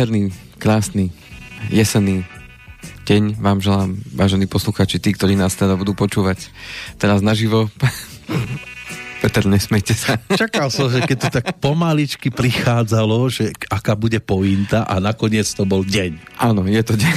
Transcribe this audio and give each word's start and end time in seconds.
nádherný, 0.00 0.32
krásny, 0.56 1.12
jesenný 1.68 2.24
deň 3.04 3.36
vám 3.36 3.60
želám, 3.60 4.00
vážení 4.16 4.48
posluchači, 4.48 4.96
tí, 4.96 5.12
ktorí 5.12 5.36
nás 5.36 5.52
teda 5.52 5.76
budú 5.76 5.92
počúvať 5.92 6.48
teraz 6.96 7.20
naživo. 7.20 7.68
Peter, 9.20 9.44
nesmejte 9.44 9.92
sa. 9.92 10.16
Čakal 10.40 10.72
som, 10.72 10.88
že 10.88 11.04
keď 11.04 11.18
to 11.20 11.28
tak 11.28 11.60
pomaličky 11.60 12.32
prichádzalo, 12.32 13.28
že 13.28 13.52
aká 13.68 13.92
bude 13.92 14.24
pointa 14.24 14.88
a 14.88 15.04
nakoniec 15.04 15.44
to 15.52 15.68
bol 15.68 15.84
deň. 15.84 16.16
Áno, 16.40 16.64
je 16.64 16.80
to 16.80 16.96
deň. 16.96 17.16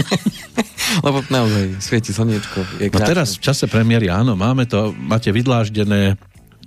Lebo 1.04 1.20
naozaj 1.28 1.84
svieti 1.84 2.16
slniečko. 2.16 2.80
Je 2.80 2.88
no 2.88 3.04
teraz 3.04 3.36
v 3.36 3.44
čase 3.44 3.68
premiéry, 3.68 4.08
áno, 4.08 4.32
máme 4.40 4.64
to, 4.64 4.96
máte 4.96 5.28
vydláždené 5.28 6.16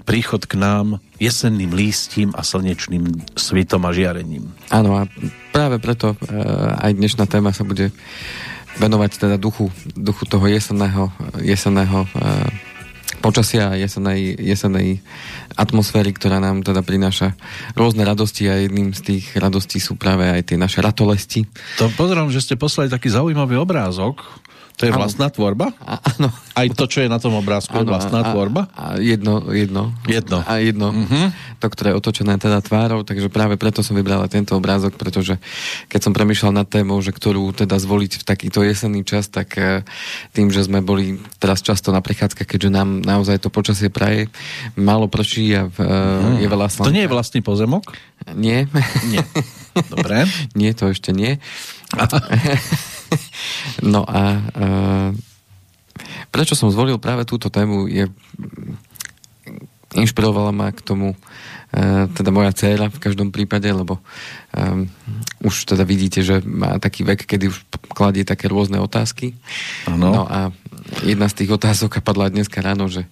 príchod 0.08 0.40
k 0.48 0.56
nám 0.56 1.04
jesenným 1.20 1.76
lístím 1.76 2.32
a 2.32 2.42
slnečným 2.42 3.04
svitom 3.36 3.84
a 3.84 3.92
žiarením. 3.92 4.48
Áno 4.72 4.96
a 4.96 5.04
práve 5.52 5.84
preto 5.84 6.16
e, 6.16 6.18
aj 6.80 6.96
dnešná 6.96 7.28
téma 7.28 7.52
sa 7.52 7.68
bude 7.68 7.92
venovať 8.80 9.28
teda 9.28 9.36
duchu, 9.36 9.68
duchu 10.00 10.24
toho 10.24 10.48
jesenného, 10.48 11.12
jesenného 11.44 12.08
e, 12.08 12.10
počasia 13.20 13.74
a 13.74 13.80
jesenej, 13.80 14.40
jesenej 14.40 15.02
atmosféry, 15.58 16.14
ktorá 16.14 16.38
nám 16.38 16.62
teda 16.62 16.86
prináša 16.86 17.34
rôzne 17.74 18.06
radosti 18.06 18.48
a 18.48 18.62
jedným 18.62 18.94
z 18.94 19.02
tých 19.04 19.26
radostí 19.36 19.82
sú 19.82 19.98
práve 19.98 20.30
aj 20.30 20.54
tie 20.54 20.58
naše 20.58 20.80
ratolesti. 20.80 21.44
To 21.82 21.90
pozerám, 21.98 22.30
že 22.30 22.40
ste 22.46 22.56
poslali 22.56 22.88
taký 22.88 23.10
zaujímavý 23.10 23.58
obrázok 23.58 24.22
to 24.78 24.86
je 24.86 24.94
vlastná 24.94 25.34
tvorba? 25.34 25.74
Áno. 25.82 26.30
Aj 26.54 26.70
to, 26.70 26.86
čo 26.86 27.02
je 27.02 27.10
na 27.10 27.18
tom 27.18 27.34
obrázku, 27.34 27.74
ano, 27.74 27.82
je 27.82 27.94
vlastná 27.98 28.22
a, 28.22 28.30
tvorba? 28.30 28.70
A 28.78 29.02
jedno, 29.02 29.50
jedno. 29.50 29.90
Jedno. 30.06 30.46
A 30.46 30.62
jedno. 30.62 30.94
Uh-huh. 30.94 31.34
To, 31.58 31.66
ktoré 31.66 31.94
je 31.94 31.98
otočené 31.98 32.38
teda 32.38 32.62
tvárou, 32.62 33.02
takže 33.02 33.34
práve 33.34 33.58
preto 33.58 33.82
som 33.82 33.98
vybrala 33.98 34.30
tento 34.30 34.54
obrázok, 34.54 34.94
pretože 34.94 35.42
keď 35.90 36.00
som 36.06 36.14
premyšľal 36.14 36.62
nad 36.62 36.70
témou, 36.70 37.02
že 37.02 37.10
ktorú 37.10 37.58
teda 37.58 37.74
zvoliť 37.74 38.22
v 38.22 38.24
takýto 38.30 38.62
jesenný 38.62 39.02
čas, 39.02 39.34
tak 39.34 39.58
e, 39.58 39.82
tým, 40.38 40.54
že 40.54 40.70
sme 40.70 40.86
boli 40.86 41.18
teraz 41.42 41.66
často 41.66 41.90
na 41.90 42.06
prechádzkach, 42.06 42.46
keďže 42.46 42.70
nám 42.70 43.02
naozaj 43.02 43.42
to 43.42 43.50
počasie 43.50 43.90
praje, 43.90 44.30
málo 44.78 45.10
prší 45.10 45.58
a 45.58 45.66
uh-huh. 45.66 46.38
je 46.38 46.46
veľa 46.46 46.70
slnka. 46.70 46.86
To 46.86 46.94
nie 46.94 47.10
je 47.10 47.14
vlastný 47.18 47.42
pozemok? 47.42 47.98
Nie. 48.38 48.70
Nie. 49.10 49.26
Dobre. 49.90 50.30
nie, 50.60 50.70
to 50.78 50.94
ešte 50.94 51.10
nie. 51.18 51.42
no 53.94 54.04
a 54.06 54.22
uh, 54.38 55.10
prečo 56.34 56.54
som 56.54 56.72
zvolil 56.72 57.00
práve 57.02 57.24
túto 57.24 57.48
tému 57.50 57.88
je 57.88 58.10
inšpirovala 59.96 60.52
ma 60.52 60.70
k 60.76 60.84
tomu 60.84 61.16
uh, 61.16 62.06
teda 62.12 62.30
moja 62.30 62.52
dcéra 62.52 62.92
v 62.92 63.02
každom 63.02 63.32
prípade, 63.32 63.68
lebo 63.72 63.98
um, 64.54 64.86
už 65.42 65.74
teda 65.74 65.88
vidíte, 65.88 66.22
že 66.22 66.44
má 66.44 66.78
taký 66.78 67.08
vek, 67.08 67.24
kedy 67.24 67.50
už 67.50 67.58
kladie 67.96 68.28
také 68.28 68.52
rôzne 68.52 68.78
otázky. 68.84 69.34
Ano. 69.88 70.12
No 70.12 70.22
a 70.28 70.40
jedna 71.08 71.32
z 71.32 71.44
tých 71.44 71.56
otázok 71.56 72.04
padla 72.04 72.30
dneska 72.30 72.60
ráno, 72.60 72.92
že 72.92 73.08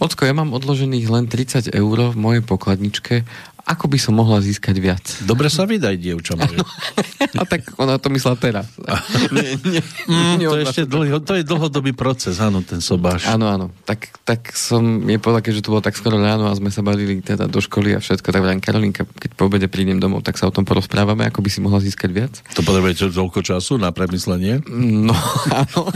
Ocko, 0.00 0.24
ja 0.24 0.32
mám 0.32 0.56
odložených 0.56 1.12
len 1.12 1.28
30 1.28 1.76
eur 1.76 1.98
v 2.08 2.16
mojej 2.16 2.40
pokladničke 2.40 3.28
ako 3.70 3.86
by 3.86 3.98
som 4.02 4.18
mohla 4.18 4.42
získať 4.42 4.82
viac. 4.82 5.04
Dobre 5.22 5.46
sa 5.46 5.62
vydaj, 5.62 5.94
dievča 5.94 6.34
moje. 6.34 6.58
A 7.40 7.46
tak 7.46 7.70
ona 7.78 8.02
to 8.02 8.10
myslela 8.10 8.34
teraz. 8.34 8.66
nie, 9.34 9.54
nie, 9.62 9.82
mm, 10.10 10.42
to, 10.42 10.56
ešte 10.58 10.82
dlho, 10.90 11.22
to 11.22 11.38
je 11.38 11.46
dlhodobý 11.46 11.94
proces, 11.94 12.42
áno, 12.42 12.66
ten 12.66 12.82
sobáš. 12.82 13.30
Áno, 13.30 13.46
áno. 13.46 13.70
Tak, 13.86 14.26
tak 14.26 14.50
som, 14.58 15.06
je 15.06 15.22
povedal, 15.22 15.46
keďže 15.46 15.62
to 15.62 15.70
bolo 15.70 15.86
tak 15.86 15.94
skoro 15.94 16.18
ráno 16.18 16.50
a 16.50 16.58
sme 16.58 16.74
sa 16.74 16.82
bavili 16.82 17.22
teda 17.22 17.46
do 17.46 17.62
školy 17.62 17.94
a 17.94 18.02
všetko, 18.02 18.34
tak 18.34 18.42
vrám, 18.42 18.58
Karolinka, 18.58 19.06
keď 19.06 19.30
po 19.38 19.46
obede 19.46 19.70
prídem 19.70 20.02
domov, 20.02 20.26
tak 20.26 20.34
sa 20.34 20.50
o 20.50 20.54
tom 20.54 20.66
porozprávame, 20.66 21.30
ako 21.30 21.38
by 21.38 21.50
si 21.54 21.62
mohla 21.62 21.78
získať 21.78 22.10
viac. 22.10 22.34
To 22.58 22.66
potrebujete 22.66 23.14
toľko 23.14 23.46
času 23.46 23.78
na 23.78 23.94
premyslenie? 23.94 24.66
No, 24.74 25.14
áno. 25.62 25.86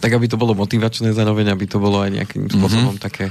tak 0.00 0.10
aby 0.16 0.24
to 0.24 0.40
bolo 0.40 0.56
motivačné 0.56 1.12
zároveň, 1.12 1.52
aby 1.52 1.68
to 1.68 1.76
bolo 1.76 2.00
aj 2.00 2.10
nejakým 2.16 2.48
spôsobom 2.48 2.96
mm-hmm. 2.96 3.04
také 3.04 3.28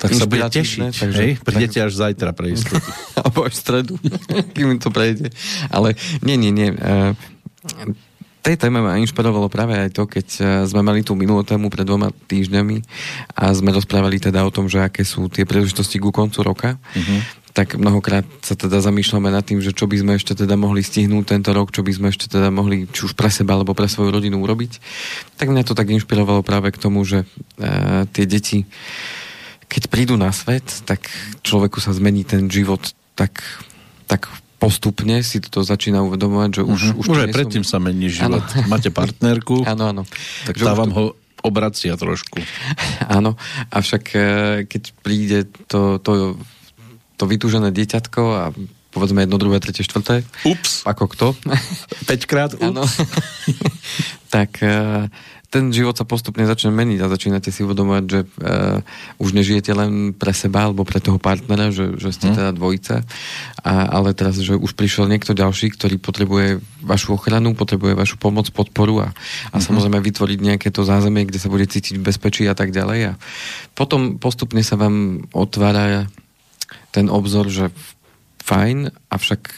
tak 0.00 0.16
sa 0.16 0.24
bude 0.24 0.48
tešiť, 0.48 0.96
takže, 0.96 1.20
hej? 1.20 1.32
Prídete 1.44 1.76
tak... 1.76 1.86
až 1.86 1.92
zajtra 1.92 2.30
pre 2.32 2.56
istotu. 2.56 2.88
Alebo 3.20 3.44
až 3.44 3.52
v 3.52 3.60
stredu, 3.60 3.94
kým 4.56 4.80
to 4.80 4.88
prejde. 4.88 5.28
Ale 5.68 5.92
nie, 6.24 6.40
nie, 6.40 6.48
nie. 6.48 6.72
Uh, 6.72 7.12
tej 8.40 8.56
téme 8.56 8.80
ma 8.80 8.96
inšpirovalo 8.96 9.52
práve 9.52 9.76
aj 9.76 9.92
to, 9.92 10.08
keď 10.08 10.26
e, 10.40 10.42
sme 10.64 10.80
mali 10.80 11.04
tú 11.04 11.12
minulú 11.12 11.44
tému 11.44 11.68
pred 11.68 11.84
dvoma 11.84 12.08
týždňami 12.08 12.80
a 13.36 13.52
sme 13.52 13.68
rozprávali 13.68 14.16
teda 14.16 14.40
o 14.40 14.50
tom, 14.50 14.64
že 14.64 14.80
aké 14.80 15.04
sú 15.04 15.28
tie 15.28 15.44
príležitosti 15.44 16.00
ku 16.00 16.08
koncu 16.08 16.40
roka. 16.40 16.80
Uh-huh. 16.80 17.20
Tak 17.52 17.76
mnohokrát 17.76 18.24
sa 18.40 18.56
teda 18.56 18.80
zamýšľame 18.80 19.28
nad 19.28 19.44
tým, 19.44 19.60
že 19.60 19.76
čo 19.76 19.84
by 19.84 20.00
sme 20.00 20.12
ešte 20.16 20.32
teda 20.32 20.56
mohli 20.56 20.80
stihnúť 20.80 21.36
tento 21.36 21.52
rok, 21.52 21.68
čo 21.68 21.84
by 21.84 21.92
sme 21.92 22.06
ešte 22.08 22.32
teda 22.32 22.48
mohli 22.48 22.88
či 22.88 23.10
už 23.10 23.12
pre 23.12 23.28
seba 23.28 23.60
alebo 23.60 23.76
pre 23.76 23.90
svoju 23.90 24.08
rodinu 24.08 24.40
urobiť. 24.40 24.80
Tak 25.36 25.52
mňa 25.52 25.66
to 25.68 25.76
tak 25.76 25.92
inšpirovalo 25.92 26.40
práve 26.40 26.72
k 26.72 26.80
tomu, 26.80 27.04
že 27.04 27.26
uh, 27.26 28.06
tie 28.14 28.24
deti 28.24 28.64
keď 29.70 29.86
prídu 29.86 30.18
na 30.18 30.34
svet, 30.34 30.66
tak 30.82 31.06
človeku 31.46 31.78
sa 31.78 31.94
zmení 31.94 32.26
ten 32.26 32.50
život 32.50 32.82
tak, 33.14 33.38
tak 34.10 34.26
postupne 34.58 35.22
si 35.22 35.38
to 35.38 35.62
začína 35.62 36.02
uvedomovať, 36.02 36.50
že 36.60 36.62
už... 36.66 36.80
Uh-huh. 36.92 37.00
Už, 37.00 37.06
už 37.14 37.18
aj 37.24 37.30
predtým 37.30 37.62
som... 37.62 37.78
sa 37.78 37.84
mení 37.86 38.10
život. 38.10 38.42
Ano. 38.42 38.66
Máte 38.66 38.90
partnerku, 38.90 39.62
áno, 39.72 39.94
áno. 39.94 40.02
tak 40.44 40.58
že 40.58 40.66
vám 40.66 40.90
to... 40.90 40.96
ho 40.98 41.04
obracia 41.40 41.96
trošku. 41.96 42.36
Áno, 43.16 43.32
avšak 43.72 44.04
e, 44.12 44.20
keď 44.68 44.82
príde 45.00 45.48
to, 45.72 45.96
to, 45.96 46.36
to 47.16 47.24
vytúžené 47.24 47.72
dieťatko 47.72 48.22
a 48.28 48.52
povedzme 48.92 49.24
jedno, 49.24 49.40
druhé, 49.40 49.56
tretie, 49.56 49.80
štvrté. 49.80 50.20
Ups. 50.44 50.84
Ako 50.84 51.08
kto. 51.08 51.32
Peťkrát 52.04 52.52
ups. 52.60 52.60
Áno. 52.60 52.84
tak 54.28 54.60
uh, 54.60 55.08
ten 55.50 55.74
život 55.74 55.98
sa 55.98 56.06
postupne 56.06 56.46
začne 56.46 56.70
meniť 56.70 57.02
a 57.02 57.10
začínate 57.10 57.50
si 57.50 57.66
uvedomovať, 57.66 58.04
že 58.06 58.20
uh, 58.22 58.78
už 59.18 59.34
nežijete 59.34 59.74
len 59.74 60.14
pre 60.14 60.30
seba 60.30 60.70
alebo 60.70 60.86
pre 60.86 61.02
toho 61.02 61.18
partnera, 61.18 61.74
že, 61.74 61.98
že 61.98 62.14
ste 62.14 62.30
hmm. 62.30 62.36
teda 62.38 62.50
dvojica, 62.54 63.02
a, 63.66 63.72
ale 63.90 64.14
teraz, 64.14 64.38
že 64.38 64.54
už 64.54 64.78
prišiel 64.78 65.10
niekto 65.10 65.34
ďalší, 65.34 65.74
ktorý 65.74 65.98
potrebuje 65.98 66.62
vašu 66.86 67.18
ochranu, 67.18 67.58
potrebuje 67.58 67.98
vašu 67.98 68.14
pomoc, 68.22 68.46
podporu 68.54 69.02
a, 69.04 69.08
a 69.50 69.58
hmm. 69.58 69.66
samozrejme 69.66 69.98
vytvoriť 69.98 70.38
nejaké 70.38 70.70
to 70.70 70.86
zázemie, 70.86 71.26
kde 71.26 71.42
sa 71.42 71.50
bude 71.50 71.66
cítiť 71.66 71.98
v 71.98 72.06
bezpečí 72.06 72.46
a 72.46 72.54
tak 72.54 72.70
ďalej. 72.70 73.10
A 73.10 73.18
potom 73.74 74.22
postupne 74.22 74.62
sa 74.62 74.78
vám 74.78 75.26
otvára 75.34 76.06
ten 76.94 77.10
obzor, 77.10 77.50
že 77.50 77.74
fajn, 78.46 78.94
avšak 79.10 79.50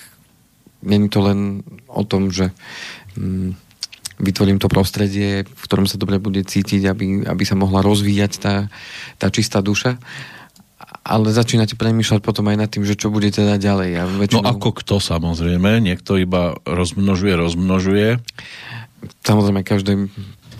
není 0.83 1.13
to 1.13 1.21
len 1.21 1.63
o 1.87 2.03
tom, 2.03 2.33
že 2.33 2.51
mm, 3.17 3.62
vytvorím 4.23 4.63
to 4.63 4.71
prostredie, 4.71 5.43
v 5.43 5.63
ktorom 5.67 5.91
sa 5.91 5.99
dobre 5.99 6.23
bude 6.23 6.47
cítiť, 6.47 6.87
aby, 6.87 7.27
aby 7.27 7.45
sa 7.45 7.59
mohla 7.59 7.83
rozvíjať 7.83 8.33
tá, 8.39 8.55
tá 9.19 9.27
čistá 9.29 9.59
duša. 9.59 9.99
Ale 11.03 11.35
začínate 11.35 11.75
premýšľať 11.75 12.23
potom 12.23 12.47
aj 12.47 12.57
nad 12.63 12.71
tým, 12.71 12.87
že 12.87 12.95
čo 12.95 13.11
bude 13.11 13.27
teda 13.35 13.59
ďalej. 13.59 13.91
A 13.99 14.03
väčšinou... 14.07 14.47
No 14.47 14.47
ako 14.47 14.71
kto 14.79 15.03
samozrejme, 15.03 15.83
niekto 15.83 16.15
iba 16.15 16.55
rozmnožuje, 16.63 17.35
rozmnožuje. 17.35 18.23
Samozrejme, 19.27 19.67
každý 19.67 20.07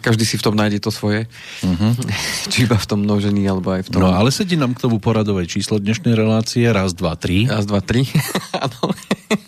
každý 0.03 0.27
si 0.27 0.35
v 0.35 0.43
tom 0.43 0.59
nájde 0.59 0.83
to 0.83 0.91
svoje. 0.91 1.31
Uh-huh. 1.63 1.95
Či 2.51 2.67
iba 2.67 2.75
v 2.75 2.87
tom 2.91 3.07
množení, 3.07 3.47
alebo 3.47 3.71
aj 3.71 3.87
v 3.87 3.89
tom... 3.95 4.03
No 4.03 4.11
ale 4.11 4.35
sedí 4.35 4.59
nám 4.59 4.75
k 4.75 4.83
tomu 4.83 4.99
poradové 4.99 5.47
číslo 5.47 5.79
dnešnej 5.79 6.19
relácie. 6.19 6.67
Raz, 6.67 6.91
dva, 6.99 7.15
tri. 7.15 7.47
Raz, 7.47 7.71
dva, 7.71 7.79
tri. 7.79 8.03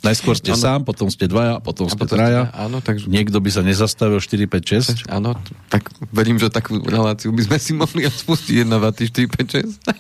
Najskôr 0.07 0.39
ste 0.39 0.55
ano. 0.55 0.63
sám, 0.63 0.81
potom 0.87 1.11
ste 1.11 1.27
dvaja, 1.27 1.59
potom 1.59 1.91
ste 1.91 1.99
potom 1.99 2.15
traja. 2.17 2.53
Áno, 2.55 2.79
takže... 2.79 3.11
Niekto 3.11 3.43
by 3.43 3.51
sa 3.51 3.67
nezastavil 3.67 4.23
4, 4.23 4.47
5, 4.47 5.11
6. 5.11 5.11
Áno, 5.11 5.35
tak 5.69 5.91
verím, 6.15 6.39
že 6.39 6.47
takú 6.53 6.79
reláciu 6.79 7.35
by 7.35 7.43
sme 7.51 7.59
si 7.59 7.73
mohli 7.75 8.07
spustiť 8.07 8.63
1, 8.63 8.71
2, 8.71 8.79
3, 8.79 9.11
4, 9.11 9.27
5, 9.27 9.83
6. 9.83 9.91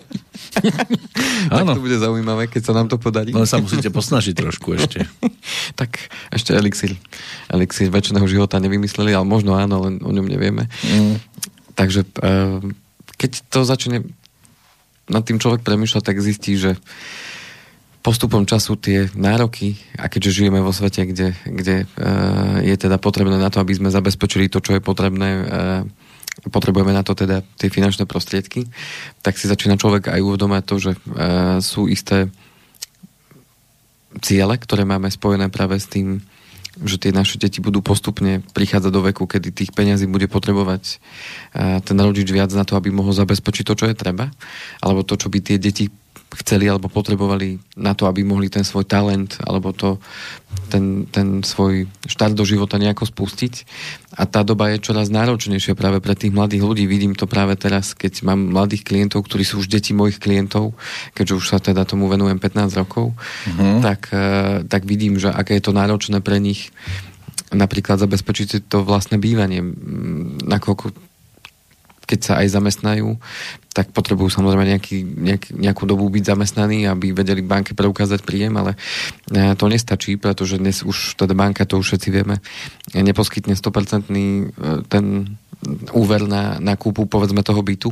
tak 1.51 1.67
to 1.67 1.83
bude 1.83 1.99
zaujímavé, 1.99 2.47
keď 2.47 2.63
sa 2.71 2.73
nám 2.79 2.87
to 2.87 3.01
podarí. 3.01 3.35
No 3.35 3.43
sa 3.43 3.59
musíte 3.59 3.91
posnažiť 3.91 4.35
trošku 4.39 4.79
ešte. 4.79 5.03
tak 5.81 5.99
ešte 6.31 6.55
elixír. 6.55 6.95
Elixír 7.51 7.91
väčšiného 7.91 8.27
života 8.31 8.63
nevymysleli, 8.63 9.11
ale 9.11 9.27
možno 9.27 9.59
áno, 9.59 9.83
len 9.89 9.99
o 9.99 10.11
ňom 10.15 10.27
neviem 10.31 10.45
nevieme. 10.45 10.69
Mm. 10.85 11.17
Takže 11.73 12.05
uh, 12.21 12.61
keď 13.17 13.31
to 13.49 13.65
začne 13.65 14.05
nad 15.09 15.25
tým 15.25 15.41
človek 15.41 15.65
premýšľať, 15.65 16.03
tak 16.05 16.21
zistí, 16.21 16.61
že 16.61 16.77
postupom 18.05 18.45
času 18.45 18.77
tie 18.77 19.09
nároky, 19.17 19.81
a 19.97 20.13
keďže 20.13 20.45
žijeme 20.45 20.61
vo 20.61 20.77
svete, 20.77 21.09
kde, 21.09 21.33
kde 21.49 21.89
uh, 21.89 22.61
je 22.61 22.77
teda 22.77 23.01
potrebné 23.01 23.41
na 23.41 23.49
to, 23.49 23.65
aby 23.65 23.73
sme 23.73 23.89
zabezpečili 23.89 24.53
to, 24.53 24.61
čo 24.61 24.77
je 24.77 24.85
potrebné, 24.85 25.29
uh, 25.41 25.43
potrebujeme 26.53 26.93
na 26.93 27.01
to 27.01 27.17
teda 27.17 27.41
tie 27.57 27.73
finančné 27.73 28.05
prostriedky, 28.05 28.69
tak 29.25 29.41
si 29.41 29.49
začína 29.49 29.81
človek 29.81 30.13
aj 30.13 30.21
uvedomať 30.21 30.63
to, 30.69 30.75
že 30.77 30.93
uh, 30.93 31.65
sú 31.65 31.89
isté 31.89 32.29
ciele, 34.21 34.61
ktoré 34.61 34.85
máme 34.85 35.09
spojené 35.09 35.49
práve 35.49 35.81
s 35.81 35.89
tým, 35.89 36.21
že 36.85 37.01
tie 37.01 37.15
naše 37.15 37.41
deti 37.41 37.65
budú 37.65 37.81
postupne 37.81 38.45
prichádzať 38.53 38.93
do 38.93 39.01
veku, 39.01 39.25
kedy 39.25 39.49
tých 39.49 39.71
peňazí 39.71 40.11
bude 40.11 40.27
potrebovať 40.27 40.99
ten 41.87 41.99
rodič 41.99 42.27
viac 42.35 42.51
na 42.51 42.67
to, 42.67 42.75
aby 42.75 42.91
mohol 42.91 43.15
zabezpečiť 43.15 43.63
to, 43.63 43.75
čo 43.79 43.87
je 43.87 43.95
treba, 43.95 44.35
alebo 44.83 45.07
to, 45.07 45.15
čo 45.15 45.31
by 45.31 45.39
tie 45.39 45.59
deti 45.63 45.87
chceli 46.41 46.67
alebo 46.67 46.91
potrebovali 46.91 47.59
na 47.79 47.95
to, 47.95 48.11
aby 48.11 48.27
mohli 48.27 48.51
ten 48.51 48.67
svoj 48.67 48.85
talent 48.87 49.39
alebo 49.43 49.71
to, 49.71 50.03
ten, 50.71 51.07
ten 51.11 51.47
svoj 51.47 51.87
štart 52.07 52.35
do 52.35 52.43
života 52.43 52.79
nejako 52.79 53.07
spustiť. 53.07 53.55
A 54.19 54.27
tá 54.27 54.47
doba 54.47 54.75
je 54.75 54.83
čoraz 54.83 55.11
náročnejšia 55.11 55.75
práve 55.79 55.99
pre 55.99 56.15
tých 56.15 56.35
mladých 56.35 56.63
ľudí. 56.63 56.85
Vidím 56.87 57.15
to 57.19 57.27
práve 57.27 57.55
teraz, 57.59 57.95
keď 57.95 58.27
mám 58.27 58.51
mladých 58.51 58.87
klientov, 58.87 59.27
ktorí 59.27 59.43
sú 59.43 59.63
už 59.63 59.71
deti 59.71 59.95
mojich 59.95 60.19
klientov, 60.19 60.75
keďže 61.15 61.35
už 61.35 61.47
sa 61.51 61.59
teda 61.59 61.83
tomu 61.87 62.07
venujem 62.07 62.39
15 62.39 62.81
rokov, 62.81 63.15
uh-huh. 63.15 63.83
tak, 63.83 64.11
eh, 64.15 64.63
tak 64.67 64.87
vidím, 64.87 65.19
že 65.19 65.31
aké 65.31 65.59
je 65.59 65.65
to 65.67 65.73
náročné 65.75 66.23
pre 66.23 66.39
nich 66.39 66.71
napríklad 67.55 68.03
zabezpečiť 68.03 68.67
to 68.67 68.83
vlastné 68.83 69.17
bývanie, 69.17 69.63
nakoľko 70.43 71.14
keď 72.15 72.21
sa 72.23 72.33
aj 72.39 72.55
zamestnajú, 72.55 73.19
tak 73.75 73.91
potrebujú 73.91 74.31
samozrejme 74.31 74.71
nejaký, 74.71 75.03
nejak, 75.03 75.45
nejakú 75.51 75.83
dobu 75.83 76.07
byť 76.07 76.31
zamestnaní, 76.31 76.87
aby 76.87 77.11
vedeli 77.11 77.43
banke 77.43 77.75
preukázať 77.75 78.23
príjem, 78.23 78.55
ale 78.55 78.79
e, 79.35 79.59
to 79.59 79.67
nestačí, 79.67 80.15
pretože 80.15 80.63
dnes 80.63 80.87
už 80.87 81.19
teda 81.19 81.35
banka, 81.35 81.67
to 81.67 81.83
už 81.83 81.91
všetci 81.91 82.09
vieme, 82.15 82.39
neposkytne 82.95 83.59
100% 83.59 84.15
e, 84.15 84.47
ten 84.87 85.05
úver 85.97 86.29
na, 86.29 86.61
na 86.61 86.77
kúpu 86.77 87.09
povedzme 87.09 87.41
toho 87.41 87.61
bytu, 87.65 87.91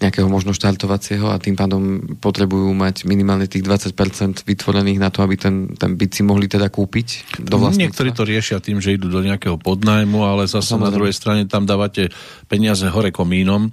nejakého 0.00 0.26
možno 0.26 0.56
štartovacieho 0.56 1.28
a 1.28 1.36
tým 1.36 1.54
pádom 1.54 2.16
potrebujú 2.18 2.72
mať 2.72 3.04
minimálne 3.04 3.46
tých 3.46 3.64
20% 3.64 4.44
vytvorených 4.44 4.98
na 5.00 5.12
to, 5.12 5.24
aby 5.24 5.36
ten, 5.36 5.76
ten 5.76 5.94
byt 5.94 6.12
si 6.16 6.22
mohli 6.24 6.48
teda 6.48 6.72
kúpiť 6.72 7.38
do 7.44 7.60
vlastníctva. 7.60 7.88
Niektorí 7.88 8.10
to 8.12 8.24
riešia 8.24 8.58
tým, 8.60 8.80
že 8.80 8.96
idú 8.96 9.12
do 9.12 9.20
nejakého 9.20 9.56
podnájmu, 9.60 10.24
ale 10.24 10.48
zase 10.48 10.72
Samozrejme. 10.72 10.84
na 10.88 10.90
druhej 10.92 11.14
strane 11.14 11.42
tam 11.48 11.68
dávate 11.68 12.08
peniaze 12.48 12.84
hore 12.88 13.12
komínom, 13.12 13.68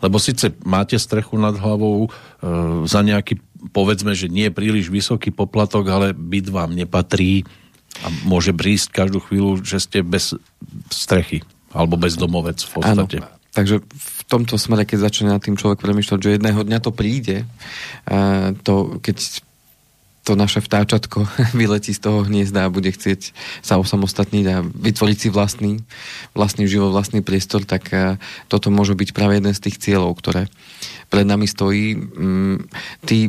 lebo 0.00 0.16
síce 0.22 0.54
máte 0.62 0.98
strechu 0.98 1.38
nad 1.38 1.58
hlavou 1.58 2.06
e, 2.06 2.08
za 2.86 3.02
nejaký, 3.02 3.38
povedzme, 3.74 4.14
že 4.14 4.30
nie 4.30 4.50
príliš 4.54 4.90
vysoký 4.90 5.34
poplatok, 5.34 5.84
ale 5.90 6.06
byt 6.14 6.50
vám 6.50 6.74
nepatrí 6.74 7.46
a 8.02 8.10
môže 8.26 8.50
brísť 8.50 8.90
každú 8.90 9.22
chvíľu, 9.22 9.62
že 9.62 9.78
ste 9.78 10.02
bez 10.02 10.34
strechy 10.90 11.46
alebo 11.74 11.98
bez 11.98 12.14
domovec 12.14 12.62
v 12.62 12.70
podstate. 12.70 13.18
Áno. 13.20 13.32
Takže 13.54 13.86
v 13.86 14.22
tomto 14.26 14.58
smere, 14.58 14.82
keď 14.82 15.10
začne 15.10 15.30
na 15.30 15.38
tým 15.38 15.54
človek 15.54 15.78
premýšľať, 15.78 16.18
že 16.18 16.34
jedného 16.34 16.66
dňa 16.66 16.78
to 16.82 16.90
príde, 16.90 17.46
to 18.66 18.98
keď 18.98 19.16
to 20.24 20.32
naše 20.34 20.64
vtáčatko 20.64 21.28
vyletí 21.60 21.92
z 21.92 22.00
toho 22.00 22.24
hniezda 22.24 22.66
a 22.66 22.72
bude 22.72 22.88
chcieť 22.88 23.36
sa 23.60 23.76
osamostatniť 23.76 24.44
a 24.48 24.64
vytvoriť 24.64 25.18
si 25.20 25.28
vlastný, 25.28 25.72
vlastný 26.32 26.64
život, 26.64 26.96
vlastný 26.96 27.20
priestor, 27.20 27.68
tak 27.68 27.92
toto 28.48 28.72
môže 28.72 28.96
byť 28.96 29.12
práve 29.12 29.38
jeden 29.38 29.52
z 29.52 29.70
tých 29.70 29.78
cieľov, 29.78 30.16
ktoré 30.18 30.48
pred 31.12 31.28
nami 31.28 31.44
stojí. 31.44 31.94
Mm, 31.94 32.56
tí 33.04 33.28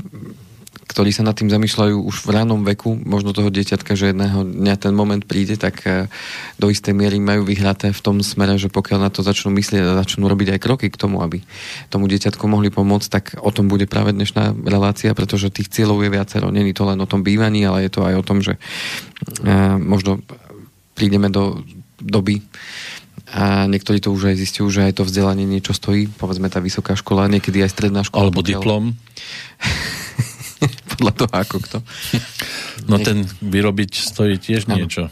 ktorí 0.95 1.11
sa 1.11 1.27
nad 1.27 1.35
tým 1.35 1.51
zamýšľajú 1.51 2.07
už 2.07 2.23
v 2.23 2.29
ránom 2.31 2.63
veku, 2.63 2.95
možno 2.95 3.35
toho 3.35 3.51
dieťatka, 3.51 3.99
že 3.99 4.15
jedného 4.15 4.47
dňa 4.47 4.79
ten 4.79 4.95
moment 4.95 5.19
príde, 5.19 5.59
tak 5.59 5.83
eh, 5.83 6.07
do 6.55 6.71
istej 6.71 6.95
miery 6.95 7.19
majú 7.19 7.43
vyhraté 7.43 7.91
v 7.91 7.99
tom 7.99 8.23
smere, 8.23 8.55
že 8.55 8.71
pokiaľ 8.71 9.03
na 9.03 9.11
to 9.11 9.19
začnú 9.19 9.51
myslieť 9.59 9.83
a 9.83 9.99
začnú 9.99 10.31
robiť 10.31 10.55
aj 10.55 10.63
kroky 10.63 10.87
k 10.87 10.95
tomu, 10.95 11.19
aby 11.19 11.43
tomu 11.91 12.07
dieťatku 12.07 12.47
mohli 12.47 12.71
pomôcť, 12.71 13.07
tak 13.11 13.35
o 13.43 13.51
tom 13.51 13.67
bude 13.67 13.91
práve 13.91 14.15
dnešná 14.15 14.55
relácia, 14.63 15.11
pretože 15.11 15.51
tých 15.51 15.67
cieľov 15.67 15.99
je 16.07 16.15
viacero. 16.15 16.47
Není 16.47 16.71
to 16.71 16.87
len 16.87 17.03
o 17.03 17.09
tom 17.11 17.27
bývaní, 17.27 17.67
ale 17.67 17.83
je 17.83 17.91
to 17.91 18.07
aj 18.07 18.15
o 18.15 18.23
tom, 18.23 18.39
že 18.39 18.55
uh, 18.55 19.75
možno 19.75 20.23
prídeme 20.95 21.27
do 21.27 21.59
doby, 21.99 22.39
a 23.35 23.67
niektorí 23.67 23.99
to 23.99 24.15
už 24.15 24.31
aj 24.31 24.39
zistujú, 24.39 24.69
že 24.71 24.85
aj 24.87 25.01
to 25.01 25.03
vzdelanie 25.03 25.43
niečo 25.43 25.75
stojí, 25.75 26.07
povedzme 26.07 26.47
tá 26.47 26.63
vysoká 26.63 26.95
škola, 26.95 27.27
niekedy 27.27 27.59
aj 27.65 27.73
stredná 27.73 28.05
škola. 28.05 28.29
Alebo 28.29 28.39
pokiaľ... 28.39 28.47
diplom. 28.47 28.83
podľa 30.95 31.13
toho, 31.13 31.31
ako 31.31 31.57
kto. 31.61 31.77
No 32.89 32.99
ten 33.01 33.25
vyrobiť 33.41 33.91
stojí 34.01 34.35
tiež 34.39 34.67
ano. 34.69 34.81
niečo. 34.81 35.09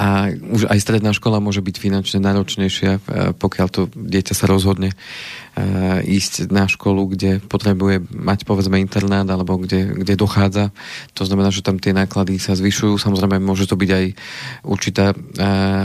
A 0.00 0.32
už 0.32 0.64
aj 0.72 0.80
stredná 0.80 1.12
škola 1.12 1.44
môže 1.44 1.60
byť 1.60 1.76
finančne 1.76 2.24
náročnejšia, 2.24 2.92
e, 2.96 3.00
pokiaľ 3.36 3.68
to 3.68 3.82
dieťa 3.92 4.32
sa 4.32 4.48
rozhodne 4.48 4.96
ísť 6.06 6.48
na 6.54 6.70
školu, 6.70 7.10
kde 7.14 7.42
potrebuje 7.42 8.06
mať 8.14 8.46
povedzme 8.46 8.78
internát 8.78 9.26
alebo 9.26 9.58
kde, 9.58 9.98
kde 9.98 10.14
dochádza. 10.14 10.70
To 11.18 11.26
znamená, 11.26 11.50
že 11.50 11.66
tam 11.66 11.82
tie 11.82 11.90
náklady 11.90 12.38
sa 12.38 12.54
zvyšujú. 12.54 12.96
Samozrejme, 12.96 13.42
môže 13.42 13.66
to 13.66 13.74
byť 13.74 13.90
aj 13.90 14.04
určitá 14.62 15.12
e, 15.12 15.16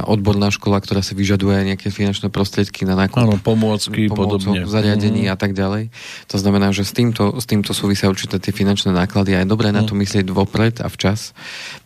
odborná 0.06 0.54
škola, 0.54 0.78
ktorá 0.78 1.02
si 1.02 1.18
vyžaduje 1.18 1.74
nejaké 1.74 1.90
finančné 1.90 2.30
prostriedky 2.30 2.86
na 2.86 2.94
nákup. 2.94 3.26
Áno, 3.26 3.36
pomôcky, 3.42 4.08
podobne. 4.08 4.70
zariadení 4.70 5.28
mm. 5.28 5.34
a 5.34 5.36
tak 5.36 5.58
ďalej. 5.58 5.90
To 6.30 6.38
znamená, 6.38 6.70
že 6.70 6.86
s 6.86 6.94
týmto, 6.94 7.36
s 7.42 7.46
týmto 7.50 7.74
súvisia 7.74 8.12
určité 8.12 8.38
tie 8.38 8.54
finančné 8.54 8.94
náklady 8.94 9.34
a 9.34 9.42
je 9.42 9.50
dobré 9.50 9.74
mm. 9.74 9.76
na 9.76 9.82
to 9.84 9.98
myslieť 9.98 10.30
vopred 10.30 10.78
a 10.80 10.88
včas, 10.88 11.34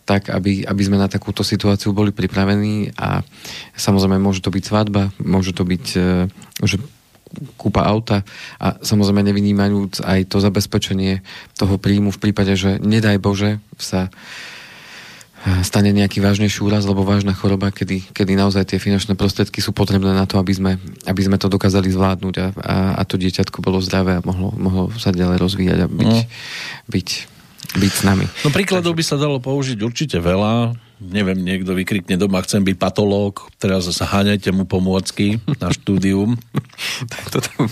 tak 0.04 0.28
aby, 0.28 0.68
aby 0.68 0.82
sme 0.84 1.00
na 1.00 1.08
takúto 1.08 1.48
situáciu 1.48 1.96
boli 1.96 2.12
pripravení 2.12 2.92
a 3.00 3.24
samozrejme 3.78 4.20
môže 4.20 4.44
to 4.44 4.52
byť 4.52 4.64
svadba, 4.68 5.16
môže 5.22 5.56
to 5.56 5.64
byť, 5.64 5.86
e, 5.96 6.10
že 6.66 6.78
kúpa 7.56 7.86
auta 7.86 8.26
a 8.58 8.78
samozrejme 8.82 9.22
nevynímajúc 9.22 10.02
aj 10.02 10.20
to 10.30 10.38
zabezpečenie 10.42 11.22
toho 11.56 11.76
príjmu 11.78 12.10
v 12.10 12.22
prípade, 12.22 12.54
že 12.58 12.82
nedaj 12.82 13.22
Bože 13.22 13.62
sa 13.78 14.10
eh, 14.10 15.62
stane 15.62 15.94
nejaký 15.94 16.20
vážnejší 16.20 16.66
úraz 16.66 16.84
alebo 16.90 17.06
vážna 17.06 17.38
choroba, 17.38 17.70
kedy, 17.70 18.10
kedy 18.12 18.34
naozaj 18.34 18.66
tie 18.74 18.82
finančné 18.82 19.14
prostriedky 19.14 19.62
sú 19.62 19.72
potrebné 19.72 20.12
na 20.12 20.26
to, 20.26 20.42
aby 20.42 20.54
sme, 20.54 20.72
aby 21.06 21.22
sme 21.22 21.38
to 21.38 21.48
dokázali 21.48 21.94
zvládnuť 21.94 22.36
a, 22.42 22.48
a, 22.60 22.76
a 22.98 23.02
to 23.06 23.22
dieťatko 23.22 23.62
bolo 23.62 23.78
zdravé 23.80 24.20
a 24.20 24.26
mohlo, 24.26 24.52
mohlo 24.58 24.84
sa 24.98 25.14
ďalej 25.14 25.38
rozvíjať 25.38 25.80
a 25.86 25.88
byť, 25.88 26.14
no. 26.14 26.20
byť, 26.90 27.08
byť 27.78 27.94
s 27.94 28.04
nami. 28.04 28.26
No 28.44 28.50
príkladov 28.50 28.98
by 28.98 29.04
sa 29.06 29.22
dalo 29.22 29.38
použiť 29.38 29.78
určite 29.86 30.18
veľa 30.18 30.89
neviem, 31.00 31.40
niekto 31.40 31.72
vykrikne 31.72 32.20
doma, 32.20 32.44
chcem 32.44 32.60
byť 32.60 32.76
patológ, 32.76 33.48
teraz 33.56 33.88
zaháňajte 33.88 34.52
mu 34.52 34.68
pomôcky 34.68 35.40
na 35.64 35.72
štúdium. 35.72 36.36
tak 37.12 37.24
to 37.32 37.40
tam 37.40 37.72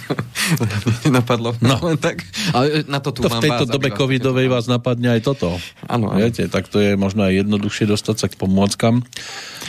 nenapadlo. 1.03 1.51
No. 1.59 1.75
tak, 2.07 2.23
ale 2.55 2.87
na 2.87 3.03
to 3.03 3.11
tu 3.11 3.27
to 3.27 3.29
v 3.29 3.43
tejto 3.43 3.67
vás, 3.67 3.71
dobe 3.71 3.91
covidovej 3.91 4.47
vás 4.47 4.71
napadne 4.71 5.19
aj 5.19 5.27
toto. 5.27 5.59
Áno, 5.91 6.15
Viete, 6.15 6.47
tak 6.47 6.71
to 6.71 6.79
je 6.79 6.95
možno 6.95 7.27
aj 7.27 7.43
jednoduchšie 7.43 7.85
dostať 7.91 8.15
sa 8.15 8.27
k 8.31 8.39
pomôckam. 8.39 9.03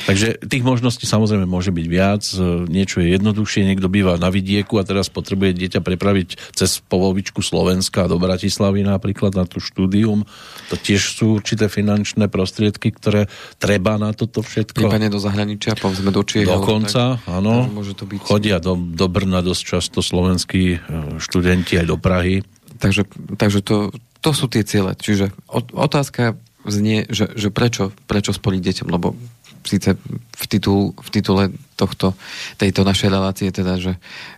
Takže 0.07 0.41
tých 0.47 0.65
možností 0.65 1.05
samozrejme 1.05 1.45
môže 1.45 1.75
byť 1.75 1.87
viac. 1.91 2.25
Niečo 2.71 3.03
je 3.05 3.13
jednoduchšie, 3.13 3.67
niekto 3.69 3.93
býva 3.93 4.17
na 4.17 4.33
vidieku 4.33 4.81
a 4.81 4.87
teraz 4.87 5.11
potrebuje 5.13 5.53
dieťa 5.53 5.85
prepraviť 5.85 6.57
cez 6.57 6.81
polovičku 6.87 7.45
Slovenska 7.45 8.09
do 8.09 8.17
Bratislavy 8.17 8.87
napríklad 8.87 9.37
na 9.37 9.45
tú 9.45 9.61
štúdium. 9.61 10.25
To 10.73 10.75
tiež 10.81 11.13
sú 11.13 11.43
určité 11.43 11.69
finančné 11.69 12.31
prostriedky, 12.33 12.95
ktoré 12.95 13.29
treba 13.57 13.97
na 13.97 14.13
toto 14.13 14.45
všetko. 14.45 14.77
Prípadne 14.77 15.09
do 15.09 15.17
zahraničia, 15.17 15.73
povedzme 15.79 16.13
do 16.13 16.21
Čiech. 16.21 16.45
Dokonca, 16.45 17.17
tak, 17.17 17.25
áno. 17.25 17.65
Môže 17.73 17.97
to 17.97 18.05
byť... 18.05 18.21
Chodia 18.21 18.61
do, 18.61 18.77
do 18.77 19.07
Brna 19.09 19.41
dosť 19.41 19.63
často 19.65 20.05
slovenskí 20.05 20.77
e, 20.77 20.79
študenti 21.17 21.81
aj 21.81 21.87
do 21.89 21.97
Prahy. 21.97 22.45
Takže, 22.79 23.09
takže 23.41 23.65
to, 23.65 23.91
to 24.21 24.31
sú 24.37 24.47
tie 24.47 24.63
ciele. 24.63 24.93
Čiže 24.95 25.33
otázka 25.75 26.37
znie, 26.69 27.09
že, 27.09 27.33
že 27.33 27.49
prečo, 27.49 27.97
prečo 28.05 28.37
spoliť 28.37 28.61
deťom, 28.61 28.89
lebo 28.93 29.17
síce 29.65 29.97
v, 30.37 30.45
titul, 30.49 30.95
v 30.95 31.09
titule 31.09 31.45
tohto, 31.75 32.15
tejto 32.61 32.85
našej 32.87 33.09
relácie 33.11 33.49
teda, 33.51 33.81
že, 33.81 33.95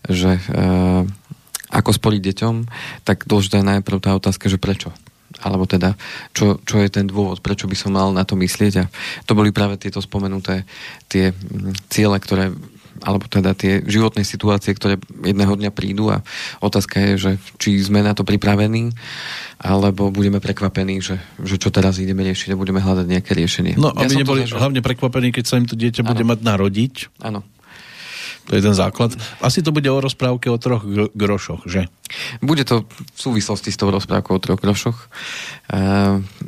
že 0.08 0.38
e, 0.38 0.42
ako 1.70 1.90
spoliť 1.94 2.22
deťom, 2.32 2.54
tak 3.06 3.24
dôležitá 3.30 3.62
je 3.62 3.70
najprv 3.78 3.98
tá 4.02 4.10
otázka, 4.18 4.50
že 4.50 4.58
prečo 4.58 4.90
alebo 5.38 5.62
teda 5.64 5.94
čo, 6.34 6.58
čo 6.66 6.82
je 6.82 6.90
ten 6.90 7.06
dôvod, 7.06 7.38
prečo 7.38 7.70
by 7.70 7.76
som 7.78 7.94
mal 7.94 8.10
na 8.10 8.26
to 8.26 8.34
myslieť 8.34 8.74
a 8.82 8.84
to 9.24 9.32
boli 9.38 9.54
práve 9.54 9.78
tieto 9.78 10.02
spomenuté 10.02 10.66
tie 11.06 11.30
mm, 11.30 11.86
ciele, 11.86 12.18
ktoré 12.18 12.50
alebo 13.00 13.24
teda 13.24 13.56
tie 13.56 13.80
životné 13.80 14.28
situácie, 14.28 14.76
ktoré 14.76 15.00
jedného 15.24 15.56
dňa 15.56 15.70
prídu 15.72 16.12
a 16.12 16.20
otázka 16.60 17.00
je, 17.00 17.12
že 17.16 17.30
či 17.56 17.80
sme 17.80 18.04
na 18.04 18.12
to 18.12 18.28
pripravení, 18.28 18.92
alebo 19.56 20.12
budeme 20.12 20.36
prekvapení, 20.36 21.00
že, 21.00 21.16
že 21.40 21.56
čo 21.56 21.72
teraz 21.72 21.96
ideme 21.96 22.20
riešiť 22.28 22.52
a 22.52 22.60
budeme 22.60 22.84
hľadať 22.84 23.06
nejaké 23.08 23.32
riešenie. 23.32 23.80
No, 23.80 23.92
aby 23.96 24.04
ja 24.04 24.20
neboli 24.20 24.44
hlavne 24.44 24.84
prekvapení, 24.84 25.32
keď 25.32 25.44
sa 25.48 25.56
im 25.56 25.64
to 25.64 25.80
dieťa 25.80 26.04
ano. 26.04 26.10
bude 26.12 26.24
mať 26.28 26.38
narodiť. 26.44 26.94
Áno. 27.24 27.40
To 28.50 28.58
je 28.58 28.66
ten 28.66 28.74
základ. 28.74 29.14
Asi 29.38 29.62
to 29.62 29.70
bude 29.70 29.86
o 29.86 30.02
rozprávke 30.02 30.50
o 30.50 30.58
troch 30.58 30.82
grošoch, 31.14 31.70
že? 31.70 31.86
Bude 32.42 32.66
to 32.66 32.82
v 32.90 33.18
súvislosti 33.18 33.70
s 33.70 33.78
tou 33.78 33.94
rozprávkou 33.94 34.34
o 34.34 34.42
troch 34.42 34.58
grošoch. 34.58 34.98
E, 35.70 35.78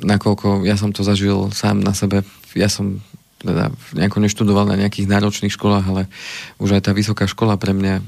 nakoľko 0.03 0.67
ja 0.67 0.75
som 0.75 0.91
to 0.91 1.07
zažil 1.07 1.55
sám 1.55 1.79
na 1.79 1.95
sebe. 1.95 2.27
Ja 2.59 2.67
som 2.67 3.07
teda 3.43 3.75
nejako 3.99 4.19
neštudoval 4.23 4.65
na 4.71 4.79
nejakých 4.79 5.11
náročných 5.11 5.53
školách, 5.53 5.85
ale 5.85 6.03
už 6.63 6.79
aj 6.79 6.83
tá 6.89 6.93
vysoká 6.95 7.27
škola 7.27 7.59
pre 7.59 7.75
mňa 7.75 7.95
e, 7.99 8.03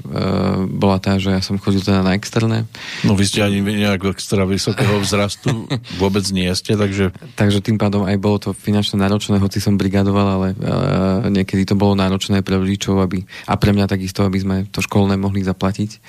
bola 0.71 0.97
tá, 0.97 1.19
že 1.19 1.35
ja 1.35 1.43
som 1.43 1.59
chodil 1.59 1.83
teda 1.83 2.01
na 2.01 2.15
externé. 2.15 2.63
No 3.03 3.13
vy 3.19 3.27
ste 3.27 3.43
ani 3.43 3.59
nejak 3.59 4.07
extra 4.15 4.47
vysokého 4.47 5.03
vzrastu 5.03 5.67
vôbec 6.01 6.23
nie 6.31 6.47
ste, 6.55 6.79
takže... 6.79 7.11
Takže 7.35 7.59
tým 7.59 7.75
pádom 7.75 8.07
aj 8.07 8.15
bolo 8.17 8.39
to 8.39 8.49
finančne 8.55 8.95
náročné, 8.97 9.37
hoci 9.37 9.59
som 9.59 9.75
brigadoval, 9.75 10.27
ale 10.39 10.47
e, 10.55 10.57
niekedy 11.29 11.67
to 11.67 11.75
bolo 11.75 11.99
náročné 11.99 12.39
pre 12.39 12.55
rodičov 12.55 12.97
aby, 13.03 13.27
a 13.45 13.53
pre 13.59 13.75
mňa 13.75 13.91
takisto, 13.91 14.23
aby 14.23 14.39
sme 14.39 14.55
to 14.71 14.79
školné 14.79 15.19
mohli 15.19 15.43
zaplatiť. 15.43 15.91
E, 15.91 15.99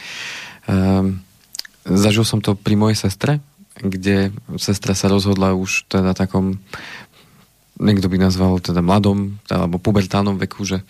zažil 1.87 2.23
som 2.23 2.38
to 2.38 2.54
pri 2.54 2.78
mojej 2.78 2.99
sestre, 3.11 3.42
kde 3.76 4.33
sestra 4.56 4.97
sa 4.97 5.12
rozhodla 5.12 5.52
už 5.52 5.85
teda 5.92 6.16
takom 6.16 6.56
niekto 7.76 8.09
by 8.09 8.16
nazval 8.16 8.56
teda 8.61 8.80
mladom 8.80 9.37
alebo 9.52 9.76
pubertálnom 9.76 10.40
veku, 10.40 10.64
že, 10.64 10.80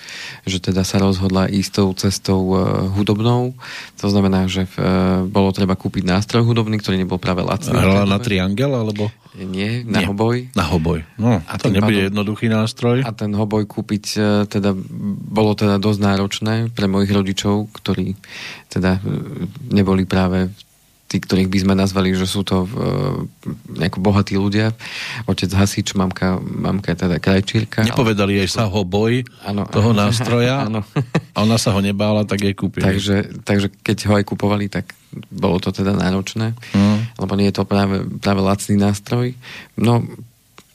že 0.46 0.62
teda 0.62 0.86
sa 0.86 1.02
rozhodla 1.02 1.50
ísť 1.50 1.70
tou 1.82 1.88
cestou 1.98 2.40
uh, 2.54 2.86
hudobnou. 2.94 3.54
To 3.98 4.06
znamená, 4.06 4.46
že 4.46 4.64
uh, 4.66 5.26
bolo 5.26 5.50
treba 5.50 5.74
kúpiť 5.74 6.06
nástroj 6.06 6.46
hudobný, 6.46 6.78
ktorý 6.78 7.02
nebol 7.02 7.18
práve 7.18 7.42
lacný. 7.42 7.74
Hrala 7.74 8.06
na 8.06 8.18
triangel 8.22 8.70
alebo? 8.70 9.10
Nie, 9.36 9.84
na 9.84 10.00
Nie, 10.00 10.06
hoboj. 10.08 10.48
Na 10.56 10.64
hoboj. 10.64 11.04
No, 11.20 11.44
a 11.44 11.54
to 11.60 11.68
nebude 11.68 11.92
pádom, 11.92 12.08
jednoduchý 12.08 12.46
nástroj. 12.48 12.96
A 13.04 13.10
ten 13.12 13.34
hoboj 13.36 13.68
kúpiť 13.68 14.04
uh, 14.16 14.24
teda 14.46 14.72
bolo 15.26 15.52
teda 15.58 15.76
dosť 15.82 16.00
náročné 16.00 16.54
pre 16.72 16.86
mojich 16.88 17.12
rodičov, 17.12 17.68
ktorí 17.74 18.16
teda 18.72 18.98
neboli 19.70 20.04
práve 20.08 20.52
tí, 21.06 21.22
ktorých 21.22 21.46
by 21.46 21.58
sme 21.62 21.75
nazvali, 21.78 22.10
že 22.18 22.26
sú 22.26 22.42
to 22.42 22.66
uh, 22.66 23.22
nejako 23.78 23.98
bohatí 24.02 24.34
ľudia. 24.34 24.75
Otec 25.30 25.50
hasič, 25.54 25.94
mamka, 25.94 26.42
mamka 26.42 26.92
je 26.92 27.06
teda 27.06 27.16
krajčírka. 27.22 27.86
Nepovedali 27.86 28.42
jej 28.42 28.50
sa 28.50 28.66
ho 28.66 28.80
boj 28.82 29.22
ano, 29.46 29.70
toho 29.70 29.94
nástroja 29.94 30.62
ano. 30.68 30.82
a 31.30 31.36
ona 31.46 31.56
sa 31.62 31.70
ho 31.70 31.78
nebála, 31.78 32.26
tak 32.26 32.42
jej 32.42 32.54
kúpili. 32.58 32.82
Takže, 32.82 33.42
takže 33.46 33.70
keď 33.86 33.96
ho 34.10 34.12
aj 34.18 34.25
kupovali, 34.26 34.66
tak 34.66 34.90
bolo 35.30 35.62
to 35.62 35.70
teda 35.70 35.94
náročné, 35.94 36.52
mm. 36.75 37.22
lebo 37.22 37.32
nie 37.38 37.48
je 37.48 37.56
to 37.56 37.64
práve, 37.64 38.02
práve 38.18 38.40
lacný 38.42 38.76
nástroj. 38.76 39.32
No, 39.78 40.02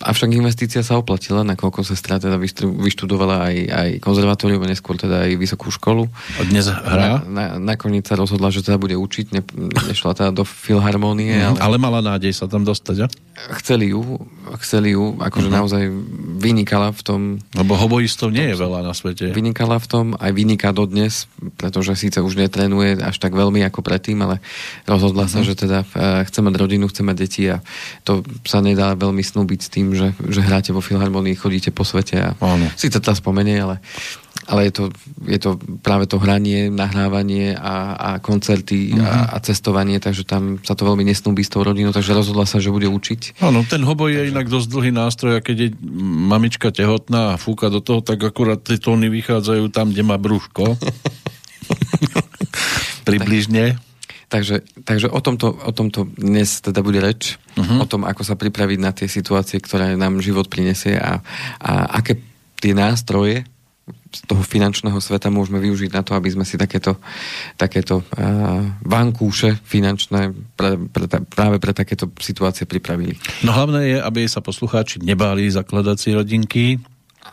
Avšak 0.02 0.34
investícia 0.34 0.82
sa 0.82 0.98
oplatila, 0.98 1.46
nakoľko 1.46 1.86
sestra 1.86 2.18
teda 2.18 2.42
vyštudovala 2.62 3.54
aj, 3.54 3.56
aj 3.70 3.90
konzervatórium, 4.02 4.66
neskôr 4.66 4.98
teda 4.98 5.30
aj 5.30 5.38
vysokú 5.38 5.70
školu. 5.70 6.10
A 6.38 6.42
dnes 6.50 6.66
hrá? 6.68 7.22
Na, 7.26 7.56
na, 7.58 7.74
nakoniec 7.74 8.10
sa 8.10 8.18
rozhodla, 8.18 8.50
že 8.50 8.66
teda 8.66 8.82
bude 8.82 8.98
učiť, 8.98 9.26
ne, 9.34 9.42
nešla 9.94 10.18
teda 10.18 10.32
do 10.34 10.42
filharmónie. 10.42 11.38
Mm, 11.38 11.48
ale, 11.54 11.58
ale 11.62 11.76
mala 11.78 12.00
nádej 12.02 12.34
sa 12.34 12.50
tam 12.50 12.66
dostať, 12.66 13.06
a? 13.06 13.08
Chceli 13.62 13.94
ju, 13.94 14.22
chceli 14.62 14.94
ju, 14.94 15.18
akože 15.18 15.50
mm-hmm. 15.50 15.60
naozaj 15.62 15.84
vynikala 16.42 16.94
v 16.94 17.02
tom... 17.02 17.20
Lebo 17.58 17.74
hoboistov 17.78 18.30
nie 18.30 18.54
je 18.54 18.56
veľa 18.58 18.86
na 18.86 18.94
svete. 18.94 19.34
Vynikala 19.34 19.82
v 19.82 19.88
tom, 19.88 20.06
aj 20.18 20.30
vyniká 20.34 20.70
dodnes, 20.74 21.26
pretože 21.58 21.94
síce 21.98 22.22
už 22.22 22.38
netrenuje 22.38 23.02
až 23.02 23.18
tak 23.18 23.34
veľmi 23.34 23.66
ako 23.66 23.82
predtým, 23.82 24.22
ale 24.22 24.42
rozhodla 24.86 25.26
mm-hmm. 25.26 25.46
sa, 25.46 25.48
že 25.48 25.54
teda 25.58 25.80
uh, 25.86 26.22
chce 26.26 26.40
mať 26.42 26.54
rodinu, 26.58 26.86
chce 26.90 27.02
mať 27.02 27.16
deti 27.18 27.44
a 27.50 27.62
to 28.06 28.22
sa 28.46 28.62
nedá 28.62 28.94
veľmi 28.94 29.22
snúbiť 29.22 29.60
s 29.62 29.70
tým, 29.74 29.91
že, 29.94 30.18
že 30.28 30.42
hráte 30.42 30.74
vo 30.74 30.82
filharmonii, 30.84 31.38
chodíte 31.38 31.70
po 31.70 31.86
svete 31.86 32.18
a 32.20 32.30
Áno. 32.40 32.68
si 32.74 32.90
to 32.90 33.00
tam 33.00 33.14
spomenie, 33.14 33.62
ale, 33.62 33.78
ale 34.50 34.68
je, 34.68 34.72
to, 34.74 34.84
je 35.28 35.40
to 35.40 35.60
práve 35.86 36.10
to 36.10 36.18
hranie, 36.18 36.72
nahrávanie 36.72 37.54
a, 37.54 37.96
a 37.96 38.10
koncerty 38.24 38.96
uh-huh. 38.96 39.04
a, 39.04 39.12
mhm. 39.12 39.26
a 39.34 39.38
cestovanie, 39.44 39.98
takže 40.02 40.24
tam 40.26 40.58
sa 40.64 40.74
to 40.74 40.88
veľmi 40.88 41.06
nesnúbí 41.06 41.46
s 41.46 41.52
tou 41.52 41.62
rodinou, 41.62 41.94
takže 41.94 42.16
rozhodla 42.16 42.50
sa, 42.50 42.64
že 42.64 42.74
bude 42.74 42.90
učiť. 42.90 43.44
Áno, 43.44 43.62
ten 43.68 43.84
hoboj 43.84 44.12
je 44.12 44.32
inak 44.32 44.48
dosť 44.48 44.68
dlhý 44.72 44.92
nástroj 44.96 45.38
a 45.38 45.44
keď 45.44 45.58
je 45.58 45.70
mamička 46.32 46.72
tehotná 46.72 47.36
a 47.36 47.40
fúka 47.40 47.70
do 47.70 47.84
toho, 47.84 48.02
tak 48.02 48.24
akurát 48.24 48.64
tie 48.64 48.80
tóny 48.80 49.12
vychádzajú 49.12 49.68
tam, 49.70 49.92
kde 49.92 50.04
má 50.08 50.16
brúško. 50.16 50.74
Približne. 53.08 53.91
Takže, 54.32 54.64
takže 54.88 55.12
o, 55.12 55.20
tomto, 55.20 55.52
o 55.52 55.72
tomto 55.76 56.08
dnes 56.16 56.64
teda 56.64 56.80
bude 56.80 57.04
reč, 57.04 57.36
uh-huh. 57.60 57.84
o 57.84 57.86
tom, 57.86 58.08
ako 58.08 58.24
sa 58.24 58.40
pripraviť 58.40 58.80
na 58.80 58.96
tie 58.96 59.12
situácie, 59.12 59.60
ktoré 59.60 60.00
nám 60.00 60.24
život 60.24 60.48
prinesie 60.48 60.96
a, 60.96 61.20
a 61.60 62.00
aké 62.00 62.16
tie 62.64 62.72
nástroje 62.72 63.44
z 64.12 64.20
toho 64.28 64.40
finančného 64.40 65.00
sveta 65.04 65.28
môžeme 65.28 65.60
využiť 65.60 65.92
na 65.92 66.04
to, 66.04 66.16
aby 66.16 66.32
sme 66.32 66.48
si 66.48 66.56
takéto, 66.56 66.96
takéto 67.56 68.04
uh, 68.04 68.64
vankúše 68.84 69.60
finančné 69.68 70.32
pre, 70.56 70.80
pre, 70.80 71.08
práve 71.28 71.60
pre 71.60 71.76
takéto 71.76 72.12
situácie 72.20 72.64
pripravili. 72.64 73.16
No 73.44 73.52
hlavné 73.56 73.96
je, 73.96 73.98
aby 74.00 74.28
sa 74.28 74.44
poslucháči 74.44 75.04
nebáli 75.04 75.48
zakladať 75.52 75.98
si 76.00 76.10
rodinky. 76.12 76.64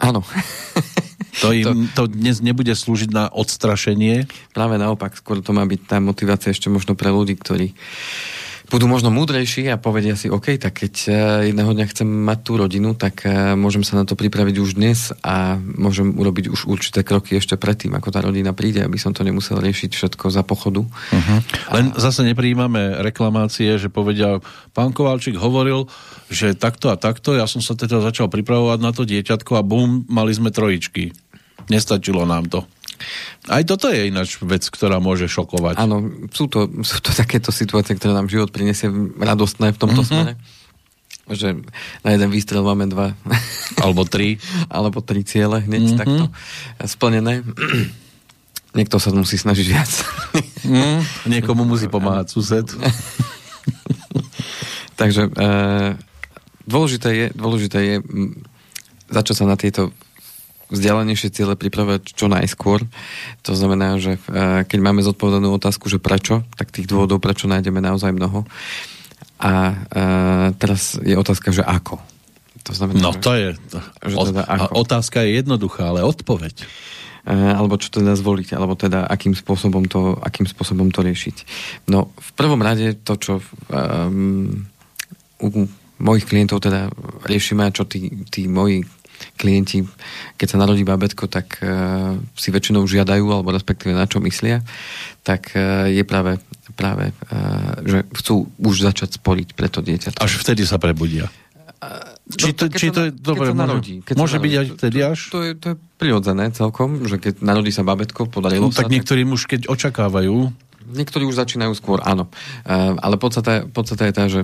Áno. 0.03 0.23
To 1.43 1.55
im 1.55 1.91
to... 1.95 2.07
to 2.07 2.15
dnes 2.15 2.43
nebude 2.43 2.73
slúžiť 2.73 3.11
na 3.15 3.31
odstrašenie? 3.31 4.27
Práve 4.53 4.77
naopak, 4.77 5.15
skôr 5.15 5.39
to 5.43 5.55
má 5.55 5.63
byť 5.65 5.81
tá 5.87 5.97
motivácia 6.03 6.51
ešte 6.51 6.73
možno 6.73 6.99
pre 6.99 7.11
ľudí, 7.11 7.39
ktorí 7.39 7.75
budú 8.69 8.85
možno 8.85 9.09
múdrejší 9.09 9.73
a 9.73 9.81
povedia 9.81 10.13
si, 10.13 10.29
OK, 10.29 10.61
tak 10.61 10.85
keď 10.85 10.95
eh, 11.09 11.13
jedného 11.53 11.73
dňa 11.73 11.87
chcem 11.89 12.09
mať 12.09 12.39
tú 12.45 12.53
rodinu, 12.61 12.93
tak 12.93 13.25
eh, 13.25 13.57
môžem 13.57 13.83
sa 13.83 13.97
na 13.97 14.05
to 14.05 14.15
pripraviť 14.15 14.57
už 14.61 14.71
dnes 14.77 15.11
a 15.25 15.57
môžem 15.57 16.13
urobiť 16.13 16.53
už 16.53 16.69
určité 16.69 17.01
kroky 17.01 17.41
ešte 17.41 17.57
predtým, 17.57 17.97
ako 17.97 18.13
tá 18.13 18.21
rodina 18.21 18.53
príde, 18.53 18.85
aby 18.85 19.01
som 19.01 19.17
to 19.17 19.25
nemusel 19.25 19.57
riešiť 19.59 19.91
všetko 19.97 20.29
za 20.29 20.45
pochodu. 20.45 20.85
Uh-huh. 20.85 21.39
Len 21.73 21.97
a... 21.97 21.99
zase 21.99 22.23
nepríjmame 22.29 23.01
reklamácie, 23.01 23.81
že 23.81 23.89
povedia, 23.89 24.45
pán 24.77 24.93
Kovalčík 24.93 25.41
hovoril, 25.41 25.89
že 26.29 26.53
takto 26.53 26.93
a 26.93 27.01
takto, 27.01 27.33
ja 27.33 27.49
som 27.49 27.65
sa 27.65 27.73
teda 27.73 28.05
začal 28.05 28.29
pripravovať 28.29 28.79
na 28.85 28.93
to 28.93 29.09
dieťatko 29.09 29.57
a 29.57 29.65
bum, 29.65 30.05
mali 30.13 30.37
sme 30.37 30.53
trojičky. 30.53 31.17
Nestačilo 31.69 32.25
nám 32.25 32.49
to. 32.49 32.65
Aj 33.49 33.63
toto 33.63 33.89
je 33.89 34.11
ináč 34.11 34.43
vec, 34.43 34.67
ktorá 34.67 34.99
môže 34.99 35.31
šokovať. 35.31 35.79
Áno, 35.79 36.27
sú 36.35 36.51
to, 36.51 36.67
sú 36.83 36.99
to 37.01 37.15
takéto 37.15 37.55
situácie, 37.55 37.95
ktoré 37.95 38.13
nám 38.13 38.29
život 38.29 38.51
prinesie 38.51 38.91
radostné 39.17 39.73
v 39.73 39.79
tomto 39.79 40.03
mm-hmm. 40.03 40.11
smere. 40.11 40.33
Že 41.29 41.49
na 42.03 42.11
jeden 42.13 42.29
výstrel 42.33 42.65
máme 42.65 42.91
dva. 42.91 43.15
Alebo 43.79 44.05
tri. 44.05 44.43
Alebo 44.75 45.01
tri 45.01 45.23
ciele 45.23 45.65
hneď 45.65 45.83
mm-hmm. 45.85 46.01
takto 46.01 46.25
splnené. 46.85 47.47
Niekto 48.77 49.01
sa 49.01 49.15
musí 49.17 49.41
snažiť 49.41 49.67
viac. 49.73 49.91
Mm, 50.69 51.01
niekomu 51.25 51.65
musí 51.65 51.89
pomáhať 51.89 52.37
sused. 52.37 52.69
Takže 55.01 55.25
e, 55.25 55.31
dôležité 56.69 57.09
je, 57.17 57.27
dôležité 57.33 57.79
je 57.81 57.97
začať 59.09 59.35
sa 59.41 59.45
na 59.49 59.57
tieto 59.57 59.97
vzdialenejšie 60.69 61.33
ciele 61.33 61.57
pripravať 61.57 62.13
čo 62.13 62.29
najskôr. 62.29 62.85
To 63.45 63.53
znamená, 63.57 63.97
že 63.97 64.17
e, 64.17 64.65
keď 64.69 64.79
máme 64.81 65.01
zodpovedanú 65.01 65.53
otázku, 65.57 65.89
že 65.89 66.01
prečo, 66.01 66.45
tak 66.61 66.73
tých 66.73 66.89
dôvodov, 66.89 67.25
prečo 67.25 67.49
nájdeme 67.49 67.81
naozaj 67.81 68.13
mnoho. 68.13 68.45
A 69.41 69.53
e, 69.73 69.75
teraz 70.61 71.01
je 71.01 71.17
otázka, 71.17 71.55
že 71.55 71.65
ako. 71.65 72.01
To 72.69 72.73
znamená, 72.77 73.01
no 73.01 73.13
to 73.17 73.33
je... 73.33 73.57
Že 74.05 74.17
teda 74.35 74.45
ako. 74.45 74.73
Otázka 74.85 75.25
je 75.25 75.31
jednoduchá, 75.41 75.89
ale 75.89 76.05
odpoveď. 76.05 76.57
E, 76.61 76.67
alebo 77.33 77.81
čo 77.81 77.89
teda 77.89 78.13
zvoliť, 78.13 78.53
alebo 78.53 78.77
teda 78.77 79.09
akým 79.09 79.33
spôsobom 79.33 79.89
to, 79.89 80.21
akým 80.21 80.45
spôsobom 80.45 80.93
to 80.93 81.01
riešiť. 81.01 81.37
No, 81.89 82.13
v 82.13 82.31
prvom 82.37 82.61
rade 82.61 82.93
to, 83.01 83.17
čo 83.17 83.33
um, 83.73 84.69
u 85.41 85.49
mojich 85.99 86.27
klientov 86.31 86.63
teda 86.63 86.89
riešime 87.27 87.67
a 87.67 87.75
čo 87.75 87.85
tí, 87.85 88.23
tí 88.31 88.47
moji 88.47 88.87
klienti, 89.39 89.87
keď 90.35 90.47
sa 90.47 90.61
narodí 90.61 90.83
babetko, 90.83 91.31
tak 91.31 91.59
uh, 91.63 92.19
si 92.35 92.49
väčšinou 92.51 92.87
žiadajú, 92.87 93.25
alebo 93.29 93.55
respektíve 93.55 93.95
na 93.95 94.07
čo 94.07 94.19
myslia, 94.23 94.63
tak 95.23 95.55
uh, 95.55 95.87
je 95.91 96.03
práve, 96.03 96.43
práve 96.75 97.11
uh, 97.11 97.79
že 97.83 97.99
chcú 98.19 98.51
už 98.59 98.75
začať 98.87 99.19
sporiť 99.23 99.55
pre 99.55 99.69
to 99.71 99.83
dieťa. 99.83 100.19
Až 100.19 100.43
vtedy 100.43 100.67
sa 100.67 100.79
prebudia. 100.83 101.31
či 102.35 102.51
to, 102.59 102.67
či 102.69 102.91
to 102.91 103.09
je 103.09 103.11
dobre, 103.15 103.55
narodí, 103.55 104.03
keď 104.03 104.15
môže 104.19 104.39
byť 104.43 104.53
aj 104.55 104.67
vtedy 104.79 104.99
až? 105.03 105.19
To, 105.31 105.31
to, 105.31 105.39
je, 105.47 105.53
to 105.55 105.67
je 105.73 105.77
prirodzené 105.99 106.51
celkom, 106.51 107.07
že 107.07 107.23
keď 107.23 107.43
narodí 107.43 107.71
sa 107.71 107.87
babetko, 107.87 108.27
podarilo 108.27 108.69
no, 108.69 108.75
sa. 108.75 108.83
Tak 108.83 108.91
niektorí 108.91 109.23
už 109.27 109.47
keď 109.47 109.71
očakávajú. 109.71 110.68
Niektorí 110.89 111.29
už 111.29 111.37
začínajú 111.37 111.73
skôr, 111.77 112.01
áno. 112.03 112.33
Uh, 112.65 112.97
ale 113.01 113.21
podstata, 113.21 113.69
podstata 113.69 114.09
je 114.09 114.15
tá, 114.15 114.25
že 114.27 114.41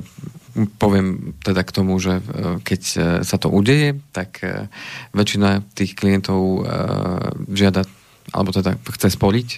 poviem 0.79 1.35
teda 1.43 1.67
k 1.67 1.75
tomu, 1.75 1.99
že 1.99 2.23
e, 2.23 2.63
keď 2.63 2.83
e, 2.95 2.99
sa 3.27 3.37
to 3.37 3.51
udeje, 3.51 3.99
tak 4.15 4.39
e, 4.41 4.71
väčšina 5.11 5.67
tých 5.75 5.99
klientov 5.99 6.67
žiada, 7.51 7.83
alebo 8.31 8.55
teda 8.55 8.79
chce 8.95 9.15
spoliť 9.15 9.49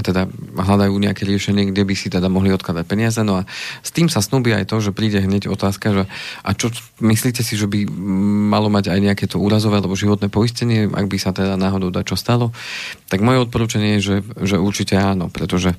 a 0.00 0.02
teda 0.02 0.24
hľadajú 0.56 0.96
nejaké 0.96 1.28
riešenie, 1.28 1.68
kde 1.68 1.84
by 1.84 1.92
si 1.92 2.08
teda 2.08 2.32
mohli 2.32 2.48
odkladať 2.56 2.84
peniaze. 2.88 3.20
No 3.20 3.44
a 3.44 3.46
s 3.84 3.92
tým 3.92 4.08
sa 4.08 4.24
snúbi 4.24 4.56
aj 4.56 4.72
to, 4.72 4.80
že 4.80 4.96
príde 4.96 5.20
hneď 5.20 5.52
otázka, 5.52 5.92
že 5.92 6.04
a 6.40 6.50
čo 6.56 6.72
myslíte 7.04 7.44
si, 7.44 7.60
že 7.60 7.68
by 7.68 7.84
malo 8.48 8.72
mať 8.72 8.88
aj 8.88 8.98
nejaké 9.04 9.24
to 9.28 9.36
úrazové 9.36 9.84
alebo 9.84 9.92
životné 9.92 10.32
poistenie, 10.32 10.88
ak 10.88 11.06
by 11.06 11.16
sa 11.20 11.36
teda 11.36 11.60
náhodou 11.60 11.92
da 11.92 12.00
čo 12.00 12.16
stalo? 12.16 12.56
Tak 13.12 13.20
moje 13.20 13.44
odporúčanie 13.44 14.00
je, 14.00 14.00
že, 14.00 14.16
že 14.40 14.56
určite 14.56 14.96
áno, 14.96 15.28
pretože 15.28 15.76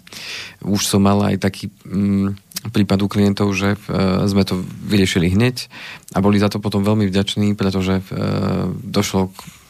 už 0.61 0.85
som 0.85 1.01
mal 1.01 1.17
aj 1.33 1.41
taký 1.41 1.73
mm, 1.81 2.37
prípadu 2.69 3.09
klientov, 3.09 3.57
že 3.57 3.73
uh, 3.73 4.29
sme 4.29 4.45
to 4.45 4.61
vyriešili 4.85 5.33
hneď 5.33 5.65
a 6.13 6.21
boli 6.21 6.37
za 6.37 6.53
to 6.53 6.61
potom 6.61 6.85
veľmi 6.85 7.09
vďační, 7.09 7.57
pretože 7.57 8.05
uh, 8.05 8.69
došlo 8.85 9.33
k 9.33 9.60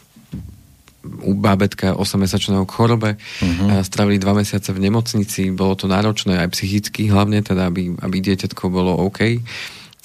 u 1.02 1.34
bábetka 1.34 1.98
8-mesačného 1.98 2.66
chorobe. 2.70 3.18
Uh-huh. 3.18 3.82
Stravili 3.82 4.22
dva 4.22 4.38
mesiace 4.38 4.70
v 4.70 4.84
nemocnici, 4.86 5.50
bolo 5.50 5.74
to 5.74 5.90
náročné 5.90 6.38
aj 6.38 6.54
psychicky 6.54 7.10
hlavne, 7.10 7.42
teda 7.42 7.70
aby, 7.74 7.98
aby 7.98 8.18
dieťatko 8.22 8.70
bolo 8.70 8.94
OK. 9.02 9.42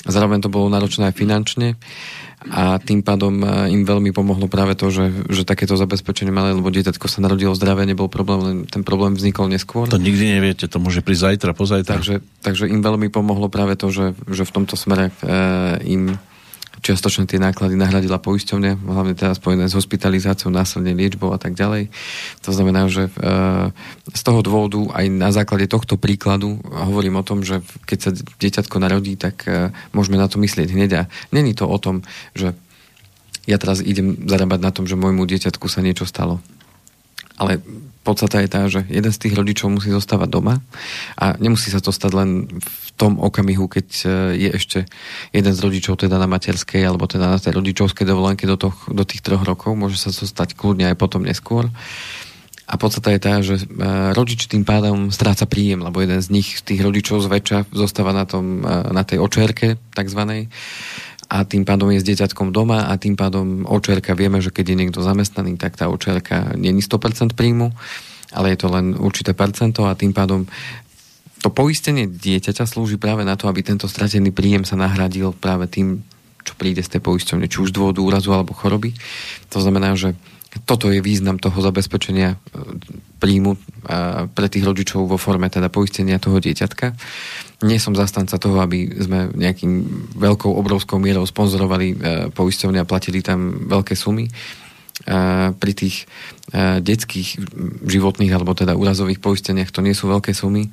Zároveň 0.06 0.38
to 0.38 0.52
bolo 0.52 0.70
náročné 0.70 1.10
aj 1.10 1.18
finančne. 1.18 1.74
a 2.46 2.78
tým 2.78 3.02
pádom 3.02 3.42
e, 3.42 3.74
im 3.74 3.82
veľmi 3.82 4.14
pomohlo 4.14 4.46
práve 4.46 4.78
to, 4.78 4.86
že, 4.86 5.10
že 5.26 5.42
takéto 5.42 5.74
zabezpečenie 5.74 6.30
malé, 6.30 6.54
lebo 6.54 6.70
dieťatko 6.70 7.10
sa 7.10 7.18
narodilo 7.18 7.58
zdravé, 7.58 7.82
nebol 7.90 8.06
problém, 8.06 8.40
len 8.44 8.56
ten 8.70 8.86
problém 8.86 9.18
vznikol 9.18 9.50
neskôr. 9.50 9.90
To 9.90 9.98
nikdy 9.98 10.38
neviete, 10.38 10.70
to 10.70 10.78
môže 10.78 11.02
prísť 11.02 11.34
zajtra, 11.34 11.58
pozajtra. 11.58 11.98
Takže, 11.98 12.14
takže 12.46 12.70
im 12.70 12.86
veľmi 12.86 13.10
pomohlo 13.10 13.50
práve 13.50 13.74
to, 13.74 13.90
že, 13.90 14.14
že 14.30 14.46
v 14.46 14.54
tomto 14.62 14.78
smere 14.78 15.10
e, 15.10 15.12
im 15.90 16.22
čiastočne 16.86 17.26
tie 17.26 17.42
náklady 17.42 17.74
nahradila 17.74 18.22
poisťovne, 18.22 18.78
hlavne 18.78 19.18
teda 19.18 19.34
spojené 19.34 19.66
s 19.66 19.74
hospitalizáciou, 19.74 20.54
následne 20.54 20.94
liečbou 20.94 21.34
a 21.34 21.38
tak 21.42 21.58
ďalej. 21.58 21.90
To 22.46 22.50
znamená, 22.54 22.86
že 22.86 23.10
e, 23.10 23.12
z 24.14 24.22
toho 24.22 24.40
dôvodu 24.46 24.78
aj 24.94 25.06
na 25.10 25.34
základe 25.34 25.66
tohto 25.66 25.98
príkladu 25.98 26.62
hovorím 26.70 27.18
o 27.18 27.26
tom, 27.26 27.42
že 27.42 27.58
keď 27.90 27.98
sa 27.98 28.10
dieťatko 28.14 28.76
narodí, 28.78 29.18
tak 29.18 29.42
e, 29.50 29.74
môžeme 29.90 30.14
na 30.14 30.30
to 30.30 30.38
myslieť 30.38 30.68
hneď 30.70 30.90
a 30.94 31.02
není 31.34 31.58
to 31.58 31.66
o 31.66 31.78
tom, 31.82 32.06
že 32.38 32.54
ja 33.46 33.58
teraz 33.58 33.82
idem 33.82 34.26
zarábať 34.26 34.60
na 34.62 34.70
tom, 34.70 34.86
že 34.86 34.98
môjmu 34.98 35.26
dieťatku 35.26 35.66
sa 35.66 35.82
niečo 35.82 36.06
stalo. 36.06 36.38
Ale 37.36 37.60
podstata 38.06 38.38
je 38.38 38.48
tá, 38.48 38.62
že 38.70 38.86
jeden 38.86 39.10
z 39.10 39.18
tých 39.18 39.34
rodičov 39.34 39.66
musí 39.66 39.90
zostávať 39.90 40.28
doma 40.30 40.62
a 41.18 41.34
nemusí 41.42 41.74
sa 41.74 41.82
to 41.82 41.90
stať 41.90 42.12
len 42.14 42.46
v 42.46 42.88
tom 42.94 43.18
okamihu, 43.18 43.66
keď 43.66 43.86
e, 44.02 44.06
je 44.46 44.48
ešte 44.54 44.78
jeden 45.34 45.52
z 45.52 45.60
rodičov 45.60 45.98
teda 45.98 46.16
na 46.16 46.30
materskej 46.30 46.86
alebo 46.86 47.10
teda 47.10 47.34
na 47.34 47.38
tej 47.42 47.58
rodičovskej 47.58 48.06
dovolenke 48.06 48.46
do, 48.46 48.54
toho, 48.54 48.78
do 48.88 49.02
tých 49.02 49.26
troch 49.26 49.42
rokov. 49.42 49.74
Môže 49.74 49.98
sa 49.98 50.14
to 50.14 50.24
stať 50.24 50.54
kľudne 50.54 50.86
aj 50.88 50.96
potom 50.96 51.26
neskôr. 51.26 51.66
A 52.66 52.74
podstata 52.78 53.14
je 53.14 53.20
tá, 53.22 53.34
že 53.42 53.62
e, 53.62 53.64
rodič 54.14 54.46
tým 54.46 54.66
pádom 54.66 55.10
stráca 55.10 55.44
príjem, 55.46 55.82
lebo 55.82 56.02
jeden 56.02 56.18
z 56.18 56.30
nich, 56.30 56.62
tých 56.62 56.82
rodičov 56.82 57.22
zväčša, 57.26 57.74
zostáva 57.74 58.14
na, 58.14 58.24
tom, 58.24 58.62
e, 58.62 58.90
na 58.94 59.02
tej 59.02 59.18
očerke 59.18 59.78
takzvanej 59.92 60.48
a 61.26 61.42
tým 61.42 61.66
pádom 61.66 61.90
je 61.90 62.02
s 62.02 62.06
dieťatkom 62.06 62.54
doma 62.54 62.86
a 62.86 62.94
tým 62.98 63.18
pádom 63.18 63.66
očerka, 63.66 64.14
vieme, 64.14 64.38
že 64.38 64.54
keď 64.54 64.72
je 64.72 64.78
niekto 64.78 65.00
zamestnaný, 65.02 65.58
tak 65.58 65.74
tá 65.74 65.90
očerka 65.90 66.54
není 66.54 66.78
100% 66.78 67.34
príjmu, 67.34 67.74
ale 68.30 68.54
je 68.54 68.58
to 68.62 68.68
len 68.70 68.94
určité 68.94 69.34
percento 69.34 69.86
a 69.86 69.98
tým 69.98 70.14
pádom 70.14 70.46
to 71.42 71.48
poistenie 71.52 72.10
dieťaťa 72.10 72.64
slúži 72.66 72.98
práve 72.98 73.22
na 73.22 73.38
to, 73.38 73.46
aby 73.46 73.62
tento 73.62 73.86
stratený 73.86 74.34
príjem 74.34 74.66
sa 74.66 74.74
nahradil 74.74 75.30
práve 75.36 75.70
tým, 75.70 76.02
čo 76.42 76.54
príde 76.54 76.82
z 76.82 76.96
tej 76.96 77.02
poisťovne, 77.02 77.46
či 77.50 77.58
už 77.62 77.74
dôvodu 77.74 78.02
úrazu 78.02 78.30
alebo 78.34 78.54
choroby. 78.54 78.94
To 79.54 79.58
znamená, 79.58 79.94
že 79.98 80.18
toto 80.64 80.88
je 80.88 81.04
význam 81.04 81.36
toho 81.36 81.58
zabezpečenia 81.60 82.34
e, 82.34 82.36
príjmu 83.16 83.56
pre 84.34 84.46
tých 84.50 84.66
rodičov 84.66 85.06
vo 85.06 85.16
forme 85.16 85.46
teda 85.46 85.70
poistenia 85.70 86.18
toho 86.18 86.42
dieťatka. 86.42 86.92
Nie 87.64 87.78
som 87.78 87.94
zastanca 87.94 88.36
toho, 88.36 88.58
aby 88.60 88.90
sme 88.98 89.30
nejakým 89.32 89.72
veľkou, 90.18 90.50
obrovskou 90.50 90.98
mierou 90.98 91.24
sponzorovali 91.24 91.86
e, 91.92 91.96
poisťovne 92.34 92.82
a 92.82 92.88
platili 92.88 93.22
tam 93.22 93.68
veľké 93.70 93.94
sumy. 93.94 94.26
E, 94.26 94.32
pri 95.54 95.72
tých 95.76 96.08
detských 96.56 97.42
životných 97.82 98.30
alebo 98.30 98.54
teda 98.54 98.78
úrazových 98.78 99.18
poisteniach 99.18 99.74
to 99.74 99.82
nie 99.82 99.98
sú 99.98 100.06
veľké 100.06 100.30
sumy 100.30 100.70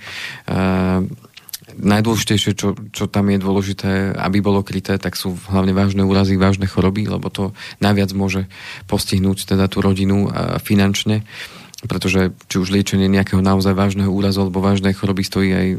najdôležitejšie, 1.78 2.52
čo, 2.58 2.78
čo 2.94 3.06
tam 3.10 3.30
je 3.34 3.42
dôležité, 3.42 4.18
aby 4.18 4.44
bolo 4.44 4.62
kryté, 4.62 4.98
tak 5.02 5.18
sú 5.18 5.38
hlavne 5.50 5.74
vážne 5.74 6.06
úrazy, 6.06 6.38
vážne 6.38 6.70
choroby, 6.70 7.10
lebo 7.10 7.30
to 7.34 7.52
najviac 7.82 8.14
môže 8.14 8.46
postihnúť 8.86 9.50
teda 9.50 9.66
tú 9.70 9.82
rodinu 9.82 10.30
finančne 10.62 11.26
pretože 11.84 12.32
či 12.48 12.56
už 12.64 12.72
liečenie 12.72 13.12
nejakého 13.12 13.44
naozaj 13.44 13.76
vážneho 13.76 14.08
úrazu 14.08 14.44
alebo 14.44 14.64
vážnej 14.64 14.96
choroby 14.96 15.24
stojí 15.24 15.50
aj 15.52 15.68
e, 15.68 15.78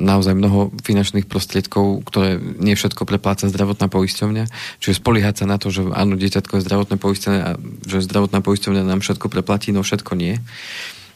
naozaj 0.00 0.32
mnoho 0.32 0.72
finančných 0.80 1.28
prostriedkov, 1.28 2.08
ktoré 2.08 2.40
nie 2.40 2.72
všetko 2.72 3.04
prepláca 3.04 3.46
zdravotná 3.46 3.92
poisťovňa. 3.92 4.44
Čiže 4.80 4.98
spoliehať 5.04 5.44
sa 5.44 5.46
na 5.46 5.60
to, 5.60 5.68
že 5.68 5.84
áno, 5.92 6.16
dieťatko 6.16 6.58
je 6.58 6.64
zdravotné 6.64 6.96
poisťovňa 6.96 7.42
a 7.44 7.50
že 7.84 8.04
zdravotná 8.04 8.40
poisťovňa 8.40 8.82
nám 8.88 9.04
všetko 9.04 9.28
preplatí, 9.28 9.76
no 9.76 9.84
všetko 9.84 10.16
nie. 10.16 10.40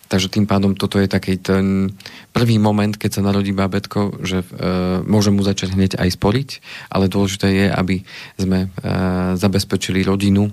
Takže 0.09 0.33
tým 0.33 0.49
pádom 0.49 0.73
toto 0.73 0.97
je 0.97 1.09
taký 1.09 1.37
ten 1.37 1.92
prvý 2.33 2.57
moment, 2.57 2.97
keď 2.97 3.21
sa 3.21 3.27
narodí 3.29 3.53
bábetko, 3.53 4.25
že 4.25 4.40
e, 4.40 4.47
môže 5.05 5.29
mu 5.29 5.44
začať 5.44 5.77
hneď 5.77 6.01
aj 6.01 6.16
sporiť, 6.16 6.49
ale 6.88 7.12
dôležité 7.12 7.49
je, 7.53 7.66
aby 7.68 7.97
sme 8.40 8.59
e, 8.64 8.68
zabezpečili 9.37 10.01
rodinu 10.01 10.49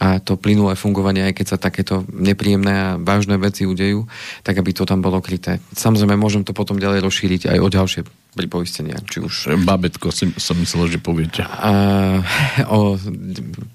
a 0.00 0.20
to 0.20 0.40
plynulé 0.40 0.72
fungovanie, 0.76 1.24
aj 1.24 1.36
keď 1.36 1.46
sa 1.52 1.60
takéto 1.60 2.04
nepríjemné 2.08 2.72
a 2.72 2.88
vážne 2.96 3.36
veci 3.36 3.68
udejú, 3.68 4.08
tak 4.40 4.56
aby 4.56 4.72
to 4.72 4.88
tam 4.88 5.04
bolo 5.04 5.20
kryté. 5.20 5.60
Samozrejme, 5.76 6.16
môžem 6.16 6.44
to 6.44 6.56
potom 6.56 6.80
ďalej 6.80 7.04
rozšíriť 7.04 7.52
aj 7.52 7.58
o 7.60 7.68
ďalšie 7.68 8.02
pripoistenia. 8.32 8.96
Či 9.04 9.20
už... 9.20 9.34
Babetko 9.60 10.08
si, 10.08 10.32
som 10.40 10.56
myslel, 10.56 10.96
že 10.96 10.98
poviete. 10.98 11.44
A, 11.44 12.24
o, 12.64 12.96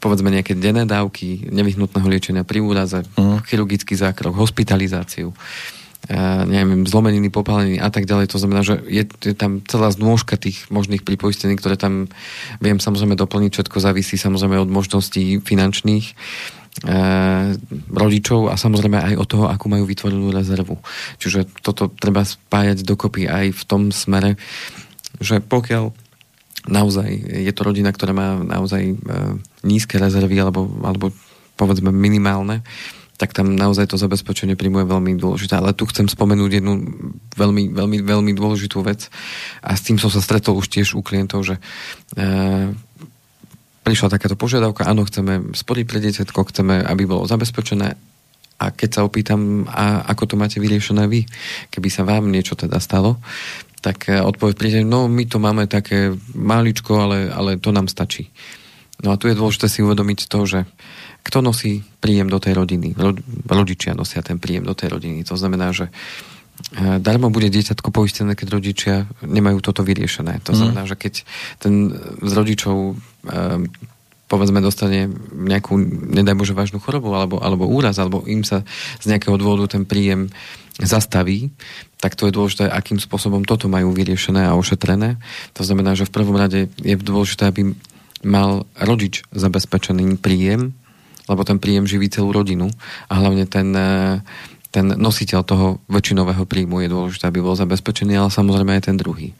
povedzme, 0.02 0.34
nejaké 0.34 0.58
denné 0.58 0.90
dávky, 0.90 1.46
nevyhnutného 1.54 2.08
liečenia 2.10 2.42
pri 2.42 2.66
úraze, 2.66 3.06
uh-huh. 3.06 3.46
chirurgický 3.46 3.94
zákrok, 3.94 4.34
hospitalizáciu, 4.34 5.30
a, 6.10 6.42
neviem, 6.50 6.90
zlomeniny, 6.90 7.30
popáleniny 7.30 7.78
a 7.78 7.94
tak 7.94 8.10
ďalej. 8.10 8.34
To 8.34 8.42
znamená, 8.42 8.66
že 8.66 8.82
je, 8.90 9.06
je 9.06 9.36
tam 9.38 9.62
celá 9.62 9.94
znôžka 9.94 10.42
tých 10.42 10.66
možných 10.74 11.06
pripoistení, 11.06 11.54
ktoré 11.54 11.78
tam 11.78 12.10
viem 12.58 12.82
samozrejme 12.82 13.14
doplniť. 13.14 13.54
Všetko 13.54 13.78
závisí 13.78 14.18
samozrejme 14.18 14.58
od 14.58 14.74
možností 14.74 15.38
finančných 15.38 16.18
rodičov 17.90 18.54
a 18.54 18.56
samozrejme 18.60 19.02
aj 19.02 19.16
od 19.18 19.28
toho, 19.28 19.46
akú 19.50 19.66
majú 19.66 19.90
vytvorenú 19.90 20.30
rezervu. 20.30 20.78
Čiže 21.18 21.50
toto 21.66 21.90
treba 21.90 22.22
spájať 22.22 22.86
dokopy 22.86 23.26
aj 23.26 23.46
v 23.50 23.64
tom 23.66 23.90
smere, 23.90 24.38
že 25.18 25.42
pokiaľ 25.42 25.90
naozaj 26.70 27.10
je 27.48 27.52
to 27.56 27.62
rodina, 27.66 27.90
ktorá 27.90 28.14
má 28.14 28.38
naozaj 28.38 28.94
e, 28.94 28.96
nízke 29.66 29.98
rezervy 29.98 30.38
alebo, 30.38 30.70
alebo 30.84 31.10
povedzme 31.58 31.90
minimálne, 31.90 32.62
tak 33.18 33.34
tam 33.34 33.58
naozaj 33.58 33.90
to 33.90 33.98
zabezpečenie 33.98 34.54
príjmu 34.54 34.86
je 34.86 34.94
veľmi 34.94 35.12
dôležité. 35.18 35.58
Ale 35.58 35.74
tu 35.74 35.90
chcem 35.90 36.06
spomenúť 36.06 36.62
jednu 36.62 36.86
veľmi, 37.34 37.74
veľmi, 37.74 37.98
veľmi 38.06 38.32
dôležitú 38.38 38.86
vec 38.86 39.10
a 39.66 39.74
s 39.74 39.82
tým 39.82 39.98
som 39.98 40.14
sa 40.14 40.22
stretol 40.22 40.62
už 40.62 40.70
tiež 40.70 40.94
u 40.94 41.02
klientov, 41.02 41.42
že 41.42 41.58
e, 41.58 41.62
prišla 43.88 44.12
takáto 44.12 44.36
požiadavka, 44.36 44.84
áno, 44.84 45.08
chceme 45.08 45.56
sporiť 45.56 45.86
pre 45.88 46.04
dieťatko, 46.04 46.40
chceme, 46.52 46.84
aby 46.84 47.08
bolo 47.08 47.24
zabezpečené 47.24 47.96
a 48.58 48.66
keď 48.74 48.90
sa 48.92 49.02
opýtam, 49.08 49.64
a 49.70 50.04
ako 50.12 50.34
to 50.34 50.36
máte 50.36 50.60
vyriešené 50.60 51.08
vy, 51.08 51.24
keby 51.72 51.88
sa 51.88 52.04
vám 52.04 52.28
niečo 52.28 52.60
teda 52.60 52.84
stalo, 52.84 53.22
tak 53.80 54.10
e, 54.10 54.20
odpoveď 54.20 54.54
príde, 54.58 54.80
no 54.84 55.08
my 55.08 55.24
to 55.30 55.38
máme 55.38 55.70
také 55.70 56.12
máličko, 56.36 56.92
ale, 56.98 57.30
ale 57.32 57.62
to 57.62 57.70
nám 57.72 57.88
stačí. 57.88 58.28
No 59.06 59.14
a 59.14 59.20
tu 59.22 59.30
je 59.30 59.38
dôležité 59.38 59.70
si 59.70 59.86
uvedomiť 59.86 60.26
to, 60.26 60.40
že 60.50 60.60
kto 61.22 61.46
nosí 61.46 61.86
príjem 62.02 62.34
do 62.34 62.42
tej 62.42 62.58
rodiny. 62.58 62.98
Rodičia 63.46 63.94
nosia 63.94 64.26
ten 64.26 64.42
príjem 64.42 64.66
do 64.66 64.74
tej 64.74 64.98
rodiny. 64.98 65.22
To 65.30 65.38
znamená, 65.38 65.70
že 65.70 65.88
e, 65.88 65.92
darmo 67.00 67.30
bude 67.30 67.48
dieťatko 67.54 67.94
poistené, 67.94 68.34
keď 68.34 68.48
rodičia 68.58 68.96
nemajú 69.22 69.62
toto 69.62 69.86
vyriešené. 69.86 70.42
To 70.46 70.52
mhm. 70.54 70.58
znamená, 70.58 70.82
mm. 70.86 70.90
že 70.90 70.96
keď 70.98 71.14
ten 71.62 71.74
z 72.22 72.32
rodičov 72.34 72.98
Ehm, 73.28 73.70
povedzme 74.28 74.60
dostane 74.60 75.08
nejakú, 75.32 75.80
nedaj 76.12 76.36
Bože, 76.36 76.52
vážnu 76.52 76.84
chorobu 76.84 77.16
alebo, 77.16 77.40
alebo 77.40 77.64
úraz, 77.64 77.96
alebo 77.96 78.28
im 78.28 78.44
sa 78.44 78.68
z 79.00 79.16
nejakého 79.16 79.40
dôvodu 79.40 79.72
ten 79.72 79.88
príjem 79.88 80.28
zastaví, 80.84 81.56
tak 82.04 82.20
to 82.20 82.28
je 82.28 82.36
dôležité, 82.36 82.68
akým 82.68 83.00
spôsobom 83.00 83.48
toto 83.48 83.72
majú 83.72 83.96
vyriešené 83.96 84.44
a 84.44 84.60
ošetrené. 84.60 85.16
To 85.56 85.64
znamená, 85.64 85.96
že 85.96 86.06
v 86.06 86.14
prvom 86.14 86.36
rade 86.36 86.68
je 86.84 86.96
dôležité, 87.00 87.48
aby 87.48 87.72
mal 88.20 88.68
rodič 88.76 89.24
zabezpečený 89.32 90.20
príjem, 90.20 90.76
lebo 91.32 91.42
ten 91.48 91.56
príjem 91.56 91.88
živí 91.88 92.12
celú 92.12 92.36
rodinu 92.36 92.68
a 93.08 93.14
hlavne 93.24 93.48
ten, 93.48 93.72
eh, 93.72 94.20
ten 94.78 94.94
nositeľ 94.94 95.42
toho 95.42 95.82
väčšinového 95.90 96.46
príjmu 96.46 96.86
je 96.86 96.94
dôležité, 96.94 97.26
aby 97.26 97.42
bol 97.42 97.58
zabezpečený, 97.58 98.14
ale 98.14 98.30
samozrejme 98.30 98.78
aj 98.78 98.94
ten 98.94 98.98
druhý 99.02 99.34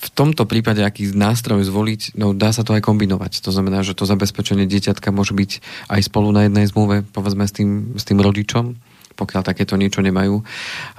v 0.00 0.08
tomto 0.16 0.48
prípade, 0.48 0.80
aký 0.80 1.12
nástroj 1.12 1.60
zvoliť, 1.68 2.16
no 2.16 2.32
dá 2.32 2.56
sa 2.56 2.64
to 2.64 2.72
aj 2.72 2.80
kombinovať. 2.80 3.44
To 3.44 3.52
znamená, 3.52 3.84
že 3.84 3.92
to 3.92 4.08
zabezpečenie 4.08 4.64
dieťatka 4.64 5.12
môže 5.12 5.36
byť 5.36 5.60
aj 5.92 6.00
spolu 6.08 6.32
na 6.32 6.48
jednej 6.48 6.64
zmluve, 6.72 7.04
povedzme 7.04 7.44
s 7.44 7.52
tým, 7.52 7.92
s 8.00 8.08
tým 8.08 8.16
rodičom, 8.16 8.80
pokiaľ 9.20 9.44
takéto 9.44 9.76
niečo 9.76 10.00
nemajú. 10.00 10.40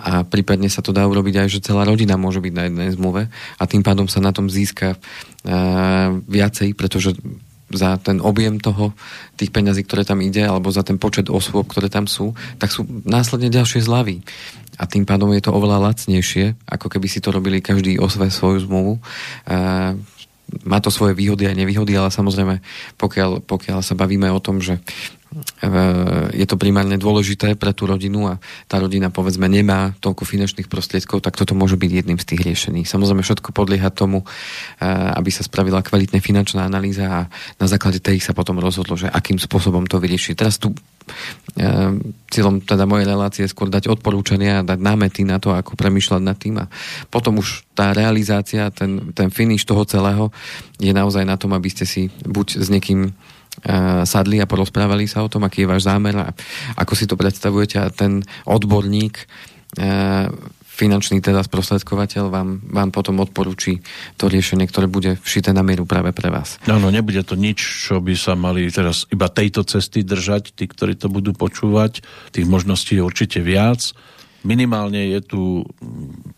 A 0.06 0.21
prípadne 0.21 0.69
sa 0.69 0.86
to 0.86 0.93
dá 0.93 1.10
urobiť 1.10 1.41
aj, 1.41 1.47
že 1.49 1.65
celá 1.65 1.82
rodina 1.82 2.13
môže 2.13 2.45
byť 2.45 2.54
na 2.54 2.63
jednej 2.69 2.89
zmluve 2.93 3.34
a 3.34 3.63
tým 3.65 3.82
pádom 3.82 4.06
sa 4.06 4.21
na 4.21 4.30
tom 4.30 4.54
získa 4.54 4.93
uh, 4.93 6.13
viacej, 6.30 6.77
pretože 6.77 7.17
za 7.73 7.97
ten 7.99 8.19
objem 8.19 8.60
toho, 8.60 8.95
tých 9.36 9.49
peňazí, 9.49 9.84
ktoré 9.84 10.05
tam 10.05 10.21
ide, 10.21 10.45
alebo 10.45 10.71
za 10.71 10.86
ten 10.86 11.01
počet 11.01 11.31
osôb, 11.31 11.67
ktoré 11.67 11.88
tam 11.89 12.05
sú, 12.05 12.38
tak 12.62 12.69
sú 12.71 12.86
následne 13.03 13.49
ďalšie 13.49 13.81
zľavy 13.84 14.23
a 14.81 14.89
tým 14.89 15.05
pádom 15.05 15.29
je 15.38 15.45
to 15.45 15.53
oveľa 15.53 15.93
lacnejšie, 15.93 16.57
ako 16.65 16.89
keby 16.89 17.05
si 17.05 17.21
to 17.21 17.29
robili 17.29 17.62
každý 17.62 18.01
o 18.01 18.10
svoju 18.10 18.65
zmluvu. 18.65 18.97
má 20.65 20.77
to 20.81 20.89
svoje 20.89 21.13
výhody 21.13 21.45
a 21.45 21.53
nevýhody, 21.53 21.93
ale 21.93 22.10
samozrejme, 22.10 22.60
pokiaľ, 22.97 23.45
pokiaľ 23.45 23.79
sa 23.86 23.93
bavíme 23.93 24.25
o 24.34 24.41
tom, 24.41 24.57
že 24.57 24.81
je 26.36 26.44
to 26.44 26.60
primárne 26.60 27.00
dôležité 27.00 27.56
pre 27.56 27.72
tú 27.72 27.88
rodinu 27.88 28.28
a 28.28 28.44
tá 28.67 28.84
rodina 28.84 29.08
povedzme 29.08 29.48
nemá 29.48 29.96
toľko 30.04 30.28
finančných 30.28 30.67
prostriedkov, 30.67 31.24
tak 31.24 31.39
toto 31.39 31.56
môže 31.56 31.80
byť 31.80 31.91
jedným 31.91 32.20
z 32.20 32.28
tých 32.28 32.41
riešení. 32.44 32.82
Samozrejme 32.84 33.24
všetko 33.24 33.56
podlieha 33.56 33.96
tomu, 33.96 34.28
aby 34.84 35.30
sa 35.32 35.48
spravila 35.48 35.80
kvalitná 35.80 36.20
finančná 36.20 36.67
analýza 36.67 37.06
a 37.08 37.20
na 37.56 37.67
základe 37.72 38.04
tej 38.04 38.20
sa 38.20 38.36
potom 38.36 38.60
rozhodlo, 38.60 39.00
že 39.00 39.08
akým 39.08 39.39
spôsobom 39.39 39.88
to 39.88 40.04
vyriešiť. 40.04 40.36
Teraz 40.36 40.60
tu 40.60 40.76
cieľom 42.28 42.62
teda 42.62 42.84
mojej 42.84 43.08
relácie 43.08 43.41
je 43.48 43.52
skôr 43.52 43.72
dať 43.72 43.88
odporúčania 43.88 44.62
a 44.62 44.67
dať 44.67 44.80
námety 44.80 45.24
na 45.24 45.39
to, 45.39 45.56
ako 45.56 45.80
premyšľať 45.80 46.22
nad 46.22 46.38
tým 46.38 46.56
a 46.60 46.70
potom 47.08 47.39
už 47.39 47.65
tá 47.72 47.96
realizácia, 47.96 48.67
ten, 48.72 49.12
ten 49.15 49.32
finish 49.34 49.63
toho 49.63 49.88
celého 49.88 50.30
je 50.78 50.91
naozaj 50.91 51.24
na 51.24 51.39
tom, 51.39 51.56
aby 51.56 51.72
ste 51.72 51.88
si 51.88 52.13
buď 52.24 52.62
s 52.62 52.67
niekým 52.67 53.15
sadli 54.07 54.39
a 54.39 54.49
porozprávali 54.49 55.05
sa 55.05 55.21
o 55.21 55.29
tom, 55.29 55.43
aký 55.43 55.67
je 55.67 55.71
váš 55.71 55.83
zámer 55.85 56.15
a 56.15 56.31
ako 56.79 56.93
si 56.95 57.05
to 57.05 57.19
predstavujete 57.19 57.77
a 57.77 57.91
ten 57.91 58.23
odborník 58.47 59.27
finančný 60.71 61.21
teda 61.21 61.45
sprostredkovateľ 61.45 62.33
vám, 62.33 62.63
vám 62.65 62.89
potom 62.89 63.21
odporúči 63.21 63.85
to 64.17 64.25
riešenie, 64.25 64.65
ktoré 64.65 64.89
bude 64.89 65.13
všité 65.21 65.53
na 65.53 65.61
mieru 65.61 65.85
práve 65.85 66.09
pre 66.09 66.33
vás. 66.33 66.57
Áno, 66.65 66.89
nebude 66.89 67.21
to 67.21 67.37
nič, 67.37 67.85
čo 67.85 68.01
by 68.01 68.17
sa 68.17 68.33
mali 68.33 68.65
teraz 68.73 69.05
iba 69.13 69.29
tejto 69.29 69.61
cesty 69.61 70.01
držať, 70.01 70.57
tí, 70.57 70.65
ktorí 70.65 70.97
to 70.97 71.11
budú 71.11 71.37
počúvať. 71.37 72.01
Tých 72.33 72.49
možností 72.49 72.97
je 72.97 73.05
určite 73.05 73.45
viac. 73.45 73.93
Minimálne 74.41 75.05
je 75.13 75.21
tu 75.21 75.41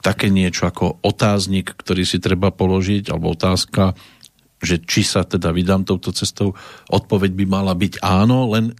také 0.03 0.27
niečo 0.27 0.67
ako 0.67 0.99
otáznik, 1.07 1.71
ktorý 1.79 2.03
si 2.03 2.19
treba 2.19 2.51
položiť, 2.51 3.15
alebo 3.15 3.31
otázka, 3.31 3.95
že 4.63 4.79
či 4.79 5.03
sa 5.03 5.27
teda 5.27 5.51
vydám 5.51 5.83
touto 5.83 6.15
cestou, 6.15 6.55
odpoveď 6.87 7.35
by 7.35 7.45
mala 7.45 7.75
byť 7.75 7.99
áno, 7.99 8.47
len 8.55 8.71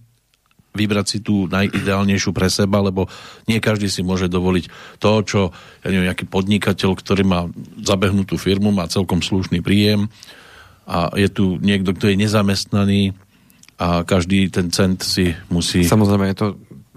vybrať 0.74 1.06
si 1.06 1.18
tú 1.22 1.46
najideálnejšiu 1.46 2.34
pre 2.34 2.50
seba, 2.50 2.82
lebo 2.82 3.06
nie 3.46 3.62
každý 3.62 3.86
si 3.86 4.02
môže 4.02 4.26
dovoliť 4.26 4.98
to, 4.98 5.10
čo 5.22 5.40
ja 5.86 5.88
neviem, 5.88 6.10
nejaký 6.10 6.26
podnikateľ, 6.26 6.90
ktorý 6.98 7.22
má 7.22 7.46
zabehnutú 7.78 8.34
firmu, 8.34 8.74
má 8.74 8.90
celkom 8.90 9.22
slušný 9.22 9.62
príjem 9.62 10.10
a 10.84 11.14
je 11.14 11.30
tu 11.30 11.62
niekto, 11.62 11.94
kto 11.94 12.10
je 12.10 12.16
nezamestnaný 12.18 13.14
a 13.78 14.02
každý 14.02 14.50
ten 14.50 14.74
cent 14.74 14.98
si 15.06 15.30
musí... 15.46 15.86
Samozrejme 15.86 16.26
je 16.34 16.38
to 16.42 16.48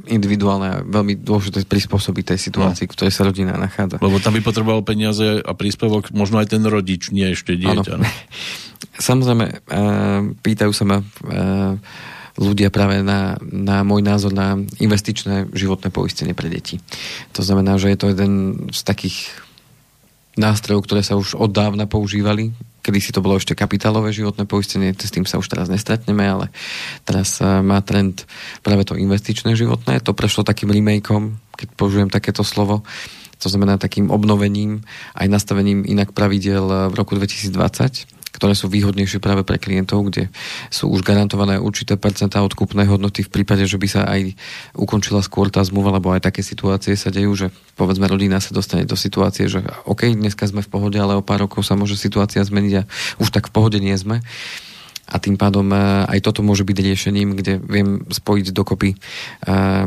individuálne 0.08 0.68
a 0.68 0.78
veľmi 0.82 1.20
dôležité 1.20 1.68
prispôsobiť 1.68 2.34
tej 2.34 2.40
situácii, 2.50 2.86
no. 2.88 2.90
v 2.90 2.96
ktorej 2.96 3.14
sa 3.14 3.28
rodina 3.28 3.54
nachádza. 3.60 4.00
Lebo 4.00 4.18
tam 4.24 4.34
by 4.34 4.42
potreboval 4.42 4.82
peniaze 4.82 5.44
a 5.44 5.52
príspevok 5.54 6.16
možno 6.16 6.40
aj 6.40 6.56
ten 6.56 6.64
rodič, 6.64 7.12
nie 7.12 7.28
ešte 7.28 7.60
dieťa. 7.60 7.94
No. 8.00 8.08
Samozrejme, 8.98 9.46
uh, 9.50 10.22
pýtajú 10.42 10.72
sa 10.74 10.84
ma 10.86 10.98
uh, 11.02 11.78
ľudia 12.38 12.70
práve 12.70 13.02
na, 13.02 13.36
na 13.42 13.82
môj 13.82 14.06
názor 14.06 14.30
na 14.30 14.58
investičné 14.78 15.50
životné 15.52 15.90
poistenie 15.90 16.38
pre 16.38 16.48
deti. 16.48 16.78
To 17.34 17.42
znamená, 17.42 17.82
že 17.82 17.90
je 17.90 17.98
to 17.98 18.14
jeden 18.14 18.32
z 18.70 18.82
takých 18.86 19.34
nástrojov, 20.38 20.86
ktoré 20.86 21.02
sa 21.02 21.18
už 21.18 21.34
od 21.34 21.50
dávna 21.50 21.90
používali. 21.90 22.54
Kedy 22.86 23.00
si 23.02 23.12
to 23.12 23.26
bolo 23.26 23.42
ešte 23.42 23.58
kapitálové 23.58 24.14
životné 24.14 24.46
poistenie, 24.46 24.94
s 24.94 25.12
tým 25.12 25.26
sa 25.26 25.42
už 25.42 25.50
teraz 25.50 25.68
nestretneme, 25.68 26.24
ale 26.24 26.54
teraz 27.04 27.42
má 27.42 27.82
trend 27.82 28.24
práve 28.62 28.86
to 28.86 28.96
investičné 28.96 29.58
životné. 29.58 30.00
To 30.06 30.16
prešlo 30.16 30.46
takým 30.46 30.72
remakeom, 30.72 31.36
keď 31.58 31.68
použijem 31.74 32.08
takéto 32.14 32.46
slovo. 32.46 32.86
To 33.42 33.50
znamená 33.50 33.82
takým 33.82 34.14
obnovením 34.14 34.86
aj 35.18 35.28
nastavením 35.28 35.84
inak 35.84 36.14
pravidel 36.14 36.90
v 36.90 36.94
roku 36.96 37.18
2020 37.18 38.17
ktoré 38.38 38.54
sú 38.54 38.70
výhodnejšie 38.70 39.18
práve 39.18 39.42
pre 39.42 39.58
klientov, 39.58 40.14
kde 40.14 40.30
sú 40.70 40.94
už 40.94 41.02
garantované 41.02 41.58
určité 41.58 41.98
percentá 41.98 42.46
odkupnej 42.46 42.86
hodnoty 42.86 43.26
v 43.26 43.34
prípade, 43.34 43.66
že 43.66 43.82
by 43.82 43.88
sa 43.90 44.06
aj 44.06 44.38
ukončila 44.78 45.26
skôr 45.26 45.50
tá 45.50 45.66
zmluva, 45.66 45.98
lebo 45.98 46.14
aj 46.14 46.30
také 46.30 46.46
situácie 46.46 46.94
sa 46.94 47.10
dejú, 47.10 47.34
že 47.34 47.50
povedzme 47.74 48.06
rodina 48.06 48.38
sa 48.38 48.54
dostane 48.54 48.86
do 48.86 48.94
situácie, 48.94 49.50
že 49.50 49.66
OK, 49.90 50.14
dneska 50.14 50.46
sme 50.46 50.62
v 50.62 50.70
pohode, 50.70 51.02
ale 51.02 51.18
o 51.18 51.26
pár 51.26 51.50
rokov 51.50 51.66
sa 51.66 51.74
môže 51.74 51.98
situácia 51.98 52.46
zmeniť 52.46 52.74
a 52.78 52.88
už 53.18 53.34
tak 53.34 53.50
v 53.50 53.56
pohode 53.58 53.82
nie 53.82 53.98
sme. 53.98 54.22
A 55.08 55.24
tým 55.24 55.40
pádom 55.40 55.72
e, 55.72 55.80
aj 56.04 56.20
toto 56.20 56.44
môže 56.44 56.68
byť 56.68 56.78
riešením, 56.84 57.40
kde 57.40 57.64
viem 57.64 58.04
spojiť 58.12 58.52
dokopy 58.52 58.92
e, 58.92 58.98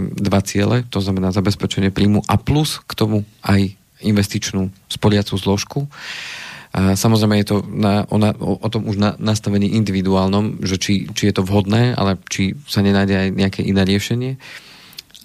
dva 0.00 0.40
ciele, 0.40 0.82
to 0.88 0.98
znamená 1.04 1.28
zabezpečenie 1.28 1.92
príjmu 1.92 2.24
a 2.24 2.40
plus 2.40 2.80
k 2.88 2.92
tomu 2.96 3.28
aj 3.44 3.76
investičnú 4.00 4.72
sporiacú 4.88 5.36
zložku. 5.36 5.80
A 6.70 6.94
samozrejme 6.94 7.34
je 7.42 7.46
to 7.50 7.56
na, 7.66 8.06
o, 8.06 8.16
na, 8.18 8.30
o, 8.38 8.54
o 8.54 8.68
tom 8.70 8.86
už 8.86 8.96
na, 8.96 9.10
nastavení 9.18 9.74
individuálnom, 9.74 10.62
že 10.62 10.78
či, 10.78 11.10
či 11.10 11.30
je 11.30 11.34
to 11.34 11.42
vhodné, 11.42 11.98
ale 11.98 12.14
či 12.30 12.54
sa 12.70 12.78
nenájde 12.78 13.14
aj 13.14 13.28
nejaké 13.34 13.60
iné 13.66 13.82
riešenie. 13.82 14.38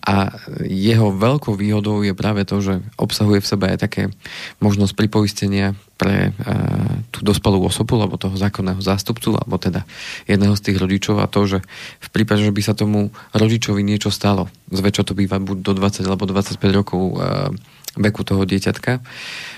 A 0.05 0.29
jeho 0.69 1.09
veľkou 1.09 1.57
výhodou 1.57 2.05
je 2.05 2.13
práve 2.13 2.45
to, 2.45 2.61
že 2.61 2.77
obsahuje 2.93 3.41
v 3.41 3.49
sebe 3.49 3.65
aj 3.73 3.89
také 3.89 4.13
možnosť 4.61 4.93
pripoistenia 4.93 5.73
pre 5.97 6.29
uh, 6.29 7.01
tú 7.09 7.25
dospelú 7.25 7.65
osobu, 7.65 7.97
alebo 7.97 8.21
toho 8.21 8.37
zákonného 8.37 8.85
zástupcu, 8.85 9.33
alebo 9.33 9.57
teda 9.57 9.81
jedného 10.29 10.53
z 10.53 10.61
tých 10.61 10.77
rodičov 10.77 11.17
a 11.17 11.25
to, 11.25 11.49
že 11.49 11.59
v 12.05 12.09
prípade, 12.13 12.45
že 12.45 12.53
by 12.53 12.61
sa 12.61 12.77
tomu 12.77 13.09
rodičovi 13.33 13.81
niečo 13.81 14.13
stalo, 14.13 14.45
zväčša 14.69 15.09
to 15.09 15.17
býva 15.17 15.41
buď 15.41 15.57
do 15.65 15.73
20 15.73 16.05
alebo 16.05 16.29
25 16.29 16.61
rokov 16.69 17.01
uh, 17.01 17.49
veku 17.97 18.21
toho 18.21 18.45
dieťatka, 18.45 19.01
E, 19.01 19.54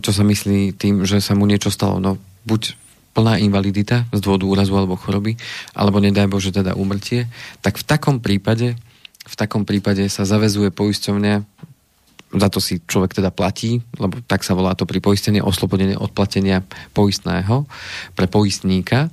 čo 0.00 0.10
sa 0.10 0.22
myslí 0.24 0.76
tým, 0.76 1.04
že 1.04 1.20
sa 1.20 1.36
mu 1.36 1.44
niečo 1.44 1.68
stalo. 1.68 2.00
No, 2.00 2.16
buď 2.48 2.76
plná 3.16 3.40
invalidita 3.40 4.04
z 4.12 4.20
dôvodu 4.20 4.44
úrazu 4.44 4.76
alebo 4.76 5.00
choroby, 5.00 5.40
alebo 5.72 6.00
nedaj 6.00 6.28
Bože 6.28 6.52
teda 6.52 6.76
úmrtie, 6.76 7.28
tak 7.64 7.80
v 7.80 7.84
takom 7.84 8.20
prípade 8.20 8.76
v 9.26 9.34
takom 9.34 9.66
prípade 9.66 10.06
sa 10.06 10.22
zavezuje 10.22 10.70
poisťovňa 10.70 11.34
za 12.36 12.48
to 12.50 12.58
si 12.58 12.82
človek 12.82 13.14
teda 13.14 13.30
platí, 13.30 13.80
lebo 13.96 14.18
tak 14.26 14.42
sa 14.42 14.52
volá 14.52 14.74
to 14.74 14.84
pri 14.84 14.98
poistenie 14.98 15.38
oslobodenie 15.40 15.94
od 15.94 16.10
platenia 16.10 16.60
poistného 16.90 17.64
pre 18.18 18.26
poistníka. 18.26 19.08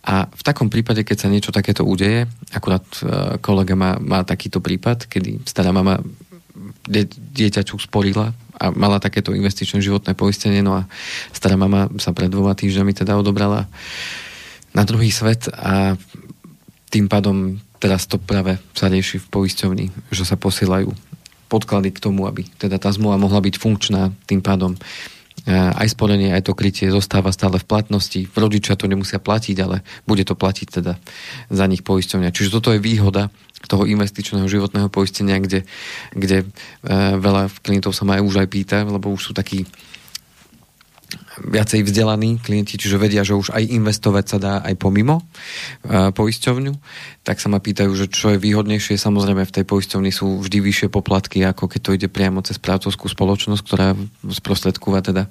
A 0.00 0.24
v 0.24 0.42
takom 0.42 0.72
prípade, 0.72 1.04
keď 1.04 1.16
sa 1.20 1.28
niečo 1.28 1.52
takéto 1.52 1.84
udeje, 1.84 2.24
akurát 2.48 2.82
e, 3.04 3.36
kolega 3.44 3.76
má, 3.76 4.00
má 4.00 4.24
takýto 4.24 4.64
prípad, 4.64 5.04
kedy 5.04 5.44
stará 5.44 5.70
mama 5.70 6.00
dieťaču 7.36 7.76
sporila 7.76 8.32
a 8.60 8.68
mala 8.76 9.00
takéto 9.00 9.32
investičné 9.32 9.80
životné 9.80 10.12
poistenie, 10.12 10.60
no 10.60 10.76
a 10.76 10.82
stará 11.32 11.56
mama 11.56 11.88
sa 11.96 12.12
pred 12.12 12.28
dvoma 12.28 12.52
týždňami 12.52 12.92
teda 12.92 13.16
odobrala 13.16 13.64
na 14.76 14.84
druhý 14.84 15.08
svet 15.08 15.48
a 15.48 15.96
tým 16.92 17.08
pádom 17.08 17.56
teraz 17.80 18.04
to 18.04 18.20
práve 18.20 18.60
sa 18.76 18.92
rieši 18.92 19.16
v 19.16 19.30
poisťovni, 19.32 19.86
že 20.12 20.28
sa 20.28 20.36
posielajú 20.36 20.92
podklady 21.50 21.90
k 21.90 22.02
tomu, 22.02 22.28
aby 22.28 22.46
teda 22.60 22.78
tá 22.78 22.92
zmluva 22.92 23.18
mohla 23.18 23.42
byť 23.42 23.54
funkčná, 23.58 24.14
tým 24.28 24.38
pádom 24.38 24.76
e, 24.76 24.78
aj 25.50 25.96
sporenie, 25.96 26.30
aj 26.30 26.46
to 26.46 26.54
krytie 26.54 26.86
zostáva 26.92 27.34
stále 27.34 27.58
v 27.58 27.66
platnosti. 27.66 28.20
Rodičia 28.30 28.78
to 28.78 28.86
nemusia 28.86 29.18
platiť, 29.18 29.56
ale 29.58 29.82
bude 30.06 30.22
to 30.22 30.38
platiť 30.38 30.66
teda 30.78 30.94
za 31.50 31.64
nich 31.66 31.82
poisťovňa. 31.82 32.30
Čiže 32.30 32.54
toto 32.54 32.70
je 32.70 32.78
výhoda 32.78 33.34
toho 33.68 33.84
investičného 33.84 34.48
životného 34.48 34.88
poistenia, 34.88 35.36
kde, 35.36 35.68
kde 36.16 36.42
e, 36.42 36.46
veľa 37.20 37.52
klientov 37.60 37.92
sa 37.92 38.08
ma 38.08 38.16
aj 38.16 38.24
už 38.24 38.34
aj 38.40 38.48
pýta, 38.48 38.78
lebo 38.86 39.12
už 39.12 39.30
sú 39.30 39.32
takí 39.36 39.68
viacej 41.40 41.86
vzdelaní 41.86 42.36
klienti, 42.40 42.76
čiže 42.76 43.00
vedia, 43.00 43.24
že 43.24 43.36
už 43.36 43.56
aj 43.56 43.64
investovať 43.64 44.24
sa 44.28 44.38
dá 44.40 44.54
aj 44.60 44.74
pomimo 44.76 45.24
uh, 45.24 46.12
poisťovňu, 46.12 46.72
tak 47.24 47.40
sa 47.40 47.48
ma 47.48 47.60
pýtajú, 47.60 47.92
že 47.96 48.06
čo 48.12 48.36
je 48.36 48.42
výhodnejšie. 48.42 49.00
Samozrejme 49.00 49.44
v 49.44 49.54
tej 49.54 49.64
poisťovni 49.64 50.12
sú 50.12 50.40
vždy 50.40 50.58
vyššie 50.60 50.88
poplatky, 50.92 51.44
ako 51.44 51.68
keď 51.68 51.80
to 51.80 51.94
ide 51.96 52.08
priamo 52.08 52.44
cez 52.44 52.60
právcovskú 52.60 53.08
spoločnosť, 53.08 53.62
ktorá 53.64 53.96
sprostredkúva 54.28 55.00
teda 55.00 55.28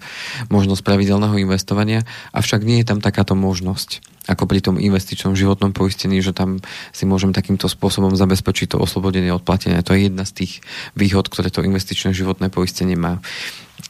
možnosť 0.54 0.82
pravidelného 0.86 1.38
investovania, 1.42 2.06
avšak 2.34 2.66
nie 2.66 2.82
je 2.82 2.90
tam 2.90 3.00
takáto 3.02 3.38
možnosť 3.38 4.20
ako 4.30 4.46
pri 4.46 4.62
tom 4.62 4.78
investičnom 4.78 5.34
životnom 5.34 5.74
poistení, 5.74 6.22
že 6.22 6.38
tam 6.38 6.62
si 6.94 7.10
môžem 7.10 7.34
takýmto 7.34 7.66
spôsobom 7.66 8.14
zabezpečiť 8.14 8.78
to 8.78 8.78
oslobodenie 8.78 9.34
od 9.34 9.42
platenia. 9.42 9.82
To 9.82 9.98
je 9.98 10.06
jedna 10.06 10.22
z 10.22 10.46
tých 10.46 10.62
výhod, 10.94 11.26
ktoré 11.26 11.50
to 11.50 11.66
investičné 11.66 12.14
životné 12.14 12.54
poistenie 12.54 12.94
má. 12.94 13.18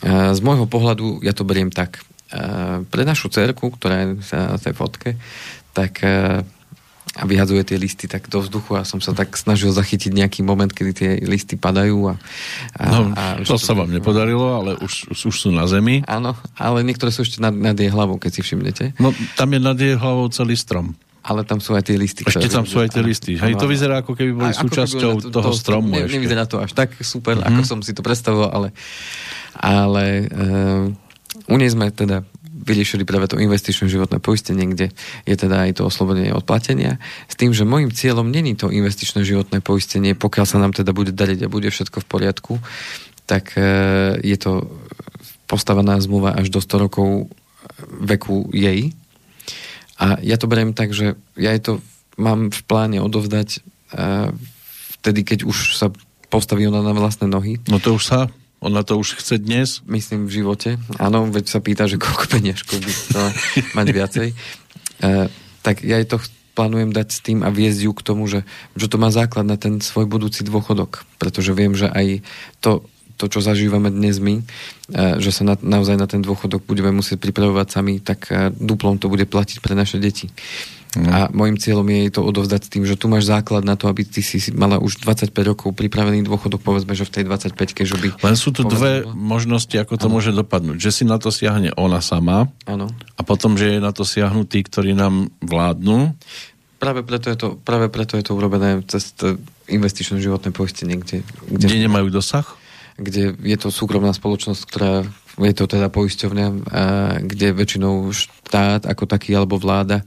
Z 0.06 0.39
môjho 0.45 0.69
pohľadu 0.69 1.25
ja 1.25 1.34
to 1.34 1.43
beriem 1.43 1.73
tak. 1.73 2.06
Pre 2.86 3.04
našu 3.04 3.34
cerku, 3.34 3.73
ktorá 3.73 4.06
je 4.06 4.21
na 4.36 4.62
tej 4.62 4.73
fotke, 4.78 5.17
tak 5.73 6.06
a 7.17 7.25
vyhadzuje 7.25 7.65
tie 7.65 7.78
listy 7.82 8.06
tak 8.06 8.30
do 8.30 8.38
vzduchu 8.38 8.78
a 8.78 8.86
som 8.86 9.02
sa 9.02 9.17
tak 9.17 9.34
snažil 9.34 9.73
zachytiť 9.73 10.13
nejaký 10.13 10.45
moment, 10.45 10.69
kedy 10.69 10.91
tie 10.93 11.12
listy 11.25 11.58
padajú. 11.58 12.13
A, 12.13 12.21
a, 12.78 12.84
no, 12.86 12.99
a 13.17 13.23
to, 13.41 13.58
to 13.58 13.58
sa 13.58 13.73
vám 13.73 13.89
nepodarilo, 13.89 14.54
ale 14.54 14.78
už, 14.78 15.17
už 15.25 15.36
sú 15.36 15.49
na 15.49 15.65
zemi. 15.65 16.06
Áno, 16.06 16.38
ale 16.54 16.86
niektoré 16.86 17.10
sú 17.10 17.25
ešte 17.25 17.41
nad, 17.41 17.52
nad 17.52 17.73
jej 17.73 17.89
hlavou, 17.89 18.21
keď 18.21 18.39
si 18.39 18.41
všimnete. 18.45 18.93
No, 19.02 19.10
tam 19.34 19.49
je 19.52 19.60
nad 19.60 19.75
jej 19.75 19.97
hlavou 19.97 20.30
celý 20.30 20.54
strom. 20.54 20.93
Ale 21.30 21.46
tam 21.46 21.62
sú 21.62 21.78
aj 21.78 21.86
tie 21.86 21.96
listy. 21.96 22.26
Ešte 22.26 22.50
tam 22.50 22.65
sú 22.65 22.82
aj 22.82 22.89
tie 22.98 23.06
listy. 23.06 23.38
Hej, 23.38 23.62
to 23.62 23.70
vyzerá 23.70 24.02
ako 24.02 24.18
keby 24.18 24.32
boli 24.34 24.50
súčasťou 24.50 25.22
keby 25.22 25.24
to, 25.24 25.30
toho, 25.30 25.54
toho 25.54 25.54
stromu. 25.54 25.94
Ne, 25.94 26.10
nevyzerá 26.10 26.50
to 26.50 26.58
až 26.58 26.74
tak 26.74 26.98
super, 27.06 27.38
mm-hmm. 27.38 27.54
ako 27.54 27.62
som 27.62 27.80
si 27.86 27.94
to 27.94 28.02
predstavoval, 28.02 28.50
ale, 28.50 28.70
ale 29.54 30.26
uh, 30.26 30.89
u 31.46 31.56
nej 31.62 31.70
sme 31.70 31.94
teda 31.94 32.26
vyriešili 32.60 33.08
práve 33.08 33.32
to 33.32 33.39
investičné 33.39 33.88
životné 33.88 34.20
poistenie, 34.20 34.68
kde 34.68 34.92
je 35.24 35.36
teda 35.38 35.70
aj 35.70 35.80
to 35.80 35.88
oslobodenie 35.88 36.36
od 36.36 36.44
platenia, 36.44 37.00
s 37.32 37.39
tým, 37.39 37.56
že 37.56 37.63
môjim 37.63 37.89
cieľom 37.89 38.28
není 38.28 38.54
to 38.54 38.68
investičné 38.68 39.24
životné 39.24 39.63
poistenie, 39.63 40.13
pokiaľ 40.13 40.46
sa 40.46 40.60
nám 40.60 40.76
teda 40.76 40.92
bude 40.92 41.15
dariť 41.15 41.48
a 41.48 41.52
bude 41.52 41.72
všetko 41.72 42.04
v 42.04 42.10
poriadku, 42.10 42.54
tak 43.24 43.56
e, 43.56 43.63
je 44.26 44.38
to 44.38 44.68
postavená 45.48 45.98
zmluva 46.04 46.36
až 46.36 46.52
do 46.52 46.60
100 46.60 46.86
rokov 46.89 47.32
veku 47.88 48.50
jej. 48.52 48.92
A 50.00 50.18
ja 50.24 50.40
to 50.40 50.48
beriem 50.48 50.72
tak, 50.72 50.96
že 50.96 51.20
ja 51.36 51.52
je 51.52 51.62
to 51.62 51.74
mám 52.20 52.52
v 52.52 52.62
pláne 52.68 53.00
odovzdať 53.04 53.50
e, 53.56 53.60
vtedy, 55.00 55.24
keď 55.24 55.40
už 55.48 55.76
sa 55.80 55.92
postaví 56.28 56.68
ona 56.68 56.84
na 56.84 56.92
vlastné 56.96 57.28
nohy. 57.28 57.60
No 57.72 57.80
to 57.80 57.96
už 57.96 58.04
sa 58.04 58.20
ona 58.60 58.84
to 58.84 59.00
už 59.00 59.24
chce 59.24 59.40
dnes? 59.40 59.80
Myslím 59.88 60.28
v 60.28 60.44
živote. 60.44 60.70
Áno, 61.00 61.32
veď 61.32 61.48
sa 61.48 61.64
pýta, 61.64 61.88
že 61.88 61.96
koľko 61.96 62.28
peniažkov 62.28 62.84
by 62.84 62.92
chcela 62.92 63.30
mať 63.72 63.88
viacej. 63.88 64.28
E, 64.28 64.36
tak 65.64 65.80
ja 65.80 65.96
jej 65.96 66.08
to 66.08 66.20
plánujem 66.60 66.92
dať 66.92 67.08
s 67.08 67.20
tým 67.24 67.40
a 67.48 67.56
viesť 67.56 67.88
ju 67.88 67.92
k 67.96 68.04
tomu, 68.04 68.28
že, 68.28 68.44
že 68.76 68.92
to 68.92 69.00
má 69.00 69.16
základ 69.16 69.48
na 69.48 69.56
ten 69.56 69.80
svoj 69.80 70.12
budúci 70.12 70.44
dôchodok. 70.44 71.08
Pretože 71.16 71.56
viem, 71.56 71.72
že 71.72 71.88
aj 71.88 72.20
to, 72.60 72.84
to 73.20 73.28
čo 73.28 73.44
zažívame 73.44 73.92
dnes 73.92 74.24
my, 74.24 74.40
e, 74.40 74.44
že 75.20 75.36
sa 75.36 75.44
na, 75.44 75.60
naozaj 75.60 76.00
na 76.00 76.08
ten 76.08 76.24
dôchodok 76.24 76.64
budeme 76.64 76.96
musieť 76.96 77.20
pripravovať 77.20 77.68
sami, 77.68 78.00
tak 78.00 78.32
e, 78.32 78.56
duplom 78.56 78.96
to 78.96 79.12
bude 79.12 79.28
platiť 79.28 79.60
pre 79.60 79.76
naše 79.76 80.00
deti. 80.00 80.32
No. 80.98 81.06
A 81.06 81.18
môjim 81.30 81.54
cieľom 81.54 81.86
je 81.86 82.18
to 82.18 82.26
odovzdať 82.26 82.62
s 82.66 82.70
tým, 82.74 82.82
že 82.82 82.98
tu 82.98 83.06
máš 83.06 83.30
základ 83.30 83.62
na 83.62 83.78
to, 83.78 83.86
aby 83.86 84.02
ty 84.02 84.26
si 84.26 84.42
mala 84.58 84.82
už 84.82 85.06
25 85.06 85.30
rokov 85.46 85.78
pripravený 85.78 86.26
dôchodok, 86.26 86.66
povedzme, 86.66 86.98
že 86.98 87.06
v 87.06 87.14
tej 87.14 87.24
25 87.30 87.86
že 87.86 87.94
by... 87.94 88.08
Len 88.26 88.34
sú 88.34 88.50
tu 88.50 88.66
povedzme, 88.66 88.74
dve 88.74 88.94
možnosti, 89.14 89.76
ako 89.78 90.02
to 90.02 90.10
ano. 90.10 90.14
môže 90.18 90.34
dopadnúť. 90.34 90.82
Že 90.82 90.90
si 90.90 91.04
na 91.06 91.22
to 91.22 91.30
siahne 91.30 91.70
ona 91.78 92.02
sama 92.02 92.50
ano. 92.66 92.90
a 92.90 93.22
potom, 93.22 93.54
že 93.54 93.78
je 93.78 93.80
na 93.84 93.94
to 93.94 94.02
siahnu 94.02 94.50
tí, 94.50 94.66
ktorí 94.66 94.98
nám 94.98 95.30
vládnu. 95.46 96.18
Práve 96.82 97.06
preto 97.06 97.30
je 97.30 97.38
to, 97.38 97.48
práve 97.62 97.86
preto 97.94 98.18
je 98.18 98.26
to 98.26 98.34
urobené 98.34 98.82
cez 98.90 99.14
investičné 99.70 100.18
životné 100.18 100.50
poistenie, 100.50 100.98
kde, 100.98 101.22
kde, 101.46 101.70
kde 101.70 101.86
nemajú 101.86 102.10
dosah? 102.10 102.50
Kde 103.00 103.40
je 103.40 103.58
to 103.58 103.72
súkromná 103.72 104.12
spoločnosť, 104.12 104.62
ktorá 104.68 105.08
je 105.45 105.56
to 105.56 105.65
teda 105.69 105.88
poisťovňa, 105.88 106.47
kde 107.23 107.47
väčšinou 107.56 108.12
štát 108.12 108.89
ako 108.89 109.06
taký 109.06 109.38
alebo 109.38 109.62
vláda 109.62 110.02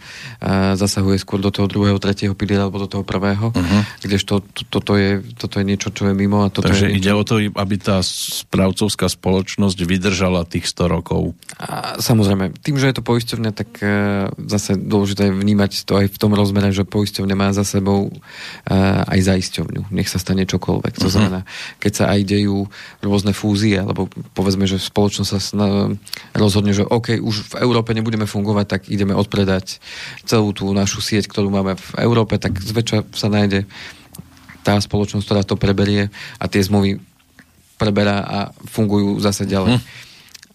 zasahuje 0.75 1.23
skôr 1.23 1.39
do 1.39 1.55
toho 1.55 1.71
druhého, 1.71 2.03
tretieho 2.03 2.35
piliera 2.35 2.67
alebo 2.67 2.83
do 2.83 2.91
toho 2.91 3.05
prvého, 3.07 3.55
uh-huh. 3.55 3.83
kdežto 4.03 4.43
to, 4.43 4.63
toto, 4.67 4.93
je, 4.99 5.23
toto 5.39 5.63
je 5.63 5.65
niečo, 5.65 5.95
čo 5.95 6.11
je 6.11 6.15
mimo. 6.15 6.43
A 6.43 6.51
toto 6.51 6.69
Takže 6.69 6.91
je 6.91 6.99
ide 6.99 7.13
o 7.15 7.23
to, 7.23 7.39
aby 7.39 7.75
tá 7.79 8.03
správcovská 8.03 9.07
spoločnosť 9.07 9.79
vydržala 9.87 10.43
tých 10.49 10.67
100 10.67 10.91
rokov. 10.91 11.39
A, 11.57 11.97
samozrejme, 12.03 12.59
tým, 12.59 12.77
že 12.83 12.91
je 12.91 12.97
to 12.99 13.07
poisťovňa, 13.07 13.51
tak 13.55 13.71
uh, 13.79 14.29
zase 14.51 14.75
dôležité 14.75 15.31
je 15.31 15.39
vnímať 15.39 15.87
to 15.87 16.03
aj 16.03 16.07
v 16.11 16.19
tom 16.19 16.35
rozmere, 16.35 16.75
že 16.75 16.83
poisťovňa 16.83 17.37
má 17.39 17.55
za 17.55 17.63
sebou 17.63 18.11
aj 19.03 19.21
zaisťovňu. 19.23 19.95
Nech 19.95 20.11
sa 20.11 20.19
stane 20.19 20.43
čokoľvek. 20.49 20.95
To 20.99 21.07
uh-huh. 21.07 21.13
znamená, 21.13 21.41
keď 21.79 21.93
sa 21.93 22.05
aj 22.11 22.21
dejú 22.27 22.67
rôzne 23.05 23.37
fúzie, 23.37 23.79
alebo 23.79 24.11
povedzme, 24.35 24.67
že 24.67 24.83
spoločnosť 24.83 25.22
spoločnosť 25.23 25.39
sa 25.39 25.89
rozhodne, 26.35 26.75
že 26.75 26.85
OK, 26.85 27.23
už 27.23 27.55
v 27.55 27.55
Európe 27.63 27.95
nebudeme 27.95 28.27
fungovať, 28.27 28.67
tak 28.67 28.81
ideme 28.91 29.15
odpredať 29.15 29.79
celú 30.27 30.51
tú 30.53 30.69
našu 30.75 31.01
sieť, 31.01 31.31
ktorú 31.31 31.49
máme 31.49 31.79
v 31.79 31.89
Európe, 32.03 32.37
tak 32.37 32.59
zväčša 32.59 33.15
sa 33.15 33.29
nájde 33.31 33.65
tá 34.63 34.79
spoločnosť, 34.79 35.25
ktorá 35.27 35.43
to 35.43 35.59
preberie 35.59 36.11
a 36.39 36.45
tie 36.47 36.63
zmluvy 36.63 37.03
preberá 37.79 38.23
a 38.23 38.39
fungujú 38.71 39.19
zase 39.19 39.47
ďalej. 39.47 39.79
Hm. 39.79 39.83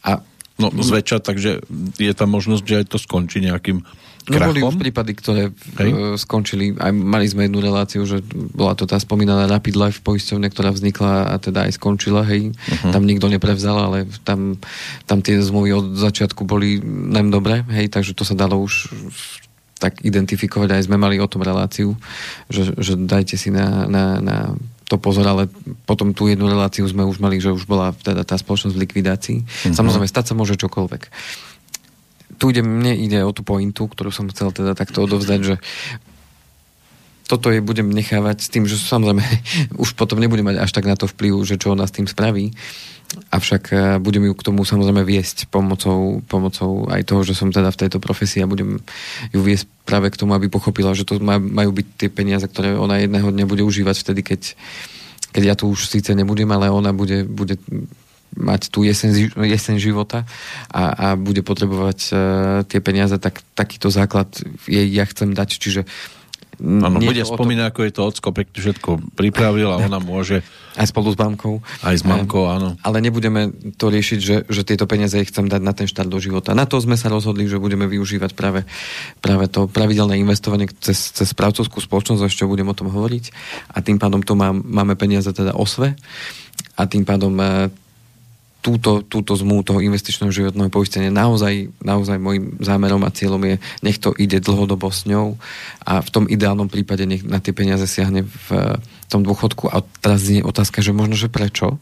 A 0.03 0.11
No 0.57 0.73
zväčša, 0.73 1.21
takže 1.21 1.61
je 2.01 2.13
tam 2.17 2.33
možnosť, 2.33 2.63
že 2.65 2.77
aj 2.81 2.85
to 2.89 2.97
skončí 2.97 3.45
nejakým 3.45 3.85
No 4.27 4.43
boli 4.43 4.59
prípady, 4.59 5.11
ktoré 5.15 5.43
Hej. 5.79 6.19
skončili, 6.19 6.75
aj 6.75 6.91
mali 6.91 7.31
sme 7.31 7.47
jednu 7.47 7.63
reláciu, 7.63 8.03
že 8.03 8.19
bola 8.51 8.75
to 8.75 8.83
tá 8.83 8.99
spomínaná 8.99 9.47
Rapid 9.47 9.79
Life 9.79 9.99
poisťovňa, 10.03 10.51
ktorá 10.51 10.75
vznikla 10.75 11.31
a 11.31 11.35
teda 11.39 11.63
aj 11.63 11.79
skončila, 11.79 12.27
hej. 12.27 12.51
Uh-huh. 12.51 12.91
Tam 12.91 13.07
nikto 13.07 13.31
neprevzal, 13.31 13.79
ale 13.79 14.03
tam, 14.27 14.59
tam 15.07 15.23
tie 15.23 15.39
zmluvy 15.39 15.71
od 15.71 15.87
začiatku 15.95 16.43
boli 16.43 16.83
nem 16.83 17.31
dobré, 17.31 17.63
hej, 17.71 17.87
takže 17.87 18.11
to 18.11 18.27
sa 18.27 18.35
dalo 18.35 18.59
už 18.59 18.91
tak 19.79 20.03
identifikovať, 20.03 20.75
aj 20.75 20.85
sme 20.91 20.99
mali 20.99 21.23
o 21.23 21.29
tom 21.31 21.47
reláciu, 21.47 21.95
že, 22.51 22.75
že 22.75 22.99
dajte 22.99 23.39
si 23.39 23.47
na, 23.47 23.87
na, 23.87 24.05
na 24.19 24.37
to 24.91 24.99
pozor, 24.99 25.23
ale 25.23 25.47
potom 25.87 26.11
tú 26.11 26.27
jednu 26.27 26.51
reláciu 26.51 26.83
sme 26.83 27.07
už 27.07 27.23
mali, 27.23 27.39
že 27.39 27.55
už 27.55 27.63
bola 27.63 27.95
teda 27.95 28.27
tá 28.27 28.35
spoločnosť 28.35 28.75
v 28.75 28.83
likvidácii. 28.83 29.37
Uh-huh. 29.39 29.71
Samozrejme, 29.71 30.03
stať 30.03 30.31
sa 30.31 30.33
môže 30.35 30.59
čokoľvek 30.59 31.03
tu 32.37 32.53
ide, 32.53 32.61
mne 32.61 32.93
ide 32.93 33.19
o 33.25 33.33
tú 33.33 33.41
pointu, 33.41 33.89
ktorú 33.89 34.13
som 34.13 34.29
chcel 34.29 34.53
teda 34.53 34.77
takto 34.77 35.03
odovzdať, 35.03 35.39
že 35.41 35.55
toto 37.27 37.51
je 37.51 37.59
budem 37.59 37.91
nechávať 37.91 38.47
s 38.47 38.49
tým, 38.49 38.63
že 38.65 38.79
samozrejme 38.79 39.21
už 39.83 39.93
potom 39.99 40.17
nebudem 40.17 40.47
mať 40.47 40.57
až 40.63 40.71
tak 40.71 40.87
na 40.87 40.95
to 40.95 41.05
vplyv, 41.11 41.43
že 41.43 41.59
čo 41.59 41.75
ona 41.75 41.83
s 41.83 41.93
tým 41.93 42.07
spraví, 42.07 42.55
avšak 43.31 43.63
e, 43.71 43.75
budem 43.99 44.31
ju 44.31 44.33
k 44.35 44.45
tomu 44.47 44.63
samozrejme 44.63 45.03
viesť 45.03 45.51
pomocou, 45.51 46.23
pomocou 46.27 46.87
aj 46.87 47.03
toho, 47.03 47.21
že 47.23 47.35
som 47.35 47.51
teda 47.51 47.71
v 47.71 47.79
tejto 47.87 47.99
profesii 47.99 48.43
a 48.43 48.49
budem 48.49 48.79
ju 49.31 49.39
viesť 49.43 49.67
práve 49.83 50.11
k 50.11 50.19
tomu, 50.19 50.35
aby 50.35 50.51
pochopila, 50.51 50.95
že 50.95 51.07
to 51.07 51.19
majú 51.23 51.71
byť 51.71 51.87
tie 51.99 52.09
peniaze, 52.11 52.43
ktoré 52.47 52.75
ona 52.75 52.99
jedného 52.99 53.31
dňa 53.31 53.45
bude 53.47 53.63
užívať 53.63 53.95
vtedy, 53.95 54.21
keď, 54.23 54.41
keď 55.31 55.43
ja 55.43 55.55
tu 55.55 55.71
už 55.71 55.87
síce 55.87 56.11
nebudem, 56.15 56.47
ale 56.51 56.71
ona 56.71 56.91
bude, 56.91 57.23
bude 57.23 57.59
mať 58.35 58.73
tú 58.73 58.83
jeseň, 58.83 59.31
jeseň 59.33 59.75
života 59.79 60.27
a, 60.67 60.83
a 60.91 61.07
bude 61.15 61.45
potrebovať 61.45 61.99
uh, 62.09 62.17
tie 62.67 62.83
peniaze, 62.83 63.15
tak 63.21 63.45
takýto 63.55 63.87
základ 63.87 64.27
jej 64.67 64.87
ja 64.89 65.05
chcem 65.07 65.31
dať. 65.31 65.49
Čiže 65.57 65.81
Áno, 66.57 66.97
bude 66.97 67.21
spomínať, 67.21 67.69
to... 67.69 67.69
ako 67.69 67.81
je 67.85 67.93
to 67.93 68.01
ocko 68.01 68.29
pekne 68.33 68.57
všetko 68.57 68.89
pripravil 69.13 69.69
a 69.69 69.77
ona 69.77 70.01
môže... 70.01 70.41
Aj 70.81 70.89
spolu 70.89 71.13
s 71.13 71.17
mamkou. 71.17 71.61
Aj 71.81 71.93
s 71.93 72.05
mamkou, 72.05 72.49
áno. 72.49 72.77
Ale 72.85 73.01
nebudeme 73.01 73.49
to 73.77 73.89
riešiť, 73.89 74.19
že, 74.21 74.35
že 74.45 74.61
tieto 74.61 74.85
peniaze 74.85 75.17
ich 75.17 75.29
chcem 75.33 75.49
dať 75.49 75.61
na 75.61 75.73
ten 75.73 75.89
štart 75.89 76.05
do 76.05 76.21
života. 76.21 76.53
Na 76.53 76.69
to 76.69 76.77
sme 76.77 76.93
sa 76.93 77.09
rozhodli, 77.09 77.49
že 77.49 77.57
budeme 77.57 77.89
využívať 77.89 78.37
práve, 78.37 78.61
práve 79.17 79.49
to 79.49 79.65
pravidelné 79.65 80.21
investovanie 80.21 80.69
cez, 80.81 81.13
cez 81.17 81.33
správcovskú 81.33 81.81
spoločnosť, 81.81 82.29
ešte 82.29 82.45
budem 82.45 82.69
o 82.69 82.77
tom 82.77 82.93
hovoriť. 82.93 83.33
A 83.73 83.81
tým 83.81 83.97
pádom 83.97 84.21
tu 84.21 84.37
mám, 84.37 84.61
máme 84.61 84.93
peniaze 84.93 85.29
teda 85.33 85.57
osve 85.57 85.97
a 86.77 86.85
tým 86.85 87.05
pádom 87.05 87.33
e, 87.41 87.73
túto, 88.61 89.05
túto 89.05 89.37
zmluvu 89.37 89.63
toho 89.63 89.79
investičného 89.79 90.33
životného 90.33 90.67
poistenia 90.73 91.13
naozaj, 91.13 91.71
naozaj 91.79 92.17
môjim 92.19 92.59
zámerom 92.59 93.05
a 93.07 93.13
cieľom 93.13 93.39
je, 93.47 93.55
nech 93.85 94.01
to 94.01 94.11
ide 94.17 94.43
dlhodobo 94.43 94.91
s 94.91 95.07
ňou 95.07 95.39
a 95.87 96.03
v 96.03 96.09
tom 96.11 96.25
ideálnom 96.27 96.67
prípade 96.67 97.07
nech 97.07 97.23
na 97.23 97.39
tie 97.39 97.55
peniaze 97.55 97.87
siahne 97.87 98.27
v 98.27 98.47
tom 99.07 99.23
dôchodku. 99.23 99.71
A 99.71 99.81
teraz 100.03 100.27
znie 100.27 100.43
otázka, 100.43 100.83
že 100.83 100.91
možno, 100.91 101.15
že 101.15 101.31
prečo? 101.31 101.79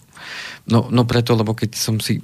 No, 0.69 0.89
no 0.89 1.05
preto, 1.05 1.33
lebo 1.33 1.57
keď 1.57 1.77
som 1.77 1.97
si 1.97 2.21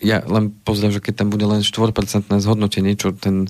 ja 0.00 0.24
len 0.24 0.50
pozriem, 0.64 0.90
že 0.90 1.02
keď 1.02 1.22
tam 1.22 1.28
bude 1.28 1.44
len 1.44 1.60
4% 1.60 1.92
zhodnotenie, 2.40 2.96
čo 2.96 3.12
ten, 3.12 3.46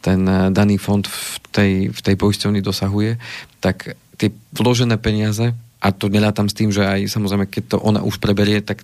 ten 0.00 0.20
eh, 0.24 0.48
daný 0.54 0.78
fond 0.78 1.04
v 1.04 1.36
tej, 1.50 1.72
v 1.90 2.00
tej 2.00 2.14
poisťovni 2.14 2.62
dosahuje, 2.62 3.18
tak 3.58 3.98
tie 4.18 4.30
vložené 4.54 4.96
peniaze, 4.98 5.54
a 5.78 5.94
to 5.94 6.10
nelátam 6.10 6.50
s 6.50 6.58
tým, 6.58 6.74
že 6.74 6.82
aj 6.82 7.06
samozrejme, 7.06 7.46
keď 7.46 7.64
to 7.70 7.76
ona 7.78 8.02
už 8.02 8.18
preberie, 8.18 8.58
tak 8.58 8.82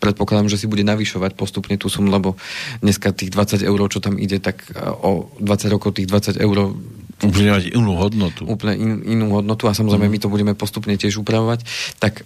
predpokladám, 0.00 0.48
že 0.48 0.56
si 0.56 0.66
bude 0.66 0.82
navyšovať 0.82 1.36
postupne 1.36 1.76
tú 1.76 1.92
sumu, 1.92 2.08
lebo 2.08 2.40
dneska 2.80 3.12
tých 3.12 3.30
20 3.30 3.60
eur, 3.60 3.80
čo 3.92 4.00
tam 4.00 4.16
ide, 4.16 4.40
tak 4.40 4.64
e, 4.72 4.80
o 4.80 5.28
20 5.38 5.70
rokov 5.70 6.00
tých 6.00 6.08
20 6.08 6.40
eur 6.40 6.74
Úplne 7.20 7.52
mať 7.52 7.64
inú 7.76 8.00
hodnotu. 8.00 8.48
Úplne 8.48 8.74
in, 8.80 8.90
inú 9.04 9.28
hodnotu 9.36 9.68
a 9.68 9.76
samozrejme 9.76 10.08
mm. 10.08 10.12
my 10.16 10.18
to 10.24 10.32
budeme 10.32 10.54
postupne 10.56 10.96
tiež 10.96 11.20
upravovať. 11.20 11.68
Tak 12.00 12.24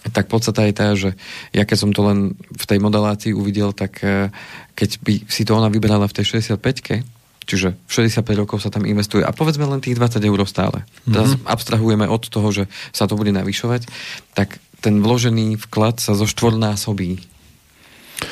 tak 0.00 0.32
podstata 0.32 0.64
je 0.64 0.72
tá, 0.72 0.96
že 0.96 1.12
ja 1.52 1.68
keď 1.68 1.76
som 1.76 1.90
to 1.92 2.00
len 2.00 2.32
v 2.48 2.64
tej 2.64 2.80
modelácii 2.80 3.36
uvidel, 3.36 3.76
tak 3.76 4.00
e, 4.00 4.32
keď 4.72 4.90
by 5.04 5.14
si 5.28 5.44
to 5.44 5.52
ona 5.52 5.68
vybrala 5.68 6.08
v 6.08 6.16
tej 6.16 6.40
65-ke, 6.40 7.04
čiže 7.44 7.76
65 7.84 8.24
rokov 8.40 8.64
sa 8.64 8.72
tam 8.72 8.88
investuje 8.88 9.20
a 9.20 9.34
povedzme 9.34 9.68
len 9.68 9.84
tých 9.84 10.00
20 10.00 10.24
eur 10.24 10.40
stále. 10.48 10.88
Teraz 11.04 11.36
mm-hmm. 11.36 11.52
abstrahujeme 11.52 12.06
od 12.08 12.22
toho, 12.32 12.48
že 12.48 12.64
sa 12.96 13.04
to 13.04 13.12
bude 13.12 13.28
navyšovať, 13.36 13.92
tak 14.32 14.56
ten 14.80 15.04
vložený 15.04 15.60
vklad 15.68 16.00
sa 16.00 16.16
zo 16.16 16.24
štvornásobí. 16.24 17.20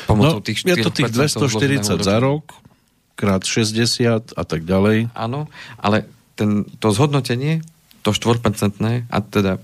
Pomocou 0.04 0.40
no, 0.40 0.44
tých 0.44 0.64
je 0.64 0.76
to 0.80 0.92
tých 0.92 1.12
240 1.12 2.00
za 2.00 2.16
rok, 2.20 2.56
krát 3.16 3.44
60 3.44 4.36
a 4.36 4.42
tak 4.44 4.64
ďalej. 4.64 5.12
Áno, 5.16 5.48
ale 5.80 6.08
ten, 6.36 6.64
to 6.80 6.92
zhodnotenie, 6.92 7.64
to 8.04 8.12
štvorpercentné, 8.12 9.08
a 9.08 9.18
teda 9.20 9.60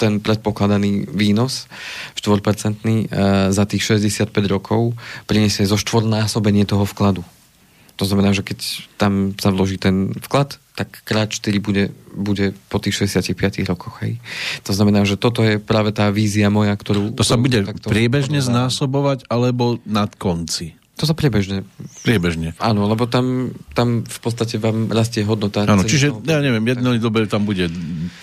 ten 0.00 0.16
predpokladaný 0.16 1.12
výnos 1.12 1.68
4% 2.16 2.40
e, 2.40 3.04
za 3.52 3.64
tých 3.68 3.82
65 3.84 4.32
rokov 4.48 4.96
priniesie 5.28 5.68
zo 5.68 5.76
štvornásobenie 5.76 6.64
toho 6.64 6.88
vkladu. 6.88 7.20
To 8.00 8.08
znamená, 8.08 8.32
že 8.32 8.40
keď 8.40 8.88
tam 8.96 9.36
sa 9.36 9.52
vloží 9.52 9.76
ten 9.76 10.16
vklad, 10.24 10.56
tak 10.80 11.04
krát 11.04 11.28
4 11.28 11.60
bude, 11.60 11.92
bude 12.16 12.56
po 12.72 12.80
tých 12.80 13.04
65 13.04 13.68
rokoch. 13.68 14.00
Hej. 14.00 14.16
To 14.64 14.72
znamená, 14.72 15.04
že 15.04 15.20
toto 15.20 15.44
je 15.44 15.60
práve 15.60 15.92
tá 15.92 16.08
vízia 16.08 16.48
moja, 16.48 16.72
ktorú... 16.72 17.12
To 17.12 17.20
sa 17.20 17.36
bude 17.36 17.60
priebežne 17.84 18.40
znásobovať 18.40 19.28
alebo 19.28 19.76
nad 19.84 20.08
konci? 20.16 20.80
To 20.96 21.04
sa 21.04 21.12
priebežne. 21.12 21.68
Priebežne. 22.00 22.56
Áno, 22.56 22.88
lebo 22.88 23.04
tam, 23.04 23.52
tam 23.76 24.08
v 24.08 24.18
podstate 24.24 24.56
vám 24.56 24.88
rastie 24.88 25.20
hodnota. 25.24 25.68
Áno, 25.68 25.84
čiže, 25.84 26.16
toho... 26.16 26.24
ja 26.24 26.40
neviem, 26.40 26.64
jednej 26.64 26.96
dobe 26.96 27.28
tam 27.28 27.44
bude 27.44 27.68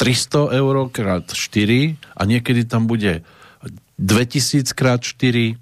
300 0.02 0.58
eur 0.58 0.89
krát 0.89 1.26
4 1.30 1.98
a 2.17 2.22
niekedy 2.26 2.65
tam 2.65 2.89
bude 2.89 3.22
2000 4.02 4.74
krát 4.74 5.02
4 5.02 5.58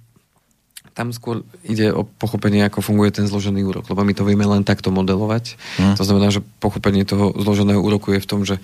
tam 0.95 1.11
skôr 1.11 1.43
ide 1.67 1.91
o 1.91 2.07
pochopenie, 2.07 2.63
ako 2.63 2.79
funguje 2.79 3.11
ten 3.11 3.27
zložený 3.27 3.67
úrok, 3.67 3.91
lebo 3.91 4.07
my 4.07 4.15
to 4.15 4.23
vieme 4.23 4.47
len 4.47 4.63
takto 4.63 4.95
modelovať. 4.95 5.59
Hmm. 5.75 5.99
To 5.99 6.07
znamená, 6.07 6.31
že 6.31 6.39
pochopenie 6.63 7.03
toho 7.03 7.35
zloženého 7.35 7.83
úroku 7.83 8.15
je 8.15 8.23
v 8.23 8.29
tom, 8.31 8.47
že 8.47 8.63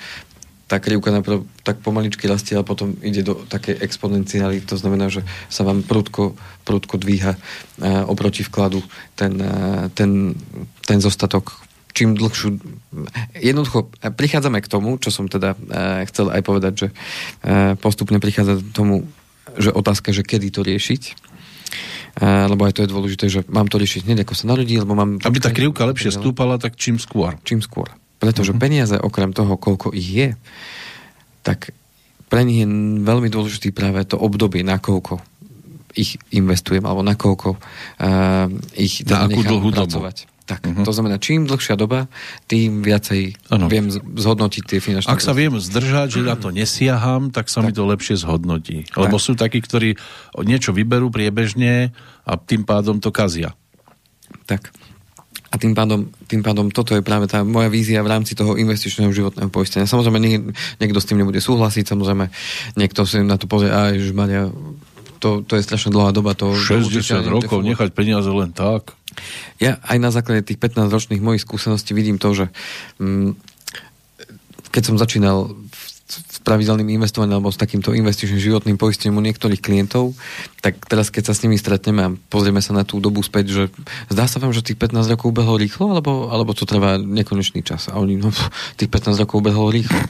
tá 0.72 0.80
krivka 0.80 1.12
najprv 1.12 1.44
tak 1.68 1.84
pomaličky 1.84 2.32
rastie 2.32 2.56
a 2.56 2.64
potom 2.64 2.96
ide 3.04 3.28
do 3.28 3.36
také 3.52 3.76
exponenciály. 3.76 4.64
To 4.72 4.80
znamená, 4.80 5.12
že 5.12 5.28
sa 5.52 5.68
vám 5.68 5.84
prudko, 5.84 6.40
prudko 6.64 6.96
dvíha 6.96 7.36
uh, 7.36 8.08
oproti 8.08 8.48
vkladu 8.48 8.80
ten, 9.20 9.36
uh, 9.36 9.92
ten, 9.92 10.32
ten 10.88 11.04
zostatok 11.04 11.68
čím 11.92 12.16
dlhšiu... 12.16 12.56
Jednoducho 13.36 13.92
prichádzame 14.00 14.64
k 14.64 14.72
tomu, 14.72 14.96
čo 14.96 15.12
som 15.12 15.28
teda 15.28 15.60
chcel 16.08 16.32
aj 16.32 16.40
povedať, 16.40 16.74
že 16.80 16.88
postupne 17.84 18.16
prichádza 18.24 18.64
k 18.64 18.72
tomu, 18.72 19.12
že 19.60 19.76
otázka, 19.76 20.16
že 20.16 20.24
kedy 20.24 20.56
to 20.56 20.64
riešiť 20.64 21.31
lebo 22.20 22.68
aj 22.68 22.74
to 22.76 22.84
je 22.84 22.92
dôležité, 22.92 23.26
že 23.32 23.40
mám 23.48 23.72
to 23.72 23.80
riešiť 23.80 24.04
hneď, 24.04 24.28
ako 24.28 24.34
sa 24.36 24.46
narodí, 24.52 24.76
lebo 24.76 24.92
mám... 24.92 25.22
Aby 25.24 25.40
tá 25.40 25.56
krivka 25.56 25.88
lepšie 25.88 26.12
stúpala, 26.12 26.60
tak 26.60 26.76
čím 26.76 27.00
skôr. 27.00 27.40
Čím 27.48 27.64
skôr. 27.64 27.88
Pretože 28.20 28.52
uh-huh. 28.52 28.62
peniaze, 28.62 28.96
okrem 29.00 29.32
toho, 29.32 29.56
koľko 29.56 29.96
ich 29.96 30.08
je, 30.12 30.28
tak 31.42 31.72
pre 32.32 32.48
nich 32.48 32.64
je 32.64 32.68
veľmi 33.04 33.28
dôležitý 33.28 33.76
práve 33.76 34.04
to 34.08 34.16
obdobie, 34.16 34.64
nakoľko 34.64 35.20
ich 35.92 36.16
investujem, 36.32 36.84
alebo 36.88 37.04
nakoľko 37.04 37.50
uh, 37.60 38.48
ich 38.80 39.04
na 39.04 39.28
akú 39.28 39.44
dlhú 39.44 39.76
pracovať. 39.76 40.31
Tak, 40.42 40.66
uh-huh. 40.66 40.84
to 40.84 40.92
znamená, 40.92 41.22
čím 41.22 41.46
dlhšia 41.46 41.78
doba, 41.78 42.10
tým 42.50 42.82
viacej 42.82 43.38
ano. 43.54 43.70
viem 43.70 43.88
zhodnotiť 43.94 44.64
tie 44.66 44.80
finančné... 44.82 45.14
Ak 45.14 45.22
sa 45.22 45.38
viem 45.38 45.54
zdržať, 45.56 46.18
že 46.18 46.22
na 46.26 46.36
to 46.36 46.50
nesiaham, 46.50 47.30
tak 47.30 47.48
sa 47.48 47.62
tak. 47.62 47.70
mi 47.70 47.72
to 47.72 47.86
lepšie 47.86 48.20
zhodnotí. 48.20 48.90
Lebo 48.98 49.22
tak. 49.22 49.24
sú 49.24 49.34
takí, 49.38 49.62
ktorí 49.62 49.96
niečo 50.42 50.74
vyberú 50.74 51.14
priebežne 51.14 51.94
a 52.26 52.32
tým 52.36 52.66
pádom 52.66 52.98
to 52.98 53.14
kazia. 53.14 53.54
Tak. 54.50 54.74
A 55.52 55.60
tým 55.60 55.76
pádom, 55.76 56.08
tým 56.32 56.40
pádom 56.40 56.72
toto 56.72 56.96
je 56.96 57.04
práve 57.04 57.28
tá 57.28 57.44
moja 57.44 57.68
vízia 57.68 58.00
v 58.00 58.12
rámci 58.16 58.40
toho 58.40 58.56
investičného 58.56 59.12
životného 59.12 59.52
poistenia. 59.52 59.84
Samozrejme, 59.84 60.20
nie, 60.24 60.40
niekto 60.80 61.04
s 61.04 61.08
tým 61.12 61.20
nebude 61.20 61.44
súhlasiť, 61.44 61.92
samozrejme, 61.92 62.32
niekto 62.80 63.04
si 63.04 63.20
na 63.20 63.36
to 63.36 63.52
povie, 63.52 63.68
a 63.68 63.92
Maria, 64.16 64.48
to, 65.22 65.46
to 65.46 65.54
je 65.56 65.64
strašne 65.64 65.94
dlhá 65.94 66.10
doba. 66.10 66.34
To, 66.34 66.58
60 66.58 66.90
to 67.06 67.30
rokov 67.30 67.62
nechať 67.62 67.94
peniaze 67.94 68.28
len 68.28 68.50
tak. 68.50 68.98
Ja 69.62 69.78
aj 69.86 69.98
na 70.02 70.10
základe 70.10 70.42
tých 70.42 70.58
15 70.58 70.90
ročných 70.90 71.22
mojich 71.22 71.46
skúseností 71.46 71.94
vidím 71.94 72.18
to, 72.18 72.34
že 72.34 72.46
mm, 72.98 73.38
keď 74.74 74.84
som 74.84 74.96
začínal 74.98 75.54
s 76.12 76.44
pravidelným 76.44 77.00
investovaním 77.00 77.40
alebo 77.40 77.56
s 77.56 77.62
takýmto 77.62 77.96
investičným 77.96 78.42
životným 78.42 78.76
poistením 78.76 79.16
u 79.16 79.24
niektorých 79.24 79.64
klientov, 79.64 80.12
tak 80.60 80.76
teraz 80.84 81.08
keď 81.08 81.32
sa 81.32 81.34
s 81.38 81.44
nimi 81.48 81.56
stretneme 81.56 82.02
a 82.04 82.12
pozrieme 82.28 82.60
sa 82.60 82.76
na 82.76 82.84
tú 82.84 83.00
dobu 83.00 83.24
späť, 83.24 83.46
že 83.48 83.64
zdá 84.12 84.28
sa 84.28 84.44
vám, 84.44 84.52
že 84.52 84.66
tých 84.66 84.76
15 84.76 85.08
rokov 85.08 85.32
ubehlo 85.32 85.56
rýchlo, 85.56 85.96
alebo, 85.96 86.28
alebo 86.28 86.52
to 86.52 86.68
trvá 86.68 87.00
nekonečný 87.00 87.64
čas. 87.64 87.88
A 87.88 87.96
oni, 87.96 88.20
no, 88.20 88.28
tých 88.80 88.92
15 88.92 89.24
rokov 89.24 89.40
ubehlo 89.40 89.72
rýchlo. 89.72 90.04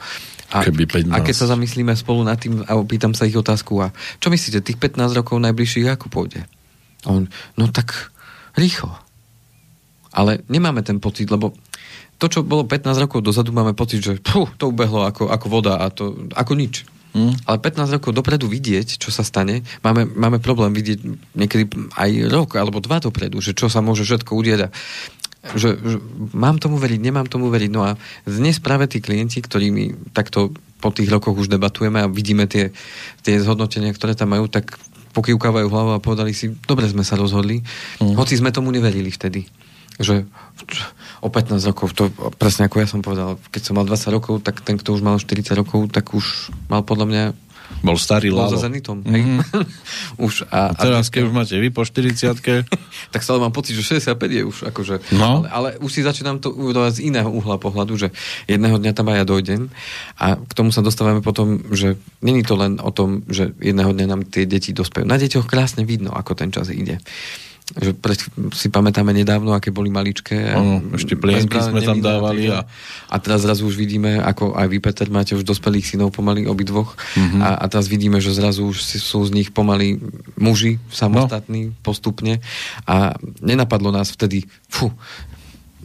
A, 0.51 0.67
a 1.15 1.23
keď 1.23 1.35
sa 1.35 1.47
zamyslíme 1.47 1.95
spolu 1.95 2.27
nad 2.27 2.35
tým 2.35 2.59
a 2.67 2.75
opýtam 2.75 3.15
sa 3.15 3.23
ich 3.23 3.39
otázku, 3.39 3.79
a 3.79 3.95
čo 4.19 4.27
myslíte, 4.27 4.59
tých 4.59 4.75
15 4.75 5.15
rokov 5.15 5.39
najbližších 5.39 5.87
ako 5.87 6.11
pôjde? 6.11 6.43
A 7.07 7.07
on, 7.07 7.31
no 7.55 7.71
tak 7.71 8.11
rýchlo. 8.59 8.91
Ale 10.11 10.43
nemáme 10.51 10.83
ten 10.83 10.99
pocit, 10.99 11.31
lebo 11.31 11.55
to, 12.19 12.27
čo 12.27 12.43
bolo 12.43 12.67
15 12.67 13.03
rokov 13.07 13.23
dozadu, 13.23 13.55
máme 13.55 13.73
pocit, 13.73 14.03
že 14.03 14.19
pú, 14.19 14.45
to 14.59 14.69
ubehlo 14.69 15.07
ako, 15.07 15.31
ako 15.31 15.47
voda 15.47 15.79
a 15.79 15.87
to 15.87 16.29
ako 16.35 16.53
nič. 16.53 16.83
Mm. 17.11 17.35
Ale 17.43 17.57
15 17.59 17.95
rokov 17.99 18.11
dopredu 18.15 18.47
vidieť, 18.47 18.95
čo 18.95 19.11
sa 19.11 19.23
stane, 19.23 19.67
máme, 19.83 20.07
máme 20.07 20.39
problém 20.39 20.71
vidieť 20.71 20.99
niekedy 21.35 21.67
aj 21.95 22.11
rok 22.31 22.55
alebo 22.55 22.79
dva 22.79 23.03
dopredu, 23.03 23.43
že 23.43 23.51
čo 23.51 23.67
sa 23.67 23.83
môže 23.83 24.07
všetko 24.07 24.31
udieť. 24.31 24.71
Že, 25.41 25.69
že 25.73 25.97
mám 26.37 26.61
tomu 26.61 26.77
veriť, 26.77 27.01
nemám 27.01 27.25
tomu 27.25 27.49
veriť. 27.49 27.71
No 27.73 27.81
a 27.81 27.97
dnes 28.29 28.61
práve 28.61 28.85
tí 28.85 29.01
klienti, 29.01 29.41
ktorými 29.41 30.13
takto 30.13 30.53
po 30.81 30.89
tých 30.93 31.09
rokoch 31.09 31.37
už 31.37 31.49
debatujeme 31.49 32.01
a 32.01 32.09
vidíme 32.09 32.45
tie, 32.45 32.73
tie 33.25 33.41
zhodnotenia, 33.41 33.93
ktoré 33.93 34.13
tam 34.13 34.33
majú, 34.33 34.49
tak 34.49 34.77
pokývkávajú 35.13 35.67
hlavu 35.69 35.91
a 35.97 36.03
povedali 36.03 36.33
si, 36.33 36.53
dobre 36.65 36.89
sme 36.89 37.05
sa 37.05 37.19
rozhodli, 37.19 37.61
mm. 38.01 38.17
hoci 38.17 38.37
sme 38.37 38.53
tomu 38.53 38.73
neverili 38.73 39.13
vtedy. 39.13 39.45
Že 40.01 40.25
o 41.21 41.29
15 41.29 41.61
rokov, 41.69 41.93
to 41.93 42.09
presne 42.37 42.65
ako 42.65 42.81
ja 42.81 42.87
som 42.89 43.05
povedal, 43.05 43.37
keď 43.53 43.61
som 43.61 43.77
mal 43.77 43.85
20 43.85 44.17
rokov, 44.17 44.41
tak 44.41 44.65
ten, 44.65 44.79
kto 44.79 44.97
už 44.97 45.05
mal 45.05 45.21
40 45.21 45.53
rokov, 45.53 45.91
tak 45.93 46.15
už 46.15 46.49
mal 46.71 46.81
podľa 46.81 47.05
mňa 47.05 47.23
bol 47.79 47.95
starý 47.95 48.29
Lalo. 48.29 48.51
za 48.51 48.67
Zenitom. 48.67 49.01
Mm-hmm. 49.01 49.39
už 50.27 50.45
a, 50.51 50.71
a 50.71 50.77
teraz, 50.77 51.07
a 51.07 51.11
keď 51.11 51.21
už 51.27 51.33
máte 51.33 51.55
vy 51.55 51.71
po 51.71 51.87
40 51.87 52.37
tak 53.13 53.21
stále 53.23 53.39
mám 53.39 53.55
pocit, 53.55 53.73
že 53.79 54.03
65 54.03 54.19
je 54.27 54.43
už 54.43 54.57
akože... 54.69 54.95
No. 55.15 55.47
Ale, 55.47 55.47
ale 55.49 55.69
už 55.81 55.91
si 55.91 56.01
začínam 56.05 56.37
to 56.37 56.51
uvedovať 56.51 57.01
z 57.01 57.11
iného 57.11 57.31
uhla 57.31 57.57
pohľadu, 57.57 57.97
že 57.97 58.07
jedného 58.45 58.77
dňa 58.77 58.91
tam 58.91 59.09
aj 59.09 59.17
ja 59.21 59.25
dojdem 59.25 59.61
a 60.19 60.37
k 60.37 60.53
tomu 60.53 60.69
sa 60.69 60.85
dostávame 60.85 61.23
potom, 61.23 61.63
že 61.73 61.97
není 62.21 62.43
to 62.45 62.59
len 62.59 62.77
o 62.83 62.91
tom, 62.93 63.23
že 63.31 63.55
jedného 63.57 63.95
dňa 63.95 64.05
nám 64.07 64.21
tie 64.27 64.43
deti 64.45 64.75
dospejú. 64.75 65.07
Na 65.07 65.17
deťoch 65.17 65.47
krásne 65.47 65.87
vidno, 65.87 66.13
ako 66.13 66.37
ten 66.37 66.53
čas 66.53 66.69
ide 66.69 67.01
že 67.79 67.95
pre, 67.95 68.19
si 68.51 68.67
pamätáme 68.67 69.15
nedávno, 69.15 69.55
aké 69.55 69.71
boli 69.71 69.87
maličké. 69.87 70.51
Ano, 70.51 70.83
ešte 70.91 71.15
plienky 71.15 71.55
sme 71.55 71.79
tam 71.79 72.03
dávali. 72.03 72.51
A... 72.51 72.67
a 73.07 73.15
teraz 73.23 73.47
zrazu 73.47 73.63
už 73.63 73.79
vidíme, 73.79 74.19
ako 74.19 74.59
aj 74.59 74.67
vy, 74.67 74.77
Peter, 74.83 75.07
máte 75.07 75.37
už 75.39 75.47
dospelých 75.47 75.95
synov 75.95 76.11
pomaly 76.11 76.43
obidvoch. 76.43 76.99
Mm-hmm. 77.15 77.39
A, 77.39 77.49
a 77.63 77.65
teraz 77.71 77.87
vidíme, 77.87 78.19
že 78.19 78.35
zrazu 78.35 78.67
už 78.67 78.83
sú 78.83 79.23
z 79.23 79.31
nich 79.31 79.49
pomaly 79.55 80.03
muži 80.35 80.83
samostatní 80.91 81.71
no. 81.71 81.75
postupne. 81.79 82.43
A 82.83 83.15
nenapadlo 83.39 83.95
nás 83.95 84.11
vtedy, 84.11 84.51
fú, 84.67 84.91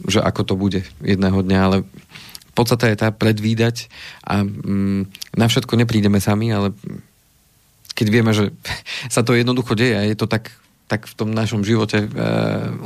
že 0.03 0.19
ako 0.19 0.41
to 0.43 0.53
bude 0.59 0.83
jedného 0.99 1.39
dňa, 1.39 1.59
ale 1.63 1.77
podstata 2.51 2.89
je 2.89 2.97
tá 2.97 3.13
predvídať 3.13 3.87
a 4.25 4.41
mm, 4.41 5.37
na 5.37 5.45
všetko 5.45 5.77
neprídeme 5.77 6.17
sami, 6.17 6.49
ale 6.49 6.73
keď 7.93 8.07
vieme, 8.09 8.33
že 8.33 8.49
sa 9.13 9.21
to 9.21 9.37
jednoducho 9.37 9.77
deje 9.77 9.95
a 9.95 10.03
je 10.03 10.17
to 10.17 10.25
tak 10.25 10.51
tak 10.87 11.03
v 11.05 11.13
tom 11.19 11.29
našom 11.35 11.67
živote 11.67 11.99
e, 11.99 12.07